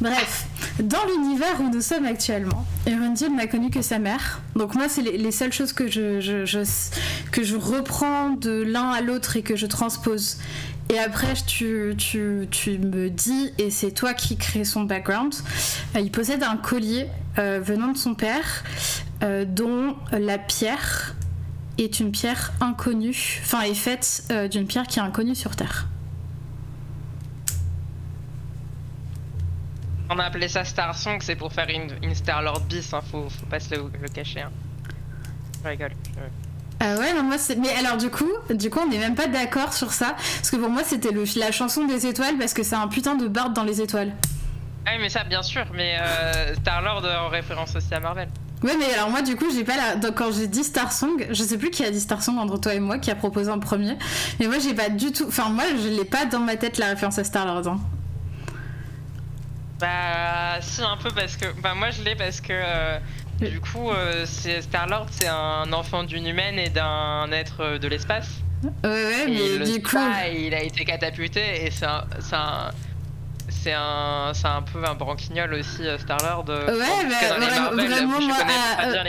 Bref, 0.00 0.46
dans 0.82 1.04
l'univers 1.14 1.60
où 1.60 1.68
nous 1.70 1.80
sommes 1.80 2.06
actuellement, 2.06 2.66
Erundil 2.86 3.30
n'a 3.36 3.46
connu 3.46 3.70
que 3.70 3.82
sa 3.82 3.98
mère. 3.98 4.40
Donc 4.56 4.74
moi, 4.74 4.88
c'est 4.88 5.02
les, 5.02 5.16
les 5.18 5.30
seules 5.30 5.52
choses 5.52 5.72
que 5.72 5.86
je, 5.88 6.20
je- 6.20 6.44
je- 6.44 7.30
que 7.30 7.44
je 7.44 7.54
reprends 7.56 8.30
de 8.30 8.62
l'un 8.62 8.90
à 8.90 9.00
l'autre 9.00 9.36
et 9.36 9.42
que 9.42 9.54
je 9.54 9.66
transpose. 9.66 10.38
Et 10.90 10.98
après, 10.98 11.34
tu, 11.46 11.94
tu, 11.96 12.48
tu 12.50 12.78
me 12.78 13.10
dis, 13.10 13.52
et 13.58 13.70
c'est 13.70 13.92
toi 13.92 14.12
qui 14.14 14.36
crée 14.36 14.64
son 14.64 14.82
background, 14.82 15.32
euh, 15.94 16.00
il 16.00 16.10
possède 16.10 16.42
un 16.42 16.56
collier 16.56 17.06
euh, 17.38 17.60
venant 17.62 17.92
de 17.92 17.96
son 17.98 18.14
père, 18.14 18.64
euh, 19.22 19.44
dont 19.44 19.96
la 20.10 20.38
pierre 20.38 21.14
est 21.78 22.00
une 22.00 22.10
pierre 22.10 22.52
inconnue, 22.60 23.40
enfin 23.42 23.62
est 23.62 23.74
faite 23.74 24.24
euh, 24.30 24.48
d'une 24.48 24.66
pierre 24.66 24.86
qui 24.86 24.98
est 24.98 25.02
inconnue 25.02 25.34
sur 25.36 25.54
Terre. 25.56 25.86
On 30.14 30.18
a 30.18 30.24
appelé 30.24 30.46
ça 30.46 30.62
Star 30.62 30.94
Song, 30.94 31.18
c'est 31.20 31.36
pour 31.36 31.52
faire 31.54 31.68
une, 31.70 31.88
une 32.02 32.14
Star 32.14 32.42
Lord 32.42 32.60
bis, 32.68 32.92
hein, 32.92 33.00
faut, 33.10 33.30
faut 33.30 33.46
pas 33.46 33.60
se 33.60 33.74
le, 33.74 33.84
le 34.00 34.08
cacher. 34.08 34.42
Hein. 34.42 34.50
Je 35.64 35.68
rigole. 35.70 35.92
Ah 36.80 36.96
ouais, 36.96 37.14
non, 37.14 37.22
moi 37.22 37.38
c'est. 37.38 37.56
Mais 37.56 37.70
alors, 37.78 37.96
du 37.96 38.10
coup, 38.10 38.28
du 38.50 38.68
coup 38.68 38.80
on 38.84 38.90
n'est 38.90 38.98
même 38.98 39.14
pas 39.14 39.28
d'accord 39.28 39.72
sur 39.72 39.92
ça. 39.92 40.14
Parce 40.16 40.50
que 40.50 40.56
pour 40.56 40.68
moi, 40.68 40.82
c'était 40.84 41.12
le... 41.12 41.24
la 41.38 41.50
chanson 41.50 41.86
des 41.86 42.06
étoiles 42.06 42.36
parce 42.38 42.52
que 42.52 42.62
c'est 42.62 42.74
un 42.74 42.88
putain 42.88 43.14
de 43.14 43.26
Bard 43.26 43.50
dans 43.50 43.64
les 43.64 43.80
étoiles. 43.80 44.12
Ah 44.84 44.90
oui, 44.94 44.98
mais 45.00 45.08
ça, 45.08 45.24
bien 45.24 45.42
sûr, 45.42 45.64
mais 45.74 45.96
euh, 45.98 46.54
Star 46.56 46.82
Lord 46.82 47.04
en 47.06 47.28
référence 47.28 47.74
aussi 47.74 47.94
à 47.94 48.00
Marvel. 48.00 48.28
Ouais, 48.62 48.76
mais 48.78 48.92
alors 48.92 49.08
moi, 49.08 49.22
du 49.22 49.34
coup, 49.36 49.46
j'ai 49.54 49.64
pas 49.64 49.76
la. 49.76 49.94
Donc, 49.96 50.16
quand 50.16 50.30
j'ai 50.32 50.46
dit 50.46 50.62
Star 50.64 50.92
Song, 50.92 51.26
je 51.30 51.42
sais 51.42 51.56
plus 51.56 51.70
qui 51.70 51.84
a 51.84 51.90
dit 51.90 52.00
Star 52.00 52.22
Song 52.22 52.36
entre 52.36 52.58
toi 52.60 52.74
et 52.74 52.80
moi, 52.80 52.98
qui 52.98 53.10
a 53.10 53.14
proposé 53.14 53.50
en 53.50 53.60
premier. 53.60 53.96
Mais 54.40 54.46
moi, 54.46 54.56
j'ai 54.58 54.74
pas 54.74 54.90
du 54.90 55.10
tout. 55.12 55.24
Enfin, 55.28 55.48
moi, 55.48 55.64
je 55.82 55.88
l'ai 55.88 56.04
pas 56.04 56.26
dans 56.26 56.40
ma 56.40 56.56
tête 56.56 56.76
la 56.76 56.88
référence 56.88 57.18
à 57.18 57.24
Star 57.24 57.46
Lord. 57.46 57.66
hein. 57.66 57.80
Bah, 59.82 60.60
si, 60.60 60.80
un 60.80 60.96
peu 60.96 61.10
parce 61.10 61.36
que. 61.36 61.46
Bah, 61.60 61.74
moi 61.74 61.90
je 61.90 62.02
l'ai 62.02 62.14
parce 62.14 62.40
que. 62.40 62.52
euh, 62.52 62.98
du 63.40 63.60
coup, 63.60 63.90
euh, 63.90 64.24
c'est- 64.24 64.62
Star 64.62 64.86
Lord, 64.86 65.06
c'est 65.10 65.26
un 65.26 65.70
enfant 65.72 66.04
d'une 66.04 66.26
humaine 66.28 66.58
et 66.58 66.68
d'un 66.68 67.28
être 67.32 67.56
euh, 67.60 67.78
de 67.78 67.88
l'espace. 67.88 68.28
Ouais, 68.62 68.70
ouais, 68.84 69.24
Et 69.26 69.58
mais 69.58 69.66
du 69.66 69.82
coup. 69.82 69.96
et 70.24 70.46
il 70.46 70.54
a 70.54 70.62
été 70.62 70.84
catapulté 70.84 71.66
et 71.66 71.70
c'est 71.72 71.86
un. 71.86 72.04
C'est 72.20 72.36
un... 72.36 72.70
C'est 73.54 73.72
un, 73.74 74.32
c'est 74.34 74.46
un 74.48 74.62
peu 74.62 74.82
un 74.84 74.94
branquignol 74.94 75.52
aussi, 75.54 75.86
euh, 75.86 75.96
Star-Lord. 75.98 76.46
euh, 76.48 76.66
Ouais, 76.78 76.86
bah, 77.08 77.36
vraiment- 77.36 77.60
Marvel, 77.76 77.90
vraiment, 77.90 78.20
moi, 78.20 78.36
ah, 78.78 78.86
euh. 78.88 79.04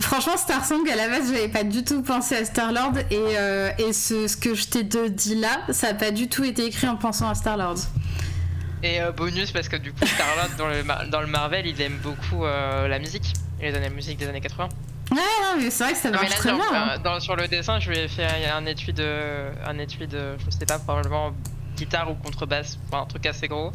Franchement, 0.00 0.36
Star 0.36 0.64
Song, 0.64 0.80
à 0.90 0.96
la 0.96 1.08
base, 1.08 1.30
j'avais 1.32 1.48
pas 1.48 1.62
du 1.64 1.84
tout 1.84 2.02
pensé 2.02 2.34
à 2.36 2.44
Star 2.44 2.72
Lord. 2.72 2.94
Et, 3.10 3.82
et 3.84 3.92
ce, 3.92 4.26
ce 4.26 4.36
que 4.36 4.54
je 4.54 4.66
t'ai 4.66 4.82
dit 4.82 5.34
là, 5.36 5.60
ça 5.70 5.88
a 5.88 5.94
pas 5.94 6.10
du 6.10 6.28
tout 6.28 6.42
été 6.44 6.64
écrit 6.66 6.88
en 6.88 6.96
pensant 6.96 7.28
à 7.28 7.34
Star 7.36 7.56
Lord. 7.56 7.76
Et 8.82 9.00
euh, 9.00 9.10
bonus 9.12 9.50
parce 9.52 9.68
que 9.68 9.76
du 9.76 9.92
coup, 9.92 10.06
Star-Lord 10.06 10.56
dans 10.56 10.68
le, 10.68 11.10
dans 11.10 11.20
le 11.20 11.26
Marvel, 11.26 11.66
il 11.66 11.80
aime 11.82 11.98
beaucoup 12.02 12.44
euh, 12.44 12.86
la 12.88 12.98
musique. 12.98 13.32
Il 13.60 13.66
aime 13.66 13.82
la 13.82 13.90
musique 13.90 14.18
des 14.18 14.26
années 14.28 14.40
80. 14.40 14.68
Ouais, 15.10 15.16
non, 15.16 15.60
mais 15.60 15.70
c'est 15.70 15.84
vrai 15.84 15.92
que 15.94 15.98
ça 15.98 16.10
mais 16.10 16.16
marche 16.18 16.30
là, 16.30 16.36
très 16.36 16.50
dans- 16.50 16.56
bien. 16.58 16.66
hein. 16.72 16.88
euh, 16.92 16.98
dans- 16.98 17.18
sur 17.20 17.34
le 17.34 17.48
dessin, 17.48 17.80
je 17.80 17.90
lui 17.90 17.98
ai 17.98 18.08
fait 18.08 18.26
un 18.50 18.66
étui 18.66 18.92
de, 18.92 19.46
un 19.66 19.78
étui 19.78 20.06
de, 20.06 20.36
je 20.38 20.50
sais 20.50 20.66
pas, 20.66 20.78
probablement 20.78 21.32
guitare 21.76 22.10
ou 22.10 22.14
contrebasse, 22.14 22.78
enfin 22.88 23.02
un 23.02 23.06
truc 23.06 23.24
assez 23.26 23.48
gros. 23.48 23.72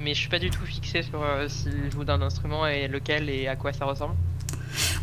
Mais 0.00 0.14
je 0.14 0.20
suis 0.20 0.28
pas 0.28 0.40
du 0.40 0.50
tout 0.50 0.66
fixé 0.66 1.02
sur 1.02 1.22
euh, 1.22 1.48
s'il 1.48 1.90
joue 1.92 2.02
d'un 2.04 2.20
instrument 2.20 2.66
et 2.66 2.88
lequel 2.88 3.30
et 3.30 3.46
à 3.46 3.54
quoi 3.56 3.72
ça 3.72 3.84
ressemble. 3.84 4.14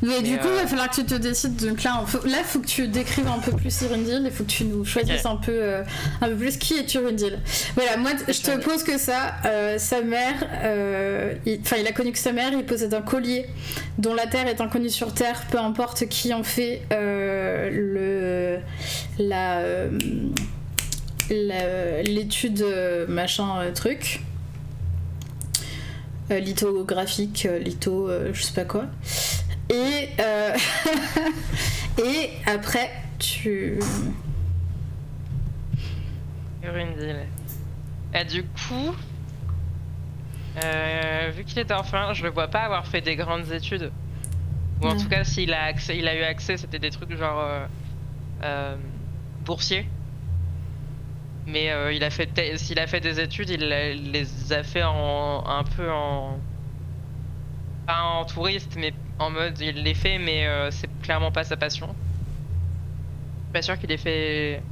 Mais 0.02 0.22
du 0.22 0.38
coup, 0.38 0.48
il 0.48 0.52
euh, 0.60 0.62
va 0.62 0.68
falloir 0.68 0.90
que 0.90 0.96
tu 0.96 1.06
te 1.06 1.16
décides. 1.16 1.56
Donc 1.56 1.84
là, 1.84 2.04
faut, 2.06 2.26
là, 2.26 2.38
faut 2.44 2.60
que 2.60 2.68
tu 2.68 2.88
décrives 2.88 3.28
un 3.28 3.40
peu 3.40 3.52
plus 3.52 3.82
Irundil. 3.82 4.22
Il 4.26 4.32
faut 4.32 4.44
que 4.44 4.50
tu 4.50 4.64
nous 4.66 4.84
choisisses 4.86 5.26
un 5.26 5.36
peu, 5.36 5.52
euh, 5.54 5.84
un 6.22 6.28
peu 6.30 6.36
plus 6.36 6.58
qui 6.58 6.74
est 6.76 6.94
Irundil. 6.94 7.40
Voilà, 7.76 7.98
moi, 7.98 8.12
je 8.28 8.42
te 8.42 8.58
pose 8.60 8.84
que 8.84 8.98
ça. 8.98 9.36
Euh, 9.46 9.78
sa 9.78 10.02
mère, 10.02 10.36
euh, 10.64 11.34
il- 11.46 11.60
enfin, 11.62 11.78
il, 11.80 11.88
a 11.88 11.92
connu 11.92 12.12
que 12.12 12.18
sa 12.20 12.32
mère. 12.32 12.52
Il 12.54 12.66
possède 12.66 12.94
un 12.94 13.02
collier 13.02 13.46
dont 13.98 14.14
la 14.14 14.28
terre 14.28 14.48
est 14.48 14.62
inconnue 14.62 14.90
sur 14.90 15.14
terre. 15.14 15.44
Peu 15.52 15.60
importe 15.60 16.08
qui 16.08 16.34
en 16.34 16.44
fait 16.44 16.82
euh, 16.92 17.70
le 17.70 19.24
la 19.24 19.60
euh, 19.60 19.92
l'étude 22.04 22.62
euh, 22.62 23.06
machin 23.08 23.60
euh, 23.62 23.72
truc. 23.72 24.22
Euh, 26.32 26.40
lithographique, 26.40 27.48
euh, 27.50 27.58
litho, 27.58 28.08
euh, 28.08 28.30
je 28.34 28.44
sais 28.44 28.54
pas 28.54 28.64
quoi. 28.66 28.86
Et, 29.72 30.10
euh, 30.20 30.56
et 32.04 32.32
après, 32.46 32.90
tu. 33.20 33.80
Urundil. 36.64 37.16
Et 38.14 38.26
du 38.26 38.44
coup, 38.44 38.96
euh, 40.64 41.32
vu 41.36 41.44
qu'il 41.44 41.60
est 41.60 41.72
orphelin, 41.72 42.14
je 42.14 42.24
le 42.24 42.30
vois 42.32 42.48
pas 42.48 42.62
avoir 42.62 42.88
fait 42.88 43.02
des 43.02 43.16
grandes 43.16 43.52
études. 43.52 43.92
Ou 44.82 44.88
en 44.88 44.92
Ouais. 44.92 44.98
tout 44.98 45.10
cas, 45.10 45.24
s'il 45.24 45.54
a, 45.54 45.64
accès, 45.64 45.98
il 45.98 46.08
a 46.08 46.16
eu 46.16 46.24
accès, 46.24 46.58
c'était 46.58 46.80
des 46.80 46.90
trucs 46.90 47.16
genre 47.16 47.40
euh, 47.40 47.66
euh, 48.44 48.76
boursier. 49.46 49.88
Mais 51.46 51.72
il 51.96 52.04
a 52.04 52.10
fait, 52.12 52.58
s'il 52.58 52.80
a 52.80 52.86
fait 52.88 53.00
des 53.00 53.20
études, 53.20 53.50
il 53.50 53.64
a- 53.74 53.90
il 53.92 54.12
les 54.12 54.54
a 54.54 54.62
fait 54.64 54.84
en 54.84 55.44
un 55.48 55.64
peu 55.64 55.92
en 55.92 56.38
pas 57.88 58.02
en 58.04 58.24
touriste, 58.26 58.76
mais 58.78 58.94
en 59.20 59.30
mode 59.32 59.60
il 59.60 59.84
les 59.84 59.94
fait, 59.96 60.18
mais 60.20 60.48
euh, 60.48 60.72
c'est 60.72 60.90
clairement 61.02 61.32
pas 61.32 61.44
sa 61.44 61.58
passion. 61.58 61.88
Je 61.88 61.94
suis 63.48 63.52
pas 63.54 63.62
sûr 63.62 63.80
qu'il 63.80 63.92
ait 63.92 63.98
fait 63.98 64.68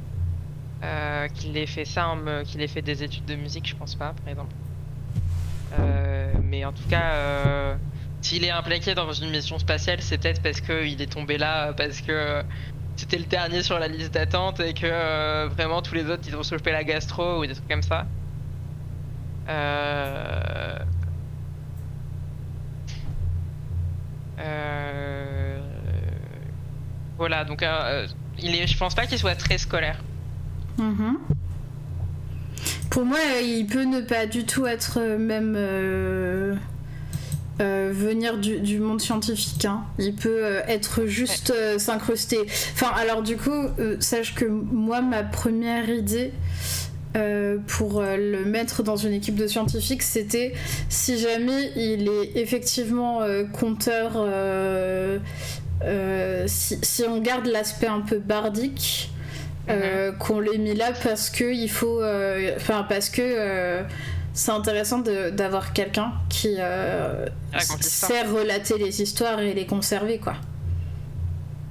euh, 0.84 1.28
qu'il 1.28 1.56
ait 1.56 1.66
fait 1.66 1.84
ça, 1.84 2.14
me- 2.16 2.44
qu'il 2.44 2.60
ait 2.62 2.68
fait 2.68 2.82
des 2.82 3.02
études 3.02 3.26
de 3.26 3.36
musique, 3.36 3.68
je 3.68 3.74
pense 3.76 3.96
pas, 3.96 4.14
par 4.14 4.28
exemple. 4.30 4.56
Euh, 5.72 6.40
mais 6.42 6.64
en 6.64 6.72
tout 6.72 6.84
cas, 6.86 7.14
euh, 7.16 7.78
s'il 8.22 8.44
est 8.44 8.50
impliqué 8.50 8.94
dans 8.94 9.12
une 9.12 9.30
mission 9.30 9.58
spatiale, 9.58 10.00
c'est 10.02 10.18
peut-être 10.18 10.42
parce 10.42 10.60
qu'il 10.60 11.00
est 11.02 11.12
tombé 11.12 11.36
là, 11.38 11.74
parce 11.74 12.00
que 12.00 12.44
c'était 12.96 13.18
le 13.18 13.26
dernier 13.26 13.62
sur 13.62 13.78
la 13.78 13.88
liste 13.88 14.14
d'attente 14.14 14.60
et 14.60 14.74
que 14.74 15.48
vraiment 15.48 15.82
tous 15.82 15.94
les 15.94 16.06
autres 16.10 16.24
ils 16.28 16.36
ont 16.36 16.42
chopé 16.42 16.72
la 16.72 16.84
gastro 16.84 17.40
ou 17.40 17.46
des 17.46 17.54
trucs 17.54 17.68
comme 17.68 17.82
ça. 17.82 18.12
Voilà, 27.18 27.44
donc 27.44 27.62
euh, 27.62 28.06
il 28.40 28.54
est, 28.54 28.66
je 28.66 28.78
pense 28.78 28.94
pas 28.94 29.06
qu'il 29.06 29.18
soit 29.18 29.34
très 29.34 29.58
scolaire. 29.58 29.98
Mhm. 30.78 31.18
Pour 32.90 33.04
moi, 33.04 33.18
euh, 33.18 33.40
il 33.42 33.66
peut 33.66 33.84
ne 33.84 34.00
pas 34.00 34.26
du 34.26 34.44
tout 34.44 34.66
être 34.66 34.98
euh, 35.00 35.18
même 35.18 35.54
euh, 35.56 36.54
euh, 37.60 37.90
venir 37.92 38.38
du, 38.38 38.60
du 38.60 38.78
monde 38.78 39.00
scientifique. 39.00 39.64
hein. 39.64 39.82
Il 39.98 40.14
peut 40.14 40.44
euh, 40.44 40.62
être 40.68 41.06
juste 41.06 41.50
euh, 41.50 41.78
s'incruster. 41.78 42.38
Enfin, 42.74 42.92
alors 42.96 43.22
du 43.22 43.36
coup, 43.36 43.50
euh, 43.50 43.96
sache 44.00 44.34
que 44.34 44.44
moi, 44.44 45.00
ma 45.02 45.24
première 45.24 45.88
idée 45.90 46.32
euh, 47.16 47.56
pour 47.66 48.00
euh, 48.00 48.16
le 48.16 48.44
mettre 48.44 48.82
dans 48.82 48.96
une 48.96 49.12
équipe 49.12 49.34
de 49.34 49.46
scientifiques, 49.46 50.02
c'était 50.02 50.52
si 50.88 51.18
jamais 51.18 51.72
il 51.74 52.08
est 52.08 52.36
effectivement 52.36 53.22
euh, 53.22 53.44
compteur. 53.44 54.12
euh, 54.16 55.18
si, 56.46 56.78
si 56.82 57.04
on 57.04 57.20
garde 57.20 57.46
l'aspect 57.46 57.86
un 57.86 58.00
peu 58.00 58.18
bardique, 58.18 59.10
euh, 59.70 60.12
qu'on 60.12 60.40
l'ait 60.40 60.58
mis 60.58 60.74
là 60.74 60.92
parce 61.02 61.30
que 61.30 61.44
il 61.52 61.70
faut 61.70 62.02
enfin 62.56 62.84
parce 62.88 63.10
que 63.10 63.82
c'est 64.32 64.50
intéressant 64.50 64.98
d'avoir 64.98 65.72
quelqu'un 65.72 66.12
qui 66.28 66.56
sait 67.80 68.22
relater 68.22 68.78
les 68.78 69.02
histoires 69.02 69.40
et 69.40 69.54
les 69.54 69.66
conserver 69.66 70.18
quoi 70.18 70.34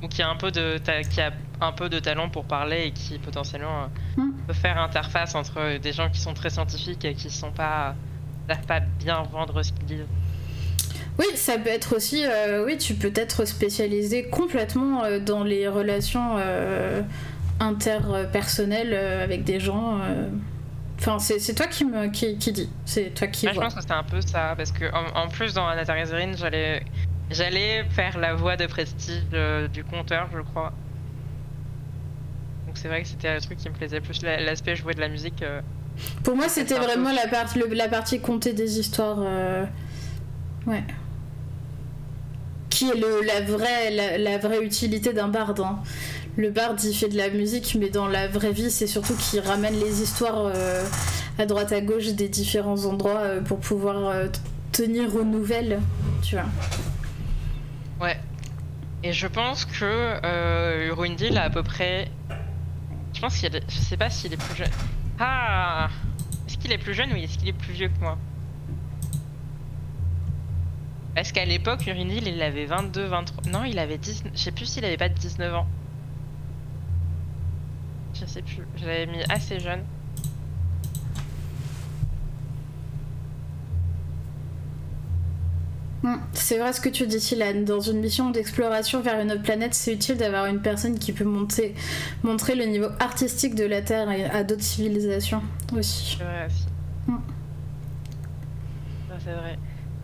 ou 0.04 0.08
qui 0.08 0.22
a 0.22 0.30
un 0.30 0.36
peu 0.36 0.52
de 0.52 0.78
qui 1.10 1.22
a 1.22 1.32
un 1.62 1.72
peu 1.72 1.90
de 1.90 2.00
talent 2.00 2.30
pour 2.30 2.46
parler 2.46 2.86
et 2.88 2.92
qui 2.92 3.18
potentiellement 3.20 3.84
euh, 3.84 3.88
Hmm. 4.22 4.32
peut 4.48 4.54
faire 4.54 4.78
interface 4.80 5.36
entre 5.36 5.78
des 5.80 5.92
gens 5.94 6.10
qui 6.10 6.20
sont 6.20 6.34
très 6.34 6.50
scientifiques 6.50 7.04
et 7.06 7.14
qui 7.14 7.30
sont 7.30 7.52
pas 7.52 7.96
savent 8.50 8.66
pas 8.66 8.80
bien 8.80 9.24
vendre 9.32 9.62
ce 9.64 9.72
qu'ils 9.74 9.86
disent. 9.86 10.06
oui 11.20 11.26
ça 11.36 11.58
peut 11.58 11.70
être 11.70 11.96
aussi 11.96 12.24
euh, 12.26 12.66
oui 12.66 12.78
tu 12.78 12.94
peux 12.96 13.12
être 13.16 13.46
spécialisé 13.46 14.30
complètement 14.30 15.04
euh, 15.04 15.20
dans 15.20 15.44
les 15.44 15.68
relations 15.68 16.36
euh, 16.38 17.02
interpersonnelles 17.60 18.94
euh, 18.94 19.24
avec 19.24 19.44
des 19.44 19.60
gens 19.60 20.00
euh. 20.02 20.30
enfin 21.00 21.20
c'est 21.20 21.40
c'est 21.40 21.54
toi 21.56 21.68
qui 21.68 21.86
me 21.86 22.08
qui, 22.08 22.38
qui 22.38 22.52
dis 22.52 22.70
c'est 22.86 23.14
toi 23.14 23.28
qui 23.28 23.48
je 23.48 23.54
vois 23.54 23.64
pense 23.66 23.76
que 23.76 23.82
c'était 23.82 23.94
un 23.94 24.04
peu 24.04 24.22
ça 24.22 24.54
parce 24.58 24.72
que 24.72 24.86
en, 24.94 25.24
en 25.26 25.28
plus 25.28 25.54
dans 25.54 25.68
Anatarizerin, 25.68 26.34
j'allais 26.36 26.84
j'allais 27.30 27.84
faire 27.90 28.18
la 28.18 28.34
voix 28.36 28.56
de 28.56 28.66
prestige 28.68 29.22
euh, 29.34 29.68
du 29.68 29.84
compteur, 29.84 30.30
je 30.34 30.40
crois. 30.40 30.72
Donc 32.78 32.84
c'est 32.84 32.90
vrai 32.90 33.02
que 33.02 33.08
c'était 33.08 33.34
le 33.34 33.42
truc 33.42 33.58
qui 33.58 33.68
me 33.70 33.74
plaisait 33.74 34.02
plus 34.02 34.22
la- 34.22 34.40
l'aspect 34.40 34.76
jouer 34.76 34.94
de 34.94 35.00
la 35.00 35.08
musique. 35.10 35.42
euh, 35.42 35.62
Pour 36.24 36.36
moi, 36.36 36.48
c'était 36.48 36.78
vraiment 36.78 37.12
la 37.12 37.28
partie, 37.28 37.58
le- 37.58 37.74
la 37.74 37.88
partie 37.88 38.20
compter 38.20 38.54
des 38.54 38.78
histoires. 38.80 39.18
euh, 39.20 39.66
Ouais. 40.68 40.84
Qui 42.70 42.90
est 42.92 42.96
le, 42.96 43.22
la, 43.26 43.42
vraie, 43.42 43.90
la, 43.90 44.18
la 44.20 44.38
vraie 44.38 44.64
utilité 44.64 45.12
d'un 45.12 45.28
barde. 45.28 45.60
hein. 45.62 45.80
Le 46.36 46.52
barde, 46.52 46.80
il 46.84 46.94
fait 46.94 47.10
de 47.10 47.18
la 47.18 47.30
musique, 47.32 47.76
mais 47.80 47.90
dans 47.90 48.06
la 48.08 48.28
vraie 48.28 48.52
vie, 48.52 48.70
c'est 48.70 48.86
surtout 48.86 49.16
qu'il 49.16 49.40
ramène 49.40 49.74
les 49.80 50.04
histoires 50.04 50.52
euh, 50.54 50.84
à 51.40 51.48
droite 51.48 51.72
à 51.72 51.82
gauche 51.82 52.10
des 52.10 52.30
différents 52.30 52.86
endroits 52.86 53.24
pour 53.46 53.58
pouvoir 53.60 54.14
tenir 54.72 55.16
aux 55.16 55.24
nouvelles. 55.24 55.80
Tu 56.22 56.36
vois. 56.36 56.46
Ouais. 58.00 58.18
Et 59.04 59.14
je 59.14 59.26
pense 59.26 59.66
que 59.66 59.80
euh, 59.84 60.90
Urundil 60.90 61.36
a 61.40 61.44
à 61.46 61.50
peu 61.50 61.64
près. 61.64 62.10
Je 63.18 63.22
pense 63.24 63.40
qu'il 63.40 63.56
est. 63.56 63.64
Je 63.68 63.80
sais 63.80 63.98
pas 63.98 64.12
s'il 64.12 64.32
est 64.32 64.38
plus 64.38 64.56
jeune. 64.56 64.70
Ah 65.18 65.90
Est-ce 66.48 66.56
qu'il 66.60 66.72
est 66.72 66.78
plus 66.78 66.94
jeune 66.94 67.12
ou 67.12 67.16
est-ce 67.16 67.40
qu'il 67.40 67.48
est 67.48 67.54
plus 67.54 67.74
vieux 67.74 67.88
que 67.88 68.00
moi? 68.00 68.16
Parce 71.16 71.32
qu'à 71.32 71.44
l'époque, 71.44 71.88
Urundil, 71.88 72.28
il 72.28 72.40
avait 72.44 72.66
22, 72.66 73.06
23. 73.06 73.52
Non, 73.52 73.64
il 73.64 73.80
avait 73.80 73.98
10. 73.98 74.24
Je 74.36 74.40
sais 74.40 74.52
plus 74.52 74.68
s'il 74.68 74.86
avait 74.86 74.98
pas 74.98 75.10
19 75.10 75.56
ans. 75.56 75.66
Je 78.14 78.28
sais 78.28 78.44
plus. 78.44 78.68
Je 78.76 78.86
l'avais 78.86 79.08
mis 79.08 79.24
assez 79.30 79.60
jeune. 79.60 79.84
C'est 86.34 86.60
vrai 86.60 86.74
ce 86.74 86.82
que 86.82 86.90
tu 86.90 87.08
dis, 87.08 87.18
Ilan. 87.34 87.64
Dans 87.66 87.80
une 87.80 88.00
mission 88.00 88.30
d'exploration 88.30 89.02
vers 89.02 89.20
une 89.20 89.32
autre 89.32 89.42
planète, 89.42 89.74
c'est 89.74 89.94
utile 89.94 90.18
d'avoir 90.18 90.46
une 90.46 90.62
personne 90.62 90.98
qui 91.00 91.12
peut 91.12 91.26
monter, 91.26 91.76
montrer 92.24 92.56
le 92.56 92.66
niveau 92.66 92.88
artistique 93.00 93.56
de 93.56 93.66
la 93.66 93.82
Terre 93.82 94.10
et 94.12 94.26
à 94.26 94.44
d'autres 94.44 94.62
civilisations 94.62 95.42
aussi. 95.76 96.18
C'est 96.18 96.24
vrai 96.24 96.46
aussi. 96.46 96.66
Mm. 97.08 97.18
Ça, 99.10 99.16
c'est 99.24 99.34
vrai. 99.34 99.58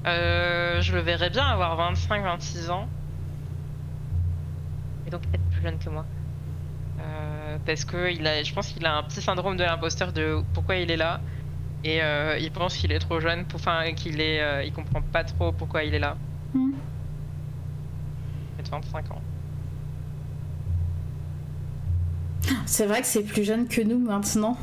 Euh, 0.05 0.81
je 0.81 0.93
le 0.93 1.01
verrais 1.01 1.29
bien 1.29 1.45
avoir 1.45 1.93
25-26 1.93 2.71
ans. 2.71 2.87
Et 5.07 5.09
donc 5.09 5.21
être 5.33 5.43
plus 5.51 5.61
jeune 5.61 5.77
que 5.77 5.89
moi. 5.89 6.05
Euh, 6.99 7.57
parce 7.65 7.85
que 7.85 8.11
il 8.11 8.25
a, 8.27 8.43
je 8.43 8.53
pense 8.53 8.67
qu'il 8.67 8.85
a 8.85 8.97
un 8.97 9.03
petit 9.03 9.21
syndrome 9.21 9.57
de 9.57 9.63
l'imposteur 9.63 10.11
de 10.11 10.41
pourquoi 10.53 10.75
il 10.75 10.91
est 10.91 10.97
là. 10.97 11.21
Et 11.83 12.01
euh, 12.01 12.37
il 12.39 12.51
pense 12.51 12.77
qu'il 12.77 12.91
est 12.91 12.99
trop 12.99 13.19
jeune, 13.19 13.45
pour, 13.45 13.59
enfin 13.59 13.93
qu'il 13.93 14.21
est, 14.21 14.41
euh, 14.41 14.63
il 14.63 14.71
comprend 14.71 15.01
pas 15.01 15.23
trop 15.23 15.51
pourquoi 15.51 15.83
il 15.83 15.93
est 15.93 15.99
là. 15.99 16.15
Mm. 16.53 16.71
Il 18.59 18.65
a 18.65 18.69
25 18.69 19.11
ans. 19.11 19.21
C'est 22.65 22.85
vrai 22.85 23.01
que 23.01 23.07
c'est 23.07 23.23
plus 23.23 23.43
jeune 23.43 23.67
que 23.67 23.81
nous 23.81 23.99
maintenant. 23.99 24.57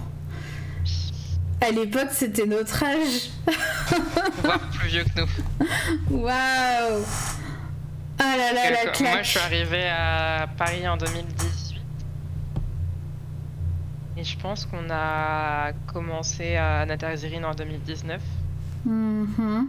À 1.61 1.71
l'époque, 1.71 2.09
c'était 2.11 2.47
notre 2.47 2.83
âge. 2.83 3.31
Voire 4.43 4.59
plus 4.71 4.89
vieux 4.89 5.05
que 5.05 5.21
nous. 5.21 6.19
Waouh 6.23 7.05
Ah 8.19 8.37
là 8.37 8.53
là, 8.55 8.71
la 8.71 8.91
claque 8.91 9.01
Moi, 9.01 9.23
je 9.23 9.29
suis 9.29 9.41
arrivée 9.41 9.89
à 9.89 10.49
Paris 10.57 10.89
en 10.89 10.97
2018. 10.97 11.50
Et 14.21 14.25
je 14.25 14.37
pense 14.39 14.67
qu'on 14.67 14.91
a 14.91 15.73
commencé 15.87 16.55
à 16.57 16.85
Natazirine 16.85 17.43
en 17.47 17.55
2019. 17.55 18.21
Mhm. 18.85 19.67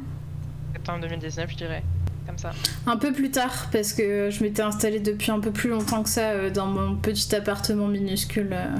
Septembre 0.73 0.99
2019, 1.07 1.49
je 1.51 1.55
dirais. 1.55 1.83
Comme 2.27 2.37
ça. 2.37 2.51
Un 2.85 2.97
peu 2.97 3.13
plus 3.13 3.31
tard, 3.31 3.69
parce 3.71 3.93
que 3.93 4.29
je 4.29 4.43
m'étais 4.43 4.61
installée 4.61 4.99
depuis 4.99 5.31
un 5.31 5.39
peu 5.39 5.51
plus 5.51 5.69
longtemps 5.69 6.03
que 6.03 6.09
ça 6.09 6.31
euh, 6.31 6.49
dans 6.49 6.67
mon 6.67 6.97
petit 6.97 7.33
appartement 7.33 7.87
minuscule. 7.87 8.49
euh. 8.51 8.75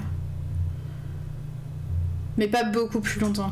Mais 2.38 2.49
pas 2.49 2.65
beaucoup 2.65 2.99
plus 2.99 3.22
longtemps. 3.22 3.51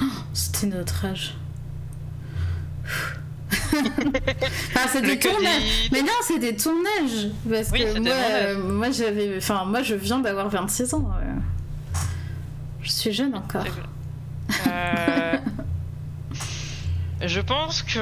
Oh, 0.00 0.04
C'était 0.32 0.68
notre 0.68 1.04
âge. 1.04 1.34
Enfin, 4.74 5.00
ton 5.00 5.06
âge. 5.08 5.18
Covid. 5.18 5.88
Mais 5.92 6.02
non, 6.02 6.08
c'était 6.22 6.54
ton 6.56 6.70
âge. 7.00 7.28
Parce 7.50 7.70
Oui, 7.72 7.80
que 7.80 7.98
moi, 8.00 8.12
euh, 8.12 8.58
moi 8.62 8.90
j'avais. 8.90 9.36
Enfin, 9.36 9.64
moi, 9.64 9.82
je 9.82 9.94
viens 9.94 10.18
d'avoir 10.18 10.48
26 10.48 10.94
ans. 10.94 11.10
euh. 11.22 11.98
Je 12.82 12.90
suis 12.90 13.12
jeune 13.12 13.34
encore. 13.34 13.64
C'est. 14.48 14.70
Euh, 14.70 15.36
Je 17.26 17.40
pense 17.40 17.82
que. 17.82 17.98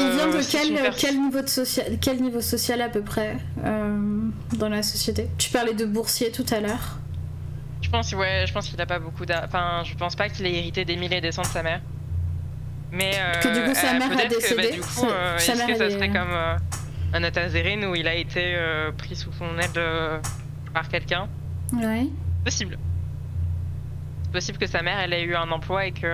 Il 0.00 0.16
vient 0.16 0.28
de 0.28 0.40
c'est 0.40 0.58
quel, 0.58 0.74
pers- 0.74 0.96
quel, 0.96 1.20
niveau 1.20 1.40
de 1.42 1.48
social, 1.48 1.86
quel 2.00 2.22
niveau 2.22 2.40
social 2.40 2.80
à 2.80 2.88
peu 2.88 3.02
près 3.02 3.36
dans 4.56 4.68
la 4.68 4.82
société? 4.82 5.28
Tu 5.38 5.50
parlais 5.50 5.74
de 5.74 5.84
boursier 5.84 6.30
tout 6.30 6.46
à 6.52 6.60
l'heure. 6.60 6.98
Je 7.82 7.90
pense, 7.90 8.12
ouais, 8.14 8.44
je 8.46 8.52
pense 8.52 8.68
qu'il 8.68 8.80
a 8.80 8.86
pas 8.86 9.00
beaucoup 9.00 9.24
Enfin, 9.44 9.82
je 9.84 9.94
pense 9.96 10.14
pas 10.14 10.28
qu'il 10.28 10.46
ait 10.46 10.54
hérité 10.54 10.84
des 10.84 10.96
mille 10.96 11.12
et 11.12 11.20
des 11.20 11.32
cents 11.32 11.42
de 11.42 11.46
sa 11.48 11.62
mère. 11.62 11.80
Mais. 12.92 13.12
euh, 13.16 13.40
Que 13.40 13.48
du 13.48 13.68
coup, 13.68 13.74
sa 13.74 13.94
euh, 13.94 13.98
mère 13.98 14.12
a 14.12 14.14
peut-être 14.14 14.28
que, 14.28 14.54
bah, 14.54 14.62
décédé. 14.62 14.70
du 14.76 14.80
coup, 14.80 14.86
Sa- 14.86 15.06
euh, 15.10 15.38
mère, 15.56 15.66
que 15.66 15.74
ça 15.76 15.90
serait 15.90 16.06
est- 16.06 16.12
comme 16.12 16.30
un 17.14 17.24
Atazerine 17.24 17.84
où 17.86 17.94
il 17.94 18.06
a 18.06 18.14
été 18.14 18.54
pris 18.92 19.16
sous 19.16 19.32
son 19.32 19.56
euh, 19.78 20.18
par 20.72 20.88
quelqu'un? 20.88 21.28
Ouais. 21.72 22.06
Possible. 22.44 22.78
C'est 24.24 24.32
possible 24.32 24.58
que 24.58 24.66
sa 24.66 24.82
mère, 24.82 24.98
elle 24.98 25.12
ait 25.12 25.22
eu 25.24 25.34
un 25.34 25.50
emploi 25.50 25.86
et 25.86 25.92
que. 25.92 26.06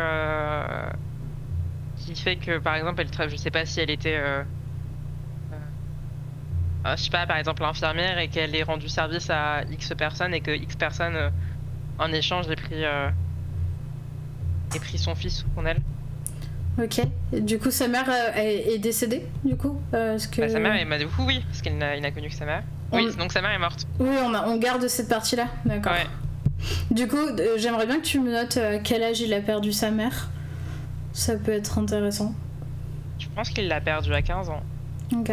qui 1.97 2.15
fait 2.15 2.37
que, 2.37 2.59
par 2.59 2.75
exemple, 2.77 3.01
elle 3.01 3.09
tra- 3.09 3.29
je 3.29 3.37
sais 3.37 3.51
pas 3.51 3.67
si 3.67 3.81
elle 3.81 3.91
était. 3.91 4.17
euh, 4.17 4.43
euh, 5.53 6.97
je 6.97 7.03
sais 7.03 7.11
pas, 7.11 7.27
par 7.27 7.37
exemple, 7.39 7.65
infirmière 7.65 8.19
et 8.19 8.29
qu'elle 8.29 8.55
ait 8.55 8.63
rendu 8.63 8.89
service 8.89 9.31
à 9.31 9.63
X 9.71 9.93
personnes 9.99 10.33
et 10.35 10.41
que 10.41 10.53
X 10.53 10.77
personnes, 10.77 11.17
euh, 11.17 11.31
en 11.99 12.13
échange, 12.13 12.49
ait 12.49 12.57
pris. 12.57 12.85
euh, 12.85 13.11
ait 14.75 14.79
pris 14.81 14.99
son 14.99 15.15
fils 15.15 15.39
sous 15.39 15.47
son 15.57 15.67
aile. 15.67 15.81
Ok. 16.79 17.01
Et 17.33 17.41
du 17.41 17.59
coup, 17.59 17.71
sa 17.71 17.89
mère 17.89 18.09
euh, 18.09 18.33
est, 18.37 18.75
est 18.75 18.79
décédée, 18.79 19.27
du 19.45 19.57
coup 19.57 19.81
euh, 19.95 20.17
que... 20.31 20.43
Bah, 20.43 20.49
sa 20.49 20.61
mère, 20.61 20.75
dit 20.99 21.07
coup, 21.07 21.25
oui, 21.27 21.43
parce 21.49 21.61
qu'il 21.61 21.77
n'a 21.77 22.11
connu 22.13 22.29
que 22.29 22.35
sa 22.35 22.45
mère. 22.47 22.63
On- 22.93 22.99
Oui, 22.99 23.15
donc 23.17 23.33
sa 23.33 23.43
mère 23.43 23.51
est 23.51 23.59
morte. 23.59 23.87
Oui, 23.99 24.09
on, 24.25 24.33
a- 24.33 24.47
on 24.47 24.57
garde 24.59 24.87
cette 24.87 25.09
partie-là. 25.09 25.47
D'accord. 25.65 25.93
Ouais. 25.93 26.07
Du 26.91 27.07
coup, 27.09 27.17
euh, 27.17 27.55
j'aimerais 27.57 27.87
bien 27.87 27.97
que 27.99 28.05
tu 28.07 28.21
me 28.21 28.31
notes 28.33 28.57
à 28.57 28.79
quel 28.79 29.03
âge 29.03 29.21
il 29.21 29.33
a 29.35 29.41
perdu 29.41 29.73
sa 29.73 29.91
mère. 29.91 30.29
Ça 31.13 31.37
peut 31.37 31.53
être 31.53 31.79
intéressant. 31.79 32.33
Je 33.19 33.27
pense 33.35 33.51
qu'il 33.51 33.67
l'a 33.69 33.81
perdu 33.81 34.13
à 34.15 34.23
15 34.23 34.49
ans. 34.51 34.63
Ok. 35.17 35.33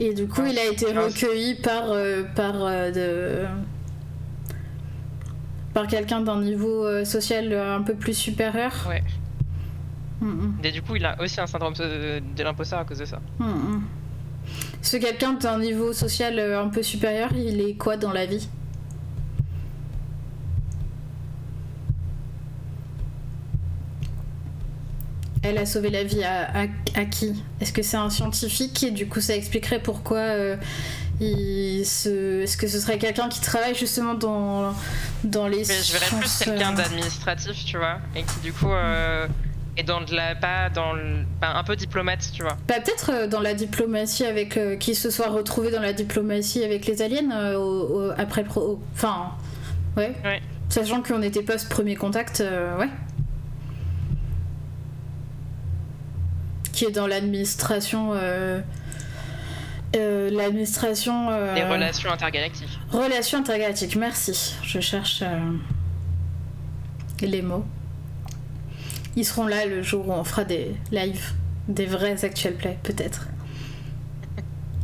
Et 0.00 0.14
du 0.14 0.26
coup, 0.26 0.42
il 0.48 0.58
a 0.58 0.64
été 0.66 0.86
recueilli 0.86 1.56
par, 1.56 1.84
par, 2.34 2.54
de... 2.92 3.44
par 5.74 5.86
quelqu'un 5.86 6.20
d'un 6.20 6.40
niveau 6.40 6.84
euh, 6.84 7.04
social 7.04 7.52
euh, 7.52 7.76
un 7.76 7.82
peu 7.82 7.94
plus 7.94 8.14
supérieur. 8.14 8.72
Ouais. 8.88 9.02
Mm, 10.20 10.52
Et 10.64 10.72
du 10.72 10.82
coup, 10.82 10.96
il 10.96 11.04
a 11.06 11.20
aussi 11.20 11.40
un 11.40 11.46
syndrome 11.46 11.74
de, 11.74 12.42
l'imposteur 12.42 12.80
à 12.80 12.84
cause 12.84 12.98
de 12.98 13.04
ça. 13.04 13.20
mm, 13.38 13.44
mm, 13.44 13.74
mm. 13.76 13.82
Ce 14.82 14.96
quelqu'un 14.96 15.34
d'un 15.34 15.58
niveau 15.58 15.92
social 15.92 16.38
euh, 16.38 16.60
un 16.62 16.68
peu 16.68 16.82
supérieur, 16.82 17.30
il 17.34 17.60
est 17.60 17.74
quoi 17.74 17.96
dans 17.96 18.12
la 18.12 18.26
vie? 18.26 18.48
Elle 25.42 25.56
a 25.56 25.64
sauvé 25.64 25.88
la 25.88 26.04
vie 26.04 26.22
à, 26.22 26.50
à- 26.64 26.66
à 27.00 27.04
qui? 27.06 27.42
Est-ce 27.60 27.72
que 27.72 27.82
c'est 27.82 27.96
un 27.96 28.10
scientifique 28.10 28.82
et 28.82 28.90
du 28.90 29.06
coup 29.08 29.20
ça 29.20 29.34
expliquerait 29.34 29.80
pourquoi 29.80 30.18
euh, 30.18 30.56
se... 31.24 32.42
Est-ce 32.42 32.56
que 32.56 32.66
ce 32.66 32.80
serait 32.80 32.98
quelqu'un 32.98 33.28
qui 33.28 33.40
travaille 33.40 33.74
justement 33.74 34.14
dans, 34.14 34.74
dans 35.24 35.46
les 35.46 35.58
Mais 35.58 35.82
je 35.82 35.92
verrais 35.92 36.18
plus 36.20 36.38
quelqu'un 36.38 36.72
euh, 36.72 36.76
d'administratif, 36.76 37.64
tu 37.64 37.76
vois, 37.76 37.98
et 38.16 38.22
qui 38.22 38.40
du 38.42 38.52
coup 38.52 38.70
euh, 38.72 39.26
est 39.76 39.82
dans 39.82 40.00
de 40.00 40.14
la 40.14 40.34
pas 40.34 40.70
dans 40.70 40.92
le, 40.94 41.24
bah, 41.40 41.52
un 41.56 41.62
peu 41.64 41.76
diplomate, 41.76 42.30
tu 42.32 42.42
vois. 42.42 42.56
Bah, 42.68 42.76
peut-être 42.82 43.10
euh, 43.12 43.26
dans 43.26 43.40
la 43.40 43.54
diplomatie 43.54 44.24
avec 44.24 44.56
euh, 44.56 44.76
qui 44.76 44.94
se 44.94 45.10
soit 45.10 45.28
retrouvé 45.28 45.70
dans 45.70 45.80
la 45.82 45.92
diplomatie 45.92 46.64
avec 46.64 46.86
les 46.86 47.02
aliens 47.02 47.30
euh, 47.32 47.56
au- 47.58 48.08
au- 48.08 48.12
après 48.16 48.42
pro- 48.44 48.60
au- 48.62 48.82
enfin 48.94 49.32
ouais. 49.96 50.12
Ouais. 50.24 50.40
Sachant 50.70 51.02
qu'on 51.02 51.18
n'était 51.18 51.42
pas 51.42 51.58
ce 51.58 51.66
premier 51.66 51.96
contact, 51.96 52.40
euh, 52.40 52.78
ouais. 52.78 52.88
Qui 56.72 56.84
est 56.86 56.90
dans 56.92 57.06
l'administration. 57.06 58.12
Euh, 59.96 60.30
l'administration. 60.30 61.28
euh, 61.30 61.54
Les 61.54 61.64
relations 61.64 62.10
intergalactiques. 62.10 62.68
Relations 62.92 63.38
intergalactiques, 63.38 63.96
merci. 63.96 64.54
Je 64.62 64.80
cherche 64.80 65.22
euh, 65.22 65.38
les 67.20 67.42
mots. 67.42 67.64
Ils 69.16 69.24
seront 69.24 69.46
là 69.46 69.66
le 69.66 69.82
jour 69.82 70.08
où 70.08 70.12
on 70.12 70.24
fera 70.24 70.44
des 70.44 70.74
lives, 70.92 71.32
des 71.68 71.86
vrais 71.86 72.24
actual 72.24 72.54
play, 72.54 72.78
peut-être. 72.82 73.26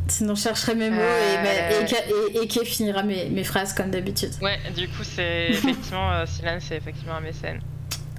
Sinon, 0.09 0.35
je 0.35 0.41
chercherai 0.41 0.75
mes 0.75 0.89
mots 0.89 1.01
et, 1.01 2.37
et, 2.43 2.65
finira 2.65 3.03
mes, 3.03 3.29
mes 3.29 3.43
phrases 3.43 3.73
comme 3.73 3.89
d'habitude. 3.91 4.31
Ouais, 4.41 4.57
du 4.75 4.87
coup, 4.87 5.03
c'est 5.03 5.47
effectivement, 5.49 6.11
euh, 6.11 6.25
Silan, 6.25 6.57
c'est 6.59 6.77
effectivement 6.77 7.15
un 7.15 7.21
mécène. 7.21 7.59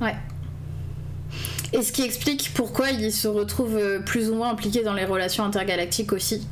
Ouais. 0.00 0.14
Et 1.72 1.82
ce 1.82 1.92
qui 1.92 2.02
explique 2.02 2.52
pourquoi 2.54 2.90
il 2.90 3.12
se 3.12 3.28
retrouve 3.28 3.78
plus 4.04 4.30
ou 4.30 4.34
moins 4.34 4.50
impliqué 4.50 4.82
dans 4.82 4.94
les 4.94 5.04
relations 5.04 5.44
intergalactiques 5.44 6.12
aussi. 6.12 6.46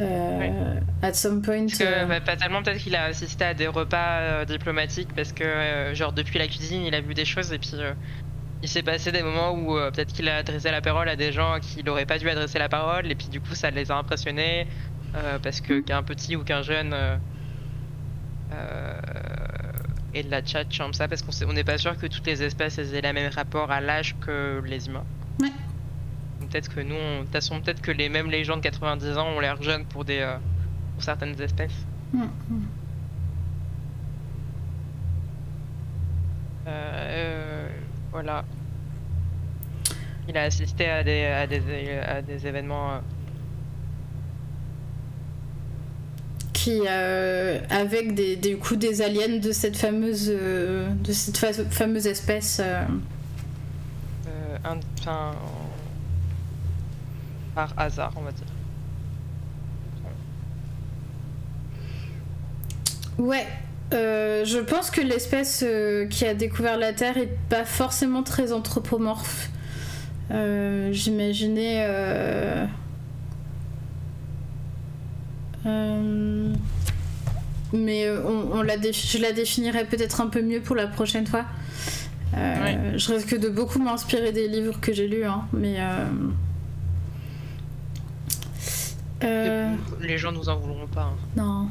Euh, 0.00 0.80
At 1.02 1.14
some 1.14 1.42
point. 1.42 1.66
Parce 1.66 1.78
que, 1.78 1.84
euh, 1.84 2.06
bah, 2.06 2.20
pas 2.20 2.36
tellement, 2.36 2.62
peut-être 2.62 2.78
qu'il 2.78 2.96
a 2.96 3.04
assisté 3.04 3.44
à 3.44 3.54
des 3.54 3.66
repas 3.66 4.18
euh, 4.20 4.44
diplomatiques, 4.44 5.10
parce 5.14 5.32
que, 5.32 5.44
euh, 5.44 5.94
genre, 5.94 6.12
depuis 6.12 6.38
la 6.38 6.46
cuisine, 6.46 6.82
il 6.82 6.94
a 6.94 7.00
vu 7.00 7.14
des 7.14 7.24
choses, 7.24 7.52
et 7.52 7.58
puis 7.58 7.72
il 8.62 8.68
s'est 8.68 8.82
passé 8.82 9.12
des 9.12 9.22
moments 9.22 9.52
où 9.52 9.74
peut-être 9.92 10.12
qu'il 10.12 10.28
a 10.28 10.36
adressé 10.38 10.70
la 10.70 10.80
parole 10.80 11.08
à 11.08 11.16
des 11.16 11.32
gens 11.32 11.58
qui 11.60 11.84
n'auraient 11.84 12.06
pas 12.06 12.18
dû 12.18 12.28
adresser 12.28 12.58
la 12.58 12.68
parole, 12.68 13.10
et 13.10 13.14
puis 13.14 13.28
du 13.28 13.40
coup, 13.40 13.54
ça 13.54 13.70
les 13.70 13.90
a 13.90 13.96
impressionnés, 13.96 14.66
parce 15.42 15.60
que 15.60 15.80
qu'un 15.80 16.02
petit 16.02 16.34
ou 16.36 16.44
qu'un 16.44 16.62
jeune 16.62 16.94
ait 20.14 20.22
de 20.22 20.30
la 20.30 20.44
chat 20.44 20.64
comme 20.78 20.94
ça, 20.94 21.08
parce 21.08 21.22
qu'on 21.22 21.52
n'est 21.52 21.64
pas 21.64 21.76
sûr 21.76 21.96
que 21.98 22.06
toutes 22.06 22.26
les 22.26 22.42
espèces 22.42 22.78
aient 22.78 23.02
le 23.02 23.12
même 23.12 23.30
rapport 23.32 23.70
à 23.70 23.80
l'âge 23.80 24.16
que 24.24 24.62
les 24.64 24.86
humains. 24.86 25.04
Ouais. 25.40 25.50
Peut-être 26.54 26.72
que 26.72 26.78
nous, 26.82 26.94
on- 26.94 27.18
de 27.18 27.22
toute 27.24 27.32
façon, 27.32 27.60
peut-être 27.60 27.82
que 27.82 27.90
les, 27.90 28.08
même 28.08 28.30
les 28.30 28.44
gens 28.44 28.56
de 28.56 28.60
90 28.62 29.18
ans 29.18 29.26
ont 29.26 29.40
l'air 29.40 29.60
jeunes 29.60 29.84
pour, 29.86 30.04
des, 30.04 30.20
euh, 30.20 30.36
pour 30.94 31.02
certaines 31.02 31.40
espèces. 31.42 31.84
mm, 32.12 32.18
mm. 32.20 32.28
Euh, 36.68 36.68
euh, 36.68 37.68
voilà. 38.12 38.44
Il 40.28 40.38
a 40.38 40.42
assisté 40.42 40.88
à 40.88 41.02
des, 41.02 41.24
à 41.24 41.48
des, 41.48 41.60
à 42.06 42.22
des 42.22 42.46
événements. 42.46 43.00
Qui 46.52 46.86
avec 46.86 48.14
des, 48.14 48.36
des, 48.36 48.54
coup, 48.54 48.76
des 48.76 49.02
aliens 49.02 49.38
de 49.40 49.50
cette 49.50 49.76
fameuse 49.76 50.28
de 50.28 51.12
cette 51.12 51.36
fameuse 51.72 52.06
espèce. 52.06 52.60
Un, 54.64 54.78
par 57.54 57.72
hasard, 57.76 58.12
on 58.16 58.22
va 58.22 58.32
dire. 58.32 58.46
Ouais, 63.18 63.46
euh, 63.92 64.44
je 64.44 64.58
pense 64.58 64.90
que 64.90 65.00
l'espèce 65.00 65.62
euh, 65.66 66.06
qui 66.06 66.24
a 66.24 66.34
découvert 66.34 66.76
la 66.78 66.92
Terre 66.92 67.16
est 67.16 67.36
pas 67.48 67.64
forcément 67.64 68.22
très 68.22 68.52
anthropomorphe. 68.52 69.50
Euh, 70.30 70.90
J'imaginais. 70.92 71.86
mais 77.72 78.08
on, 78.08 78.62
la 78.62 78.76
je 78.80 79.18
la 79.18 79.32
définirais 79.32 79.84
peut-être 79.84 80.20
un 80.20 80.28
peu 80.28 80.42
mieux 80.42 80.60
pour 80.60 80.76
la 80.76 80.86
prochaine 80.86 81.26
fois. 81.26 81.44
Je 82.34 83.12
risque 83.12 83.38
de 83.38 83.48
beaucoup 83.48 83.78
m'inspirer 83.78 84.32
des 84.32 84.48
livres 84.48 84.80
que 84.80 84.92
j'ai 84.92 85.08
lus, 85.08 85.24
hein, 85.24 85.46
mais. 85.52 85.78
Les 89.24 90.18
gens 90.18 90.32
nous 90.32 90.48
en 90.48 90.56
voudront 90.56 90.86
pas. 90.86 91.02
Hein. 91.02 91.16
Non. 91.36 91.68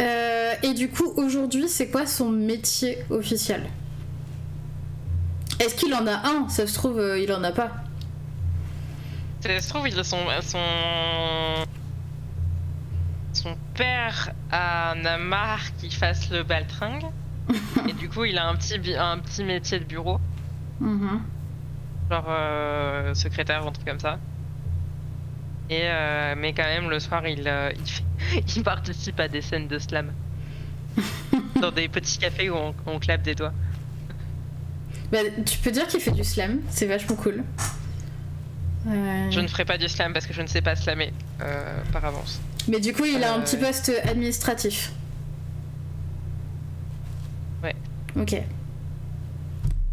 Euh, 0.00 0.54
et 0.62 0.74
du 0.74 0.88
coup, 0.88 1.12
aujourd'hui, 1.16 1.68
c'est 1.68 1.90
quoi 1.90 2.06
son 2.06 2.30
métier 2.30 2.98
officiel? 3.10 3.68
Est-ce 5.60 5.74
qu'il 5.74 5.94
en 5.94 6.06
a 6.06 6.28
un? 6.28 6.48
Ça 6.48 6.66
se 6.66 6.74
trouve, 6.74 6.98
euh, 6.98 7.18
il 7.18 7.32
en 7.32 7.44
a 7.44 7.52
pas. 7.52 7.70
Ça 9.40 9.60
se 9.60 9.68
trouve, 9.68 9.88
il 9.88 9.98
a 9.98 10.04
son, 10.04 10.18
son... 10.40 10.58
son 13.32 13.56
père 13.74 14.32
a 14.50 14.94
marre 15.18 15.74
qu'il 15.78 15.92
fasse 15.92 16.30
le 16.30 16.42
baltringue. 16.42 17.06
et 17.88 17.92
du 17.92 18.08
coup, 18.08 18.24
il 18.24 18.38
a 18.38 18.48
un 18.48 18.54
petit, 18.56 18.78
un 18.96 19.18
petit 19.18 19.44
métier 19.44 19.78
de 19.78 19.84
bureau. 19.84 20.18
Mm-hmm. 20.80 21.18
Genre 22.10 22.26
euh, 22.28 23.14
secrétaire 23.14 23.64
ou 23.64 23.68
un 23.68 23.72
truc 23.72 23.86
comme 23.86 24.00
ça. 24.00 24.18
Et 25.72 26.34
mais 26.36 26.52
quand 26.52 26.64
même, 26.64 26.90
le 26.90 27.00
soir, 27.00 27.26
il, 27.26 27.40
il 27.40 27.90
fait 27.90 28.04
il 28.56 28.62
participe 28.62 29.18
à 29.20 29.28
des 29.28 29.42
scènes 29.42 29.68
de 29.68 29.78
slam. 29.78 30.12
Dans 31.60 31.70
des 31.70 31.88
petits 31.88 32.18
cafés 32.18 32.50
où 32.50 32.56
on, 32.86 32.98
clappe 32.98 33.22
des 33.22 33.34
doigts. 33.34 33.52
Bah, 35.10 35.18
tu 35.44 35.58
peux 35.58 35.70
dire 35.70 35.86
qu'il 35.86 36.00
fait 36.00 36.10
du 36.10 36.24
slam, 36.24 36.60
c'est 36.70 36.86
vachement 36.86 37.16
cool. 37.16 37.44
Euh, 38.88 39.30
je 39.30 39.40
ne 39.40 39.46
ferai 39.46 39.64
pas 39.64 39.78
du 39.78 39.88
slam 39.88 40.12
parce 40.12 40.26
que 40.26 40.32
je 40.32 40.42
ne 40.42 40.46
sais 40.46 40.60
pas 40.60 40.74
slammer 40.74 41.12
euh, 41.40 41.80
par 41.92 42.04
avance. 42.04 42.40
Mais 42.68 42.80
du 42.80 42.92
coup, 42.92 43.04
il 43.04 43.22
a 43.22 43.34
un 43.34 43.40
petit 43.40 43.56
euh, 43.56 43.66
poste 43.66 43.92
administratif. 44.04 44.92
Ouais. 47.62 47.76
Ok. 48.18 48.36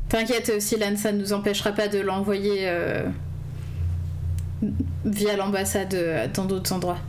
T'inquiète, 0.08 0.60
Silan, 0.60 0.98
ça 0.98 1.12
ne 1.12 1.20
nous 1.20 1.34
empêchera 1.34 1.72
pas 1.72 1.88
de 1.88 2.00
l'envoyer 2.00 2.68
via 5.06 5.36
l'ambassade 5.38 6.32
dans 6.34 6.46
d'autres 6.46 6.74
endroits. 6.74 7.00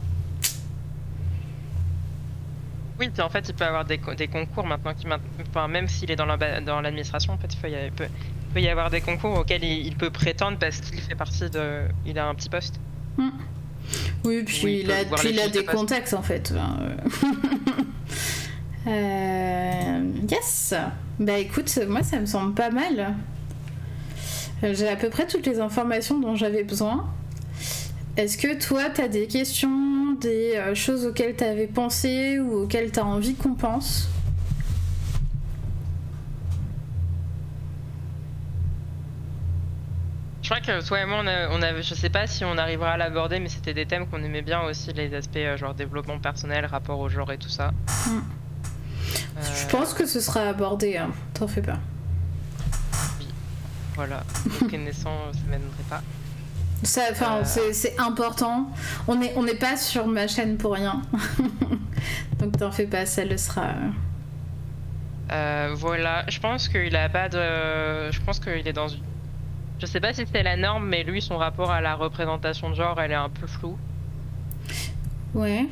Oui, 3.00 3.08
puis 3.08 3.22
en 3.22 3.30
fait, 3.30 3.48
il 3.48 3.54
peut 3.54 3.64
avoir 3.64 3.86
des, 3.86 3.98
des 4.18 4.28
concours 4.28 4.66
maintenant, 4.66 4.92
qui, 4.92 5.06
enfin, 5.48 5.68
même 5.68 5.88
s'il 5.88 6.10
est 6.10 6.16
dans 6.16 6.26
l'administration, 6.26 7.32
en 7.32 7.38
fait, 7.38 7.56
il, 7.66 7.92
peut, 7.92 8.60
y 8.60 8.68
avoir 8.68 8.90
des 8.90 9.00
concours 9.00 9.38
auxquels 9.38 9.64
il, 9.64 9.96
peut 9.96 10.10
prétendre 10.10 10.58
parce 10.58 10.82
qu'il 10.82 11.00
fait 11.00 11.14
partie 11.14 11.48
de. 11.48 11.84
Il 12.04 12.18
a 12.18 12.28
un 12.28 12.34
petit 12.34 12.50
poste. 12.50 12.78
Hmm. 13.16 13.30
Oui, 14.22 14.42
puis 14.44 14.80
il, 14.80 14.90
a, 14.92 15.02
il 15.24 15.40
a 15.40 15.48
des 15.48 15.64
contacts 15.64 16.12
en 16.12 16.22
fait. 16.22 16.52
Euh. 16.52 16.96
Euh, 18.86 20.00
yes! 20.26 20.72
Bah 21.18 21.36
écoute, 21.36 21.78
moi 21.86 22.02
ça 22.02 22.18
me 22.18 22.24
semble 22.24 22.54
pas 22.54 22.70
mal. 22.70 23.14
J'ai 24.62 24.88
à 24.88 24.96
peu 24.96 25.10
près 25.10 25.26
toutes 25.26 25.44
les 25.44 25.60
informations 25.60 26.18
dont 26.18 26.34
j'avais 26.34 26.64
besoin. 26.64 27.06
Est-ce 28.16 28.36
que 28.36 28.60
toi, 28.60 28.90
tu 28.90 29.00
as 29.00 29.08
des 29.08 29.26
questions, 29.26 30.12
des 30.20 30.54
euh, 30.56 30.74
choses 30.74 31.06
auxquelles 31.06 31.36
tu 31.36 31.44
avais 31.44 31.68
pensé 31.68 32.38
ou 32.40 32.62
auxquelles 32.62 32.90
tu 32.90 32.98
as 32.98 33.04
envie 33.06 33.34
qu'on 33.34 33.54
pense? 33.54 34.08
Je 40.42 40.48
crois 40.56 40.60
que 40.60 40.84
toi 40.84 41.00
et 41.00 41.06
moi, 41.06 41.22
on 41.22 41.62
a, 41.62 41.80
je 41.80 41.94
sais 41.94 42.10
pas 42.10 42.26
si 42.26 42.44
on 42.44 42.58
arrivera 42.58 42.90
à 42.90 42.96
l'aborder, 42.96 43.38
mais 43.38 43.48
c'était 43.48 43.72
des 43.72 43.86
thèmes 43.86 44.08
qu'on 44.08 44.24
aimait 44.24 44.42
bien 44.42 44.62
aussi, 44.62 44.92
les 44.92 45.14
aspects 45.14 45.36
euh, 45.36 45.56
genre 45.56 45.74
développement 45.74 46.18
personnel, 46.18 46.66
rapport 46.66 46.98
au 46.98 47.08
genre 47.08 47.30
et 47.30 47.38
tout 47.38 47.48
ça. 47.48 47.70
Hmm. 48.06 48.22
Je 49.40 49.70
pense 49.70 49.94
que 49.94 50.06
ce 50.06 50.20
sera 50.20 50.40
abordé, 50.40 50.96
hein. 50.96 51.10
t'en 51.34 51.46
fais 51.46 51.62
pas. 51.62 51.78
Oui, 53.20 53.28
voilà. 53.94 54.24
connaissant, 54.68 55.32
ça 55.32 55.38
m'étonnerait 55.48 55.84
pas. 55.88 56.02
Enfin, 56.82 57.42
euh. 57.42 57.72
c'est 57.72 57.98
important. 57.98 58.70
On 59.06 59.16
n'est 59.16 59.34
on 59.36 59.44
pas 59.58 59.76
sur 59.76 60.06
ma 60.06 60.26
chaîne 60.26 60.56
pour 60.56 60.74
rien. 60.74 61.02
Donc 62.38 62.56
t'en 62.56 62.70
fais 62.70 62.86
pas, 62.86 63.06
ça 63.06 63.24
le 63.24 63.36
sera. 63.36 63.74
Euh, 65.32 65.74
voilà, 65.76 66.24
je 66.28 66.40
pense 66.40 66.68
qu'il 66.68 66.96
a 66.96 67.08
pas 67.08 67.28
de. 67.28 68.10
Je 68.10 68.20
pense 68.20 68.40
qu'il 68.40 68.66
est 68.66 68.72
dans 68.72 68.88
une. 68.88 69.02
Je 69.78 69.86
sais 69.86 70.00
pas 70.00 70.12
si 70.12 70.24
c'est 70.30 70.42
la 70.42 70.56
norme, 70.56 70.86
mais 70.86 71.04
lui, 71.04 71.22
son 71.22 71.38
rapport 71.38 71.70
à 71.70 71.80
la 71.80 71.94
représentation 71.94 72.70
de 72.70 72.74
genre, 72.74 73.00
elle 73.00 73.12
est 73.12 73.14
un 73.14 73.30
peu 73.30 73.46
floue. 73.46 73.78
Ouais. 75.34 75.66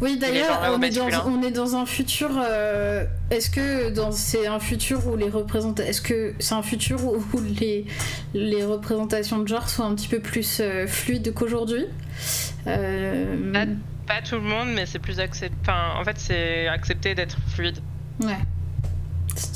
Oui, 0.00 0.18
d'ailleurs, 0.18 0.60
on, 0.72 0.82
est 0.82 0.90
dans, 0.90 1.26
on 1.26 1.42
est 1.42 1.50
dans 1.50 1.76
un 1.76 1.86
futur. 1.86 2.30
Euh, 2.36 3.04
est-ce 3.30 3.50
que 3.50 3.92
c'est 4.12 4.46
un 4.46 4.60
futur 4.60 5.06
où 5.06 5.16
les 5.16 5.28
représentations. 5.28 5.88
Est-ce 5.88 6.00
que 6.00 6.34
c'est 6.38 6.54
un 6.54 6.62
futur 6.62 7.04
où, 7.04 7.40
les, 7.60 7.86
les 8.34 8.64
représentations 8.64 9.38
de 9.38 9.48
genre 9.48 9.68
sont 9.68 9.84
un 9.84 9.94
petit 9.94 10.08
peu 10.08 10.20
plus 10.20 10.60
euh, 10.60 10.86
fluides 10.86 11.32
qu'aujourd'hui? 11.34 11.86
Euh, 12.66 13.52
pas, 13.52 13.66
pas, 14.06 14.22
tout 14.22 14.36
le 14.36 14.42
monde, 14.42 14.68
mais 14.74 14.86
c'est 14.86 14.98
plus 14.98 15.20
accepté. 15.20 15.56
Enfin, 15.62 15.98
en 15.98 16.04
fait, 16.04 16.18
c'est 16.18 16.68
accepté 16.68 17.14
d'être 17.14 17.38
fluide. 17.54 17.78
Ouais 18.22 18.38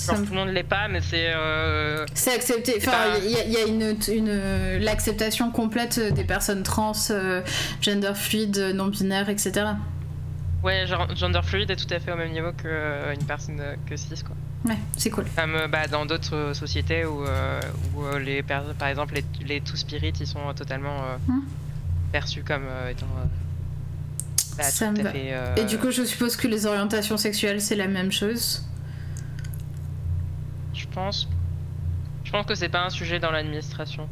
tout 0.07 0.31
le 0.31 0.37
monde 0.37 0.49
l'est 0.49 0.63
pas, 0.63 0.89
mais 0.89 1.01
c'est. 1.01 1.33
Euh, 1.35 2.05
c'est 2.15 2.35
accepté. 2.35 2.75
Enfin, 2.79 3.19
il 3.23 3.31
y, 3.31 3.57
a, 3.57 3.67
une, 3.67 3.97
une 4.09 4.79
l'acceptation 4.79 5.51
complète 5.51 5.99
des 5.99 6.25
personnes 6.25 6.63
trans, 6.63 6.93
euh, 7.11 7.43
gender 7.81 8.13
fluide, 8.15 8.73
non 8.75 8.87
binaire, 8.87 9.29
etc. 9.29 9.67
Ouais, 10.65 10.87
genre, 10.87 11.15
gender 11.15 11.41
fluide 11.43 11.71
est 11.71 11.77
tout 11.77 11.93
à 11.93 12.01
fait 12.01 12.11
au 12.11 12.17
même 12.17 12.33
niveau 12.33 12.51
qu'une 12.53 12.71
euh, 12.71 13.15
personne 13.27 13.61
que 13.87 13.97
cis, 13.97 14.23
quoi. 14.25 14.35
Ouais, 14.65 14.79
c'est 14.97 15.11
cool. 15.11 15.27
Comme 15.37 15.67
bah, 15.71 15.87
dans 15.89 16.07
d'autres 16.07 16.53
sociétés 16.55 17.05
où, 17.05 17.23
où 17.23 18.17
les 18.19 18.43
par 18.43 18.89
exemple 18.89 19.15
les, 19.15 19.25
les 19.47 19.61
two 19.61 19.77
spirits 19.77 20.15
ils 20.19 20.27
sont 20.27 20.55
totalement 20.57 21.03
hmm. 21.29 21.41
perçus 22.11 22.43
comme 22.43 22.65
étant. 22.91 23.07
Bah, 24.57 24.63
Ça 24.63 24.91
me 24.91 24.97
fait, 24.97 25.35
Et 25.59 25.65
du 25.65 25.77
coup, 25.77 25.91
je 25.91 26.03
suppose 26.05 26.37
que 26.37 26.49
les 26.49 26.65
orientations 26.65 27.19
sexuelles 27.19 27.61
c'est 27.61 27.77
la 27.77 27.89
même 27.89 28.11
chose 28.11 28.65
pense. 30.95 31.29
Je 32.25 32.31
pense 32.31 32.47
que 32.47 32.55
c'est 32.55 32.69
pas 32.69 32.85
un 32.85 32.91
sujet 32.91 33.19
dans 33.19 33.31
l'administration. 33.31 34.09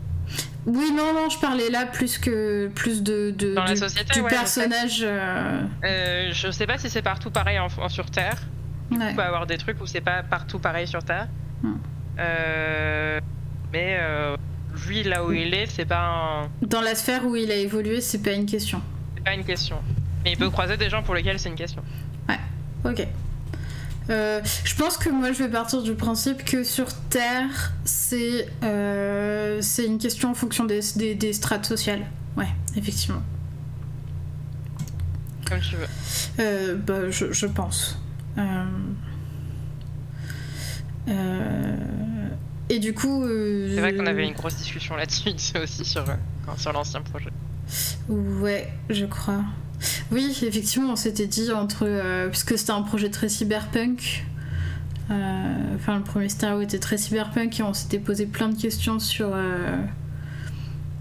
Oui, 0.67 0.93
non, 0.93 1.13
non, 1.13 1.29
je 1.29 1.39
parlais 1.39 1.71
là 1.71 1.87
plus 1.87 2.19
que 2.19 2.69
plus 2.69 3.03
de, 3.03 3.33
de 3.37 3.55
dans 3.55 3.65
du, 3.65 3.71
la 3.73 3.77
société, 3.77 4.23
personnage. 4.23 5.01
Euh. 5.03 5.63
Euh, 5.85 6.31
je 6.33 6.51
sais 6.51 6.67
pas 6.67 6.79
si 6.79 6.89
c'est 6.89 7.03
partout 7.03 7.31
pareil 7.31 7.59
en, 7.59 7.89
sur 7.89 8.11
Terre. 8.11 8.41
Il 8.91 8.99
peut 9.17 9.23
avoir 9.23 9.47
des 9.47 9.57
trucs 9.57 9.81
où 9.81 9.87
c'est 9.87 10.03
pas 10.03 10.23
partout 10.23 10.59
pareil 10.59 10.87
sur 10.87 11.03
Terre. 11.03 11.29
Hmm. 11.63 11.77
Euh, 12.19 13.21
mais 13.73 13.99
lui, 14.87 15.03
là 15.03 15.25
où 15.25 15.33
il 15.33 15.55
est, 15.55 15.67
c'est 15.67 15.87
pas 15.87 16.05
un... 16.05 16.67
Dans 16.67 16.81
la 16.81 16.95
sphère 16.95 17.25
où 17.27 17.35
il 17.35 17.51
a 17.51 17.57
évolué, 17.57 18.01
c'est 18.01 18.23
pas 18.23 18.33
une 18.33 18.47
question. 18.47 18.83
C'est 19.17 19.25
pas 19.25 19.35
une 19.35 19.45
question. 19.45 19.79
Mais 20.25 20.33
il 20.33 20.39
peut 20.39 20.51
croiser 20.51 20.77
des 20.77 20.91
gens 20.91 21.03
pour 21.03 21.15
lesquels 21.15 21.39
c'est 21.39 21.49
une 21.49 21.57
question. 21.57 21.83
Ouais, 22.29 22.39
ok. 22.85 23.07
Euh, 24.11 24.41
je 24.65 24.75
pense 24.75 24.97
que 24.97 25.09
moi 25.11 25.33
je 25.33 25.43
vais 25.43 25.49
partir 25.49 25.83
du 25.83 25.95
principe 25.95 26.45
que 26.45 26.65
sur 26.65 26.93
Terre, 27.09 27.73
c'est 27.85 28.49
euh, 28.63 29.63
une 29.79 29.99
question 29.99 30.31
en 30.31 30.35
fonction 30.35 30.65
des, 30.65 30.81
des, 31.15 31.33
strates 31.33 31.67
sociales. 31.67 32.05
Ouais, 32.37 32.49
effectivement. 32.77 33.23
Comme 35.49 35.61
tu 35.61 35.77
veux. 35.77 35.87
Euh, 36.41 36.77
bah, 36.77 37.11
je, 37.11 37.33
je, 37.33 37.47
pense. 37.47 37.99
et 42.69 42.79
du 42.79 42.95
coup. 42.95 43.25
c'est 43.27 43.81
vrai 43.81 43.95
qu'on 43.95 44.07
avait 44.07 44.27
une 44.27 44.35
grosse 44.35 44.57
discussion 44.57 44.97
là-dessus 44.97 45.31
aussi 45.63 45.85
sur, 45.85 46.05
sur 46.57 46.73
l'ancien 46.73 47.03
projet. 47.03 47.31
Ouais, 48.09 48.73
je 48.91 49.07
crois. 49.07 49.45
Oui, 50.11 50.37
effectivement, 50.43 50.93
on 50.93 50.97
s'était 50.97 51.26
dit 51.26 51.51
entre. 51.53 51.87
Euh, 51.87 52.28
puisque 52.28 52.59
c'était 52.59 52.72
un 52.72 52.83
projet 52.83 53.11
très 53.11 53.28
cyberpunk. 53.28 54.24
Euh, 55.11 55.74
enfin, 55.74 55.97
le 55.99 56.05
premier 56.05 56.28
Star 56.28 56.61
était 56.61 56.78
très 56.78 56.97
cyberpunk 56.97 57.59
et 57.59 57.62
on 57.62 57.74
s'était 57.74 57.99
posé 57.99 58.26
plein 58.26 58.49
de 58.49 58.61
questions 58.61 58.99
sur. 58.99 59.30
Euh, 59.33 59.76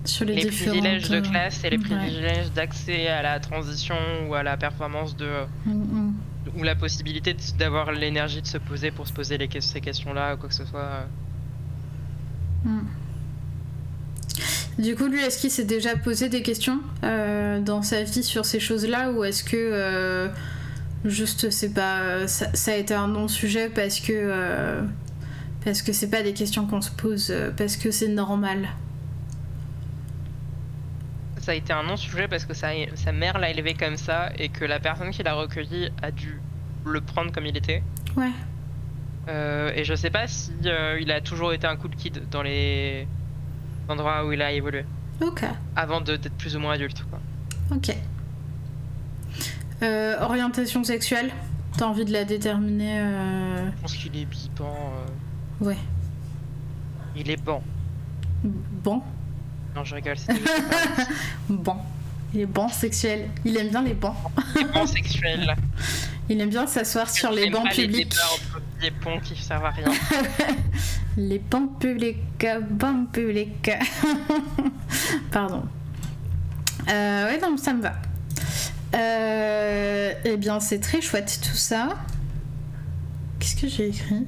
sur 0.04 0.26
les, 0.26 0.34
les 0.34 0.48
privilèges 0.48 1.10
de 1.10 1.18
euh, 1.18 1.22
classe 1.22 1.64
et 1.64 1.70
les 1.70 1.78
ouais. 1.78 1.84
privilèges 1.84 2.52
d'accès 2.54 3.08
à 3.08 3.22
la 3.22 3.40
transition 3.40 3.96
ou 4.28 4.34
à 4.34 4.42
la 4.42 4.58
performance 4.58 5.16
de 5.16 5.28
Mm, 5.66 5.72
mm. 5.74 6.14
ou 6.58 6.64
la 6.64 6.76
possibilité 6.76 7.36
d'avoir 7.60 7.92
l'énergie 7.92 8.42
de 8.42 8.48
se 8.48 8.58
poser 8.58 8.90
pour 8.90 9.08
se 9.08 9.14
poser 9.14 9.38
les, 9.38 9.48
ces 9.62 9.80
questions-là 9.80 10.34
ou 10.34 10.38
quoi 10.38 10.50
que 10.50 10.56
ce 10.56 10.66
soit. 10.66 11.06
Mm. 12.64 12.80
Du 14.80 14.96
coup, 14.96 15.08
lui, 15.08 15.22
est-ce 15.22 15.40
qu'il 15.40 15.52
s'est 15.52 15.66
déjà 15.66 15.96
posé 15.96 16.30
des 16.30 16.42
questions 16.42 16.80
euh, 17.04 17.60
dans 17.60 17.82
sa 17.82 18.04
vie 18.04 18.24
sur 18.24 18.46
ces 18.46 18.60
choses-là 18.60 19.12
ou 19.12 19.24
est-ce 19.24 19.44
que 19.44 19.58
euh, 19.58 20.28
juste 21.04 21.50
c'est 21.50 21.74
pas 21.74 22.28
ça, 22.28 22.48
ça 22.54 22.72
a 22.72 22.76
été 22.76 22.94
un 22.94 23.08
non-sujet 23.08 23.70
parce 23.70 24.00
que 24.00 24.14
euh, 24.14 24.82
parce 25.64 25.82
que 25.82 25.94
c'est 25.94 26.10
pas 26.10 26.24
des 26.24 26.34
questions 26.34 26.66
qu'on 26.66 26.82
se 26.82 26.92
pose 26.92 27.28
euh, 27.32 27.52
parce 27.56 27.76
que 27.76 27.92
c'est 27.92 28.08
normal? 28.08 28.70
Ça 31.40 31.52
a 31.52 31.56
été 31.56 31.74
un 31.74 31.84
non-sujet 31.84 32.28
parce 32.28 32.46
que 32.46 32.54
sa, 32.54 32.70
sa 32.96 33.12
mère 33.12 33.40
l'a 33.40 33.50
élevé 33.50 33.74
comme 33.74 33.98
ça 33.98 34.32
et 34.38 34.50
que 34.50 34.64
la 34.64 34.80
personne 34.80 35.12
qui 35.12 35.22
l'a 35.24 35.34
recueilli 35.34 35.90
a 36.02 36.12
dû 36.12 36.40
le 36.86 37.02
prendre 37.02 37.32
comme 37.32 37.46
il 37.46 37.58
était. 37.58 37.84
Ouais. 38.16 38.32
Et 39.74 39.86
je 39.86 39.96
sais 39.96 40.10
pas 40.10 40.28
si 40.28 40.52
il 41.00 41.12
a 41.12 41.22
toujours 41.22 41.54
été 41.54 41.66
un 41.66 41.78
cool 41.78 41.96
kid 41.96 42.28
dans 42.30 42.42
les 42.44 43.08
endroits 43.92 44.26
où 44.26 44.32
il 44.32 44.42
a 44.42 44.52
évolué 44.52 44.86
Ok. 45.22 45.44
avant 45.76 46.02
d'être 46.02 46.32
plus 46.34 46.56
ou 46.56 46.60
moins 46.60 46.74
adulte. 46.74 47.04
Quoi. 47.10 47.20
Ok. 47.76 47.96
Euh, 49.84 50.20
orientation 50.22 50.84
sexuelle. 50.84 51.32
T'as 51.78 51.86
envie 51.86 52.06
de 52.06 52.12
la 52.12 52.24
déterminer 52.26 53.00
euh, 53.00 53.66
Je 53.76 53.82
pense 53.82 53.96
qu'il 53.96 54.16
est 54.18 54.26
bipan. 54.26 54.66
euh, 55.62 55.66
Ouais. 55.66 55.78
Il 57.16 57.30
est 57.30 57.42
bon. 57.42 57.62
Bon. 58.44 59.02
Non, 59.76 59.84
je 59.84 59.96
rigole. 59.96 60.16
Bon. 61.50 61.78
Il 62.34 62.42
est 62.42 62.46
bon 62.46 62.68
sexuel. 62.70 63.28
Il 63.46 63.58
aime 63.58 63.70
bien 63.70 63.82
les 63.84 63.94
bancs. 63.94 64.16
bon 64.74 64.86
sexuel. 64.86 65.56
Il 66.30 66.40
aime 66.40 66.50
bien 66.50 66.66
s'asseoir 66.66 67.10
sur 67.10 67.30
les 67.32 67.50
bancs 67.50 67.68
les 67.76 67.84
publics. 67.88 68.10
débats 68.10 68.22
entre 68.34 68.62
des 68.80 68.92
ponts 68.92 69.20
qui 69.20 69.36
servent 69.42 69.66
à 69.66 69.72
rien. 69.72 69.86
Les 71.18 71.40
bancs 71.40 71.80
publics, 71.80 72.46
bancs 72.72 73.12
publics. 73.12 73.72
Pardon. 75.32 75.64
Euh, 76.90 77.26
ouais, 77.26 77.40
non, 77.42 77.58
ça 77.58 77.74
me 77.74 77.82
va. 77.82 77.94
Euh, 78.96 80.14
eh 80.26 80.38
bien, 80.38 80.60
c'est 80.60 80.80
très 80.80 81.02
chouette 81.02 81.40
tout 81.42 81.58
ça. 81.58 81.90
Qu'est-ce 83.40 83.56
que 83.56 83.68
j'ai 83.68 83.90
écrit? 83.90 84.26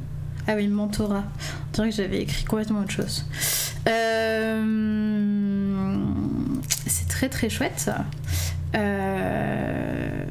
Ah 0.48 0.56
oui, 0.56 0.68
mentorat. 0.68 1.24
On 1.70 1.72
dirait 1.74 1.90
que 1.90 1.96
j'avais 1.96 2.22
écrit 2.22 2.44
complètement 2.44 2.82
autre 2.82 2.92
chose. 2.92 3.26
Euh, 3.88 4.64
c'est 6.88 7.08
très 7.08 7.30
très 7.30 7.50
chouette 7.50 7.80
ça. 7.80 8.06
Euh, 8.76 10.24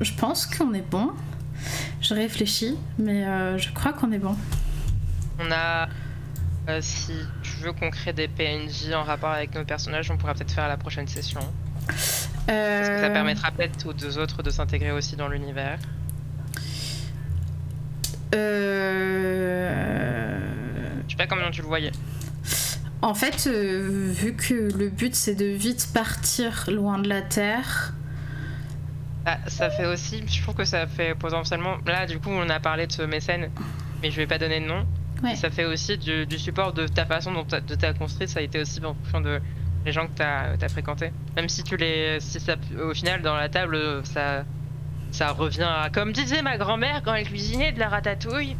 Je 0.00 0.12
pense 0.12 0.46
qu'on 0.46 0.74
est 0.74 0.88
bon. 0.88 1.10
Je 2.08 2.14
réfléchis, 2.14 2.76
mais 2.98 3.26
euh, 3.26 3.58
je 3.58 3.72
crois 3.72 3.92
qu'on 3.92 4.12
est 4.12 4.18
bon. 4.18 4.36
On 5.40 5.50
a. 5.50 5.88
euh, 6.68 6.78
si 6.80 7.12
tu 7.42 7.50
veux 7.62 7.72
qu'on 7.72 7.90
crée 7.90 8.12
des 8.12 8.28
PNJ 8.28 8.92
en 8.94 9.02
rapport 9.02 9.30
avec 9.30 9.54
nos 9.54 9.64
personnages, 9.64 10.10
on 10.10 10.16
pourra 10.16 10.34
peut-être 10.34 10.52
faire 10.52 10.68
la 10.68 10.76
prochaine 10.76 11.08
session. 11.08 11.40
Parce 11.86 11.98
que 11.98 12.48
ça 12.48 12.52
Euh, 12.52 13.12
permettra 13.12 13.50
peut-être 13.50 13.86
aux 13.86 13.92
deux 13.92 14.18
autres 14.18 14.42
de 14.42 14.50
s'intégrer 14.50 14.92
aussi 14.92 15.16
dans 15.16 15.28
l'univers. 15.28 15.78
euh, 18.36 20.38
Je 21.06 21.10
sais 21.12 21.16
pas 21.16 21.26
comment 21.26 21.50
tu 21.50 21.62
le 21.62 21.66
voyais. 21.66 21.92
En 23.02 23.14
fait, 23.14 23.46
vu 23.48 24.34
que 24.34 24.54
le 24.76 24.88
but 24.88 25.14
c'est 25.14 25.34
de 25.34 25.44
vite 25.46 25.88
partir 25.92 26.68
loin 26.70 26.98
de 26.98 27.08
la 27.08 27.22
Terre, 27.22 27.92
Ah, 29.28 29.38
ça 29.48 29.70
fait 29.70 29.86
aussi. 29.86 30.22
Je 30.26 30.40
trouve 30.42 30.54
que 30.54 30.64
ça 30.64 30.86
fait 30.86 31.14
potentiellement. 31.16 31.78
Là, 31.84 32.06
du 32.06 32.18
coup, 32.20 32.30
on 32.30 32.48
a 32.48 32.60
parlé 32.60 32.86
de 32.86 32.92
ce 32.92 33.02
mécène, 33.02 33.50
mais 34.02 34.10
je 34.12 34.16
vais 34.16 34.26
pas 34.26 34.38
donner 34.38 34.60
de 34.60 34.66
nom. 34.66 34.86
Ouais. 35.22 35.34
Ça 35.34 35.50
fait 35.50 35.64
aussi 35.64 35.98
du, 35.98 36.26
du 36.26 36.38
support 36.38 36.72
de 36.72 36.86
ta 36.86 37.06
façon 37.06 37.32
dont 37.32 37.44
t'as- 37.44 37.60
de 37.60 37.74
t'as 37.74 37.92
construit. 37.92 38.28
Ça 38.28 38.38
a 38.38 38.42
été 38.42 38.60
aussi 38.60 38.78
en 38.84 38.94
fonction 38.94 39.20
de 39.20 39.40
les 39.84 39.90
gens 39.92 40.06
que 40.06 40.12
t'as 40.14 40.52
as 40.60 40.68
fréquentés. 40.68 41.10
Même 41.34 41.48
si 41.48 41.62
tu 41.64 41.76
les. 41.76 42.18
Si 42.20 42.38
ça, 42.38 42.54
au 42.80 42.94
final, 42.94 43.20
dans 43.22 43.34
la 43.36 43.48
table, 43.48 43.78
ça. 44.04 44.44
Ça 45.10 45.32
revient 45.32 45.62
à. 45.68 45.88
Comme 45.90 46.12
disait 46.12 46.42
ma 46.42 46.56
grand-mère 46.58 47.02
quand 47.04 47.14
elle 47.14 47.26
cuisinait 47.26 47.72
de 47.72 47.78
la 47.80 47.88
ratatouille. 47.88 48.56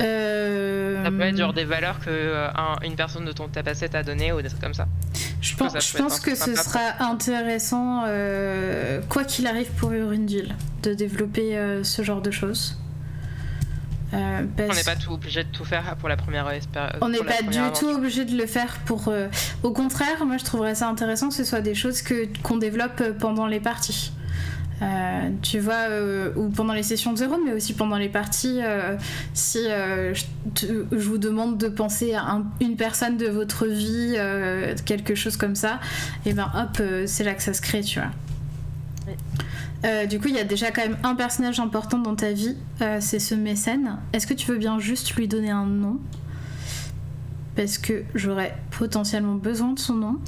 Euh, 0.00 1.04
Ça 1.04 1.10
peut 1.10 1.20
être 1.22 1.36
genre 1.36 1.52
des 1.52 1.64
valeurs 1.64 1.98
que 1.98 2.08
euh, 2.08 2.48
un- 2.54 2.76
une 2.84 2.94
personne 2.94 3.24
de 3.24 3.32
ton 3.32 3.48
tapacé 3.48 3.88
t'a 3.88 4.02
donné 4.04 4.32
ou 4.32 4.40
des 4.40 4.48
trucs 4.48 4.60
comme 4.62 4.74
ça. 4.74 4.86
Je 5.40 5.54
pense, 5.54 5.72
je 5.72 6.20
que 6.24 6.34
ce 6.34 6.54
sera 6.54 7.00
intéressant, 7.00 8.02
euh, 8.06 9.00
quoi 9.08 9.24
qu'il 9.24 9.46
arrive 9.46 9.70
pour 9.72 9.92
Urindil, 9.92 10.54
de 10.82 10.94
développer 10.94 11.56
euh, 11.56 11.84
ce 11.84 12.02
genre 12.02 12.20
de 12.20 12.30
choses. 12.30 12.76
Euh, 14.14 14.42
On 14.58 14.74
n'est 14.74 14.82
pas 14.82 14.96
tout 14.96 15.12
obligé 15.12 15.44
de 15.44 15.48
tout 15.50 15.64
faire 15.64 15.94
pour 15.96 16.08
la 16.08 16.16
première 16.16 16.50
On 17.02 17.08
n'est 17.08 17.18
pas 17.18 17.42
du 17.42 17.60
tout 17.78 17.88
obligé 17.88 18.24
de 18.24 18.36
le 18.36 18.46
faire 18.46 18.78
pour. 18.86 19.12
Au 19.62 19.70
contraire, 19.70 20.24
moi 20.24 20.38
je 20.38 20.44
trouverais 20.44 20.74
ça 20.74 20.88
intéressant 20.88 21.28
que 21.28 21.34
ce 21.34 21.44
soit 21.44 21.60
des 21.60 21.74
choses 21.74 22.02
que 22.02 22.26
qu'on 22.42 22.56
développe 22.56 23.02
pendant 23.18 23.46
les 23.46 23.60
parties. 23.60 24.12
Euh, 24.80 25.30
tu 25.42 25.58
vois, 25.58 25.88
euh, 25.90 26.32
ou 26.36 26.50
pendant 26.50 26.72
les 26.72 26.84
sessions 26.84 27.12
de 27.12 27.18
zéro, 27.18 27.34
mais 27.44 27.52
aussi 27.52 27.72
pendant 27.72 27.96
les 27.96 28.08
parties, 28.08 28.60
euh, 28.62 28.96
si 29.34 29.58
je, 29.64 30.22
te- 30.54 30.84
je 30.92 30.96
vous 31.08 31.18
demande 31.18 31.58
de 31.58 31.68
penser 31.68 32.14
à 32.14 32.22
un- 32.22 32.44
une 32.60 32.76
personne 32.76 33.16
de 33.16 33.26
votre 33.26 33.66
vie, 33.66 34.14
quelque 34.84 35.14
chose 35.16 35.36
comme 35.36 35.56
ça, 35.56 35.80
et 36.26 36.32
ben 36.32 36.50
hop, 36.54 36.80
c'est 37.06 37.24
là 37.24 37.34
que 37.34 37.42
ça 37.42 37.52
se 37.54 37.60
crée, 37.60 37.80
tu 37.82 37.98
vois. 37.98 38.10
Euh, 39.84 40.06
du 40.06 40.18
coup, 40.20 40.28
il 40.28 40.34
y 40.34 40.40
a 40.40 40.44
déjà 40.44 40.70
quand 40.70 40.82
même 40.82 40.96
un 41.04 41.14
personnage 41.14 41.60
important 41.60 41.98
dans 41.98 42.16
ta 42.16 42.32
vie, 42.32 42.56
euh, 42.82 42.98
c'est 43.00 43.20
ce 43.20 43.34
mécène. 43.34 43.96
Est-ce 44.12 44.26
que 44.26 44.34
tu 44.34 44.50
veux 44.50 44.58
bien 44.58 44.78
juste 44.80 45.14
lui 45.14 45.28
donner 45.28 45.50
un 45.50 45.66
nom? 45.66 45.98
Parce 47.56 47.78
que 47.78 48.02
j'aurais 48.14 48.54
potentiellement 48.70 49.34
besoin 49.34 49.72
de 49.72 49.78
son 49.78 49.94
nom. 49.94 50.18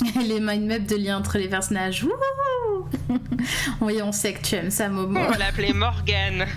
les 0.26 0.40
mind 0.40 0.66
maps 0.66 0.78
de 0.78 0.96
lien 0.96 1.18
entre 1.18 1.38
les 1.38 1.48
personnages. 1.48 2.04
Wouhou 2.04 2.14
oui, 3.80 4.00
on 4.02 4.12
sait 4.12 4.32
que 4.32 4.42
tu 4.42 4.54
aimes 4.54 4.70
ça, 4.70 4.88
Momo. 4.88 5.18
On 5.18 5.30
va 5.30 5.38
l'appeler 5.38 5.72
Morgane. 5.72 6.46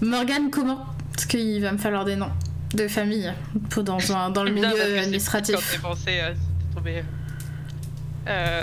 Morgane, 0.00 0.50
comment 0.50 0.84
Parce 1.12 1.26
qu'il 1.26 1.62
va 1.62 1.72
me 1.72 1.78
falloir 1.78 2.04
des 2.04 2.16
noms 2.16 2.30
de 2.74 2.88
famille 2.88 3.32
pour 3.70 3.84
dans, 3.84 3.98
le 3.98 4.50
milieu 4.50 4.98
administratif. 4.98 5.54
Quand 5.54 5.62
j'ai 5.72 5.78
pensé, 5.78 6.20
euh, 6.20 6.34
c'était 6.34 6.74
tombé. 6.74 7.04
Euh, 8.26 8.62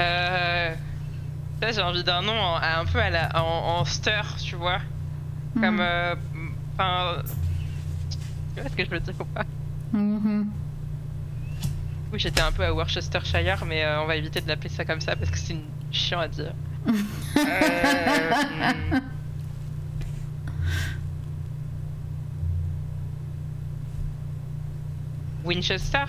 euh, 0.00 0.72
Euh, 0.72 0.74
ça, 1.62 1.72
j'ai 1.72 1.82
envie 1.82 2.02
d'un 2.04 2.22
nom 2.22 2.32
en- 2.38 2.56
un 2.56 2.84
peu 2.86 2.98
à 3.00 3.10
la, 3.10 3.28
en, 3.42 3.80
en 3.80 3.84
stir, 3.84 4.36
tu 4.42 4.56
vois. 4.56 4.78
Comme. 5.54 5.74
Mhm. 5.76 5.80
euh, 5.80 6.14
Enfin. 6.74 7.22
tu 8.54 8.60
vois 8.62 8.70
ce 8.70 8.76
que 8.76 8.84
je 8.84 8.90
veux 8.90 9.00
dire 9.00 9.14
ou 9.20 9.24
pas? 9.24 9.44
Mhm. 9.92 10.46
Oui, 12.12 12.18
j'étais 12.18 12.40
un 12.40 12.50
peu 12.52 12.64
à 12.64 12.72
Worcestershire, 12.72 13.64
mais 13.66 13.84
euh, 13.84 14.00
on 14.02 14.06
va 14.06 14.16
éviter 14.16 14.40
de 14.40 14.48
l'appeler 14.48 14.70
ça 14.70 14.84
comme 14.84 15.00
ça 15.00 15.14
parce 15.16 15.30
que 15.30 15.38
c'est 15.38 15.52
une- 15.52 15.64
chiant 15.92 16.20
à 16.20 16.28
dire. 16.28 16.52
Euh, 17.36 19.00
Winchester? 25.44 26.04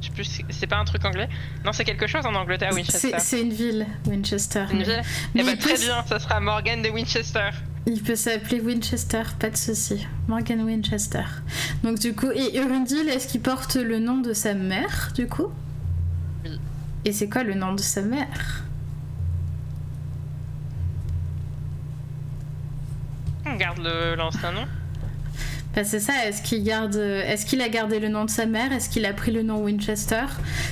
Je 0.00 0.06
sais 0.06 0.12
plus, 0.12 0.42
c'est- 0.50 0.66
pas 0.66 0.76
un 0.78 0.84
truc 0.84 1.04
anglais 1.04 1.28
Non, 1.64 1.72
c'est 1.72 1.84
quelque 1.84 2.06
chose 2.06 2.24
en 2.24 2.34
Angleterre, 2.34 2.72
Winchester. 2.72 3.12
C'est 3.18 3.40
une 3.42 3.52
ville, 3.52 3.86
Winchester. 4.06 4.64
Une 4.72 4.82
ville 4.82 5.02
mais 5.34 5.42
Eh 5.42 5.44
ben, 5.44 5.58
très 5.58 5.74
peut- 5.74 5.80
bien, 5.80 6.02
ça 6.06 6.18
sera 6.18 6.40
Morgan 6.40 6.80
de 6.82 6.88
Winchester. 6.88 7.50
Il 7.86 8.02
peut 8.02 8.14
s'appeler 8.16 8.60
Winchester, 8.60 9.22
pas 9.38 9.50
de 9.50 9.56
souci. 9.56 10.06
Morgan 10.28 10.62
Winchester. 10.62 11.24
Donc 11.82 11.98
du 11.98 12.14
coup, 12.14 12.30
et 12.30 12.58
Urundil, 12.58 13.08
est-ce 13.08 13.26
qu'il 13.28 13.40
porte 13.40 13.76
le 13.76 13.98
nom 13.98 14.18
de 14.18 14.32
sa 14.32 14.54
mère, 14.54 15.12
du 15.14 15.26
coup? 15.26 15.48
Oui. 16.44 16.58
Et 17.04 17.12
c'est 17.12 17.28
quoi 17.28 17.42
le 17.42 17.54
nom 17.54 17.72
de 17.74 17.80
sa 17.80 18.02
mère? 18.02 18.64
On 23.46 23.56
garde 23.56 23.80
l'ancien 24.16 24.52
nom. 24.52 24.66
Bah, 25.74 25.84
c'est 25.84 26.00
ça, 26.00 26.26
est-ce 26.26 26.42
qu'il 26.42 26.64
garde, 26.64 26.96
est-ce 26.96 27.46
qu'il 27.46 27.60
a 27.60 27.68
gardé 27.68 28.00
le 28.00 28.08
nom 28.08 28.24
de 28.24 28.30
sa 28.30 28.44
mère? 28.46 28.72
Est-ce 28.72 28.88
qu'il 28.90 29.04
a 29.06 29.12
pris 29.12 29.30
le 29.30 29.42
nom 29.42 29.62
Winchester? 29.62 30.24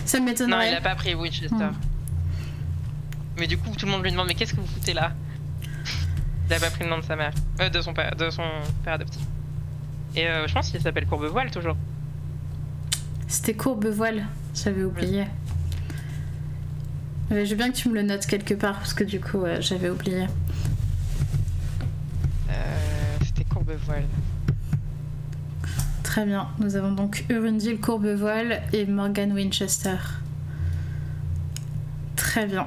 Ça 0.04 0.18
Non, 0.18 0.24
m'étonnerait. 0.26 0.70
il 0.72 0.74
a 0.74 0.80
pas 0.80 0.96
pris 0.96 1.14
Winchester. 1.14 1.54
Hmm. 1.54 1.72
Mais 3.38 3.46
du 3.46 3.56
coup, 3.56 3.70
tout 3.76 3.86
le 3.86 3.92
monde 3.92 4.02
lui 4.02 4.10
demande 4.10 4.26
Mais 4.26 4.34
qu'est-ce 4.34 4.54
que 4.54 4.60
vous 4.60 4.66
foutez 4.66 4.92
là? 4.94 5.12
Il 6.48 6.54
a 6.54 6.58
pas 6.58 6.70
pris 6.70 6.82
le 6.84 6.90
nom 6.90 6.98
de 6.98 7.04
sa 7.04 7.14
mère. 7.14 7.32
Euh, 7.60 7.68
de 7.68 7.80
son 7.80 7.92
père, 7.94 8.16
de 8.16 8.30
son 8.30 8.42
père 8.84 8.94
adoptif. 8.94 9.22
Et 10.16 10.26
euh, 10.26 10.48
je 10.48 10.54
pense 10.54 10.70
qu'il 10.70 10.80
s'appelle 10.80 11.06
Courbevoile 11.06 11.50
toujours. 11.50 11.76
C'était 13.28 13.54
Courbevoile, 13.54 14.24
j'avais 14.54 14.82
oublié. 14.82 15.26
je 17.30 17.36
veux 17.36 17.54
bien 17.56 17.70
que 17.70 17.76
tu 17.76 17.88
me 17.90 17.94
le 17.94 18.02
notes 18.02 18.26
quelque 18.26 18.54
part 18.54 18.78
parce 18.78 18.94
que 18.94 19.04
du 19.04 19.20
coup 19.20 19.44
euh, 19.44 19.60
j'avais 19.60 19.90
oublié. 19.90 20.26
Euh, 22.50 22.54
C'était 23.24 23.44
Courbevoile. 23.44 24.04
Très 26.08 26.24
bien, 26.24 26.48
nous 26.58 26.74
avons 26.74 26.92
donc 26.92 27.26
Urundil 27.28 27.78
Courbevoile 27.80 28.62
et 28.72 28.86
Morgan 28.86 29.30
Winchester. 29.30 29.96
Très 32.16 32.46
bien. 32.46 32.66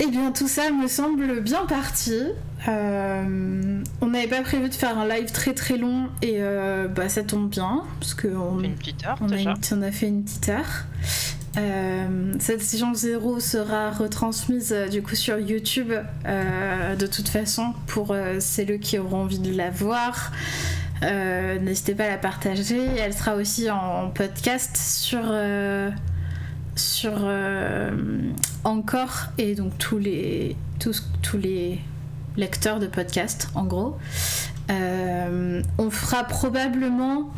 Eh 0.00 0.06
bien, 0.06 0.32
tout 0.32 0.48
ça 0.48 0.70
me 0.70 0.88
semble 0.88 1.42
bien 1.42 1.66
parti. 1.66 2.18
Euh, 2.66 3.82
on 4.00 4.06
n'avait 4.06 4.26
pas 4.26 4.40
prévu 4.40 4.70
de 4.70 4.74
faire 4.74 4.98
un 4.98 5.06
live 5.06 5.30
très 5.32 5.52
très 5.52 5.76
long 5.76 6.08
et 6.22 6.36
euh, 6.38 6.88
bah, 6.88 7.10
ça 7.10 7.24
tombe 7.24 7.50
bien 7.50 7.82
parce 8.00 8.14
on, 9.20 9.28
a 9.32 9.36
une- 9.36 9.48
on 9.72 9.82
a 9.82 9.92
fait 9.92 10.08
une 10.08 10.24
petite 10.24 10.48
heure. 10.48 10.86
Euh, 11.56 12.34
cette 12.38 12.62
session 12.62 12.94
0 12.94 13.40
sera 13.40 13.90
retransmise 13.90 14.72
euh, 14.72 14.86
du 14.86 15.02
coup 15.02 15.16
sur 15.16 15.40
YouTube 15.40 15.92
euh, 16.24 16.94
de 16.94 17.06
toute 17.08 17.28
façon 17.28 17.74
pour 17.88 18.14
celles 18.38 18.78
qui 18.78 18.98
auront 18.98 19.22
envie 19.22 19.38
de 19.38 19.56
la 19.56 19.70
voir. 19.70 20.32
N'hésitez 21.02 21.94
pas 21.94 22.04
à 22.04 22.10
la 22.10 22.18
partager. 22.18 22.84
Elle 22.98 23.14
sera 23.14 23.34
aussi 23.34 23.70
en 23.70 24.10
podcast 24.10 24.76
sur, 24.76 25.22
sur 26.76 27.12
Encore 28.64 29.28
et 29.38 29.54
donc 29.54 29.78
tous 29.78 29.98
les, 29.98 30.56
tous, 30.78 31.08
tous 31.22 31.38
les 31.38 31.80
lecteurs 32.36 32.80
de 32.80 32.86
podcast 32.86 33.48
en 33.54 33.64
gros. 33.64 33.96
Euh, 34.70 35.62
on 35.78 35.90
fera 35.90 36.24
probablement 36.24 37.30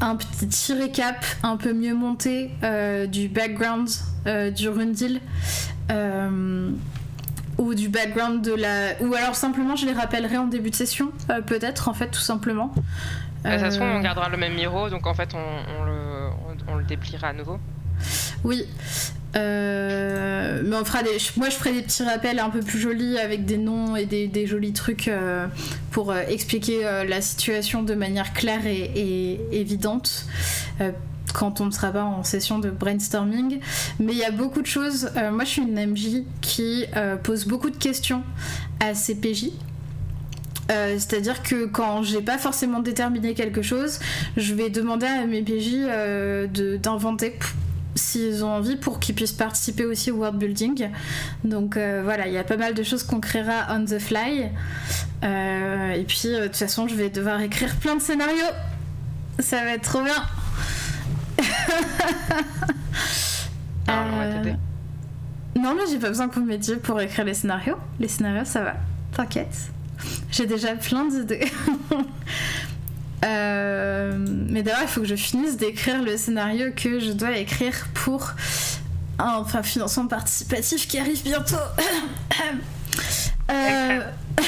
un 0.00 0.16
petit 0.16 0.74
récap 0.74 1.24
un 1.42 1.56
peu 1.56 1.72
mieux 1.72 1.94
monté 1.94 2.50
euh, 2.62 3.06
du 3.06 3.28
background 3.28 3.88
euh, 4.26 4.50
du 4.50 4.68
Rundil. 4.68 5.20
Euh, 5.90 6.70
ou 7.56 7.74
du 7.74 7.88
background 7.88 8.42
de 8.42 8.52
la. 8.52 9.00
Ou 9.00 9.14
alors 9.14 9.36
simplement 9.36 9.76
je 9.76 9.86
les 9.86 9.92
rappellerai 9.92 10.36
en 10.38 10.46
début 10.46 10.70
de 10.70 10.74
session, 10.74 11.12
peut-être 11.46 11.88
en 11.88 11.94
fait, 11.94 12.08
tout 12.08 12.20
simplement. 12.20 12.74
Se 13.44 13.76
trouve, 13.76 13.82
Euh, 13.82 13.98
on 13.98 14.00
gardera 14.00 14.28
le 14.28 14.36
même 14.36 14.54
miro, 14.54 14.90
donc 14.90 15.06
en 15.06 15.14
fait, 15.14 15.34
on, 15.34 15.80
on 15.80 15.84
le, 15.84 15.92
on, 16.68 16.72
on 16.72 16.76
le 16.76 16.84
dépliera 16.84 17.28
à 17.28 17.32
nouveau. 17.32 17.58
Oui. 18.42 18.64
Euh, 19.36 20.62
mais 20.64 20.76
on 20.76 20.84
fera 20.84 21.02
des. 21.02 21.16
Moi, 21.36 21.48
je 21.48 21.56
ferai 21.56 21.72
des 21.72 21.82
petits 21.82 22.04
rappels 22.04 22.38
un 22.38 22.50
peu 22.50 22.60
plus 22.60 22.78
jolis 22.78 23.18
avec 23.18 23.44
des 23.44 23.58
noms 23.58 23.96
et 23.96 24.06
des, 24.06 24.46
jolis 24.46 24.72
trucs 24.72 25.08
euh, 25.08 25.46
pour 25.90 26.12
euh, 26.12 26.22
expliquer 26.28 26.82
la 27.06 27.20
situation 27.20 27.82
de 27.82 27.94
manière 27.94 28.32
claire 28.32 28.66
et, 28.66 29.40
évidente. 29.52 30.26
quand 31.32 31.60
on 31.60 31.66
ne 31.66 31.72
sera 31.72 31.90
pas 31.90 32.04
en 32.04 32.22
session 32.22 32.58
de 32.58 32.70
brainstorming. 32.70 33.60
Mais 33.98 34.12
il 34.12 34.18
y 34.18 34.24
a 34.24 34.30
beaucoup 34.30 34.62
de 34.62 34.66
choses. 34.66 35.10
moi, 35.32 35.44
je 35.44 35.50
suis 35.50 35.62
une 35.62 35.92
MJ 35.92 36.22
qui 36.40 36.86
pose 37.22 37.46
beaucoup 37.46 37.70
de 37.70 37.76
questions 37.76 38.22
à 38.80 38.94
ses 38.94 39.16
PJ. 39.16 39.50
C'est-à-dire 40.68 41.42
que 41.42 41.66
quand 41.66 42.02
j'ai 42.02 42.22
pas 42.22 42.38
forcément 42.38 42.80
déterminé 42.80 43.34
quelque 43.34 43.62
chose, 43.62 43.98
je 44.36 44.54
vais 44.54 44.70
demander 44.70 45.06
à 45.06 45.26
mes 45.26 45.42
PJ 45.42 45.74
euh, 45.74 46.46
d'inventer 46.78 47.38
s'ils 47.94 48.44
ont 48.44 48.50
envie 48.50 48.76
pour 48.76 48.98
qu'ils 49.00 49.14
puissent 49.14 49.32
participer 49.32 49.84
aussi 49.84 50.10
au 50.10 50.16
world 50.16 50.38
building. 50.38 50.90
Donc 51.44 51.76
euh, 51.76 52.00
voilà, 52.04 52.26
il 52.26 52.32
y 52.32 52.38
a 52.38 52.44
pas 52.44 52.56
mal 52.56 52.74
de 52.74 52.82
choses 52.82 53.02
qu'on 53.02 53.20
créera 53.20 53.66
on 53.70 53.84
the 53.84 53.98
fly. 53.98 54.50
Euh, 55.22 55.92
et 55.92 56.04
puis 56.04 56.22
euh, 56.26 56.42
de 56.42 56.46
toute 56.48 56.56
façon, 56.56 56.88
je 56.88 56.94
vais 56.94 57.10
devoir 57.10 57.40
écrire 57.40 57.74
plein 57.76 57.96
de 57.96 58.02
scénarios. 58.02 58.52
Ça 59.38 59.64
va 59.64 59.70
être 59.74 59.82
trop 59.82 60.02
bien. 60.02 60.22
Ah, 63.86 64.04
Euh, 64.22 64.54
non, 65.56 65.74
mais 65.74 65.82
j'ai 65.90 65.98
pas 65.98 66.08
besoin 66.08 66.28
que 66.28 66.36
vous 66.36 66.44
m'aidiez 66.44 66.76
pour 66.76 66.98
écrire 67.00 67.24
les 67.24 67.34
scénarios. 67.34 67.76
Les 68.00 68.08
scénarios, 68.08 68.46
ça 68.46 68.62
va. 68.62 68.76
T'inquiète. 69.12 69.70
J'ai 70.30 70.46
déjà 70.46 70.74
plein 70.74 71.04
d'idées. 71.06 71.44
Euh, 73.24 74.16
mais 74.50 74.62
d'abord, 74.62 74.82
il 74.82 74.88
faut 74.88 75.00
que 75.00 75.06
je 75.06 75.16
finisse 75.16 75.56
d'écrire 75.56 76.02
le 76.02 76.16
scénario 76.16 76.66
que 76.74 77.00
je 77.00 77.12
dois 77.12 77.36
écrire 77.36 77.86
pour 77.94 78.32
un 79.18 79.36
enfin, 79.36 79.62
financement 79.62 80.06
participatif 80.06 80.88
qui 80.88 80.98
arrive 80.98 81.22
bientôt. 81.22 81.56
Euh, 83.50 84.00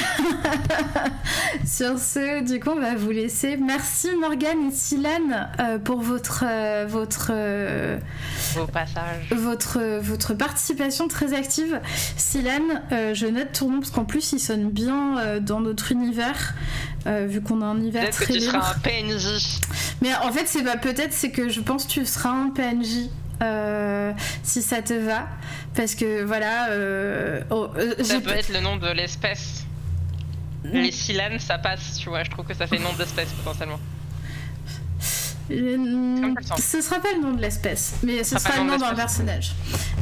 Sur 1.65 1.99
ce, 1.99 2.43
du 2.43 2.59
coup, 2.59 2.71
on 2.71 2.79
va 2.79 2.95
vous 2.95 3.11
laisser. 3.11 3.57
Merci 3.57 4.09
Morgane 4.19 4.69
et 4.69 4.71
Silane 4.71 5.49
euh, 5.59 5.77
pour 5.77 6.01
votre, 6.01 6.43
euh, 6.47 6.85
votre, 6.87 7.31
votre, 9.35 9.99
votre 9.99 10.33
participation 10.33 11.07
très 11.07 11.33
active. 11.33 11.79
Silane, 12.15 12.81
je 12.89 13.27
note 13.27 13.51
ton 13.51 13.69
nom 13.69 13.79
parce 13.79 13.91
qu'en 13.91 14.05
plus 14.05 14.31
il 14.31 14.39
sonne 14.39 14.71
bien 14.71 15.39
dans 15.41 15.59
notre 15.59 15.91
univers, 15.91 16.55
euh, 17.07 17.25
vu 17.27 17.41
qu'on 17.41 17.61
a 17.61 17.65
un 17.65 17.77
univers 17.77 18.01
Peut-être 18.03 18.19
que 18.19 18.23
très 18.25 18.33
tu 18.33 18.39
libre. 18.39 18.51
seras 18.53 18.73
un 18.75 18.79
PNJ. 18.79 19.59
Mais 20.01 20.13
en 20.15 20.31
fait, 20.31 20.45
c'est 20.47 20.63
pas 20.63 20.77
peut-être, 20.77 21.13
c'est 21.13 21.31
que 21.31 21.49
je 21.49 21.61
pense 21.61 21.85
que 21.85 21.91
tu 21.91 22.05
seras 22.05 22.29
un 22.29 22.49
PNJ. 22.49 23.09
euh, 23.43 24.13
si 24.43 24.61
ça 24.63 24.81
te 24.81 24.93
va, 24.93 25.27
parce 25.75 25.93
que 25.95 26.23
voilà, 26.23 26.69
euh, 26.71 27.41
oh, 27.51 27.69
Ça 28.01 28.15
j'ai 28.15 28.19
peut 28.19 28.31
être 28.31 28.49
le 28.51 28.61
nom 28.61 28.77
de 28.77 28.89
l'espèce. 28.91 29.63
Les 30.63 30.91
silanes, 30.91 31.39
ça 31.39 31.57
passe, 31.59 31.97
tu 31.99 32.09
vois. 32.09 32.23
Je 32.23 32.29
trouve 32.31 32.45
que 32.45 32.53
ça 32.53 32.67
fait 32.67 32.79
nom 32.79 32.91
d'espèce 32.97 33.29
potentiellement. 33.33 33.79
Euh, 35.49 35.77
le 35.77 36.33
ce 36.59 36.81
sera 36.81 36.99
pas 36.99 37.09
le 37.15 37.21
nom 37.21 37.33
de 37.33 37.41
l'espèce, 37.41 37.93
mais 38.03 38.23
ce 38.23 38.37
sera 38.37 38.57
le 38.57 38.63
nom 38.69 38.77
d'un 38.77 38.93
personnage. 38.93 39.53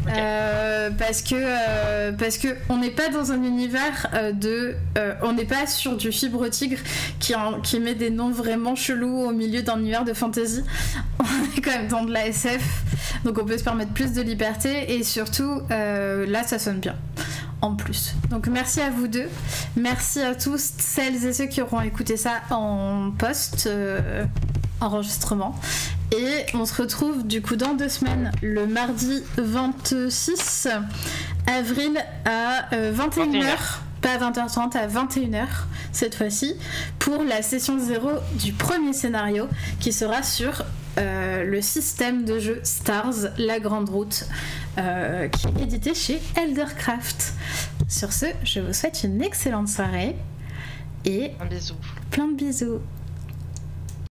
Euh, 0.08 0.90
parce 0.98 1.22
que 1.22 1.36
euh, 1.36 2.12
parce 2.14 2.38
que 2.38 2.50
on 2.70 2.78
n'est 2.78 2.92
pas 2.92 3.10
dans 3.10 3.32
un 3.32 3.42
univers 3.44 4.08
euh, 4.14 4.32
de, 4.32 4.76
on 5.24 5.34
n'est 5.34 5.46
pas 5.46 5.68
sur 5.68 5.98
du 5.98 6.12
fibre 6.12 6.48
tigre 6.50 6.78
qui 7.20 7.36
en- 7.36 7.60
qui 7.62 7.80
met 7.80 7.96
des 7.96 8.10
noms 8.10 8.32
vraiment 8.32 8.76
chelous 8.76 9.18
au 9.26 9.32
milieu 9.34 9.62
d'un 9.62 9.80
univers 9.80 10.04
de 10.06 10.14
fantasy. 10.14 10.64
On 11.20 11.58
est 11.58 11.62
quand 11.62 11.72
même 11.72 11.88
dans 11.88 12.04
de 12.04 12.12
la 12.12 12.28
SF, 12.28 12.62
donc 13.24 13.38
on 13.40 13.46
peut 13.46 13.58
se 13.58 13.64
permettre 13.64 13.92
plus 13.94 14.12
de 14.14 14.22
liberté 14.22 14.94
et 14.96 15.04
surtout 15.04 15.62
là 15.70 16.44
ça 16.46 16.60
sonne 16.60 16.80
bien. 16.80 16.96
En 17.62 17.74
plus. 17.76 18.14
Donc 18.30 18.48
merci 18.48 18.82
à 18.82 18.90
vous 18.92 19.08
deux. 19.08 19.28
Merci 19.76 20.22
à 20.22 20.36
tous 20.36 20.74
celles 20.78 21.26
et 21.26 21.34
ceux 21.34 21.46
qui 21.48 21.62
auront 21.62 21.82
écouté 21.82 22.16
ça 22.18 22.42
en 22.52 23.12
post 23.18 23.66
euh, 23.66 24.26
enregistrement. 24.82 25.56
Et 26.12 26.46
on 26.54 26.66
se 26.66 26.82
retrouve 26.82 27.26
du 27.26 27.42
coup 27.42 27.56
dans 27.56 27.74
deux 27.74 27.90
semaines, 27.90 28.32
le 28.42 28.68
mardi 28.68 29.24
26 29.38 30.68
avril 31.48 31.98
à 32.26 32.74
euh, 32.74 32.94
21h. 32.94 33.32
21h. 33.32 33.58
Pas 34.02 34.14
à 34.14 34.32
20h30, 34.32 34.78
à 34.78 34.88
21h 34.88 35.48
cette 35.92 36.16
fois-ci, 36.16 36.56
pour 37.00 37.24
la 37.24 37.42
session 37.42 37.80
0 37.80 38.10
du 38.34 38.54
premier 38.54 38.94
scénario 38.94 39.48
qui 39.80 39.92
sera 39.92 40.22
sur 40.22 40.64
euh, 40.98 41.44
le 41.44 41.62
système 41.62 42.24
de 42.24 42.40
jeu 42.40 42.60
Stars, 42.64 43.14
la 43.38 43.60
grande 43.60 43.90
route, 43.90 44.26
euh, 44.78 45.28
qui 45.28 45.48
est 45.48 45.64
édité 45.64 45.94
chez 45.96 46.22
Eldercraft. 46.36 47.34
Sur 47.90 48.14
ce, 48.14 48.28
je 48.44 48.60
vous 48.60 48.74
souhaite 48.74 49.04
une 49.04 49.22
excellente 49.22 49.68
soirée 49.70 50.16
et 51.04 51.32
Un 51.42 51.46
bisou. 51.46 51.76
plein 52.12 52.28
de 52.28 52.36
bisous. 52.36 52.80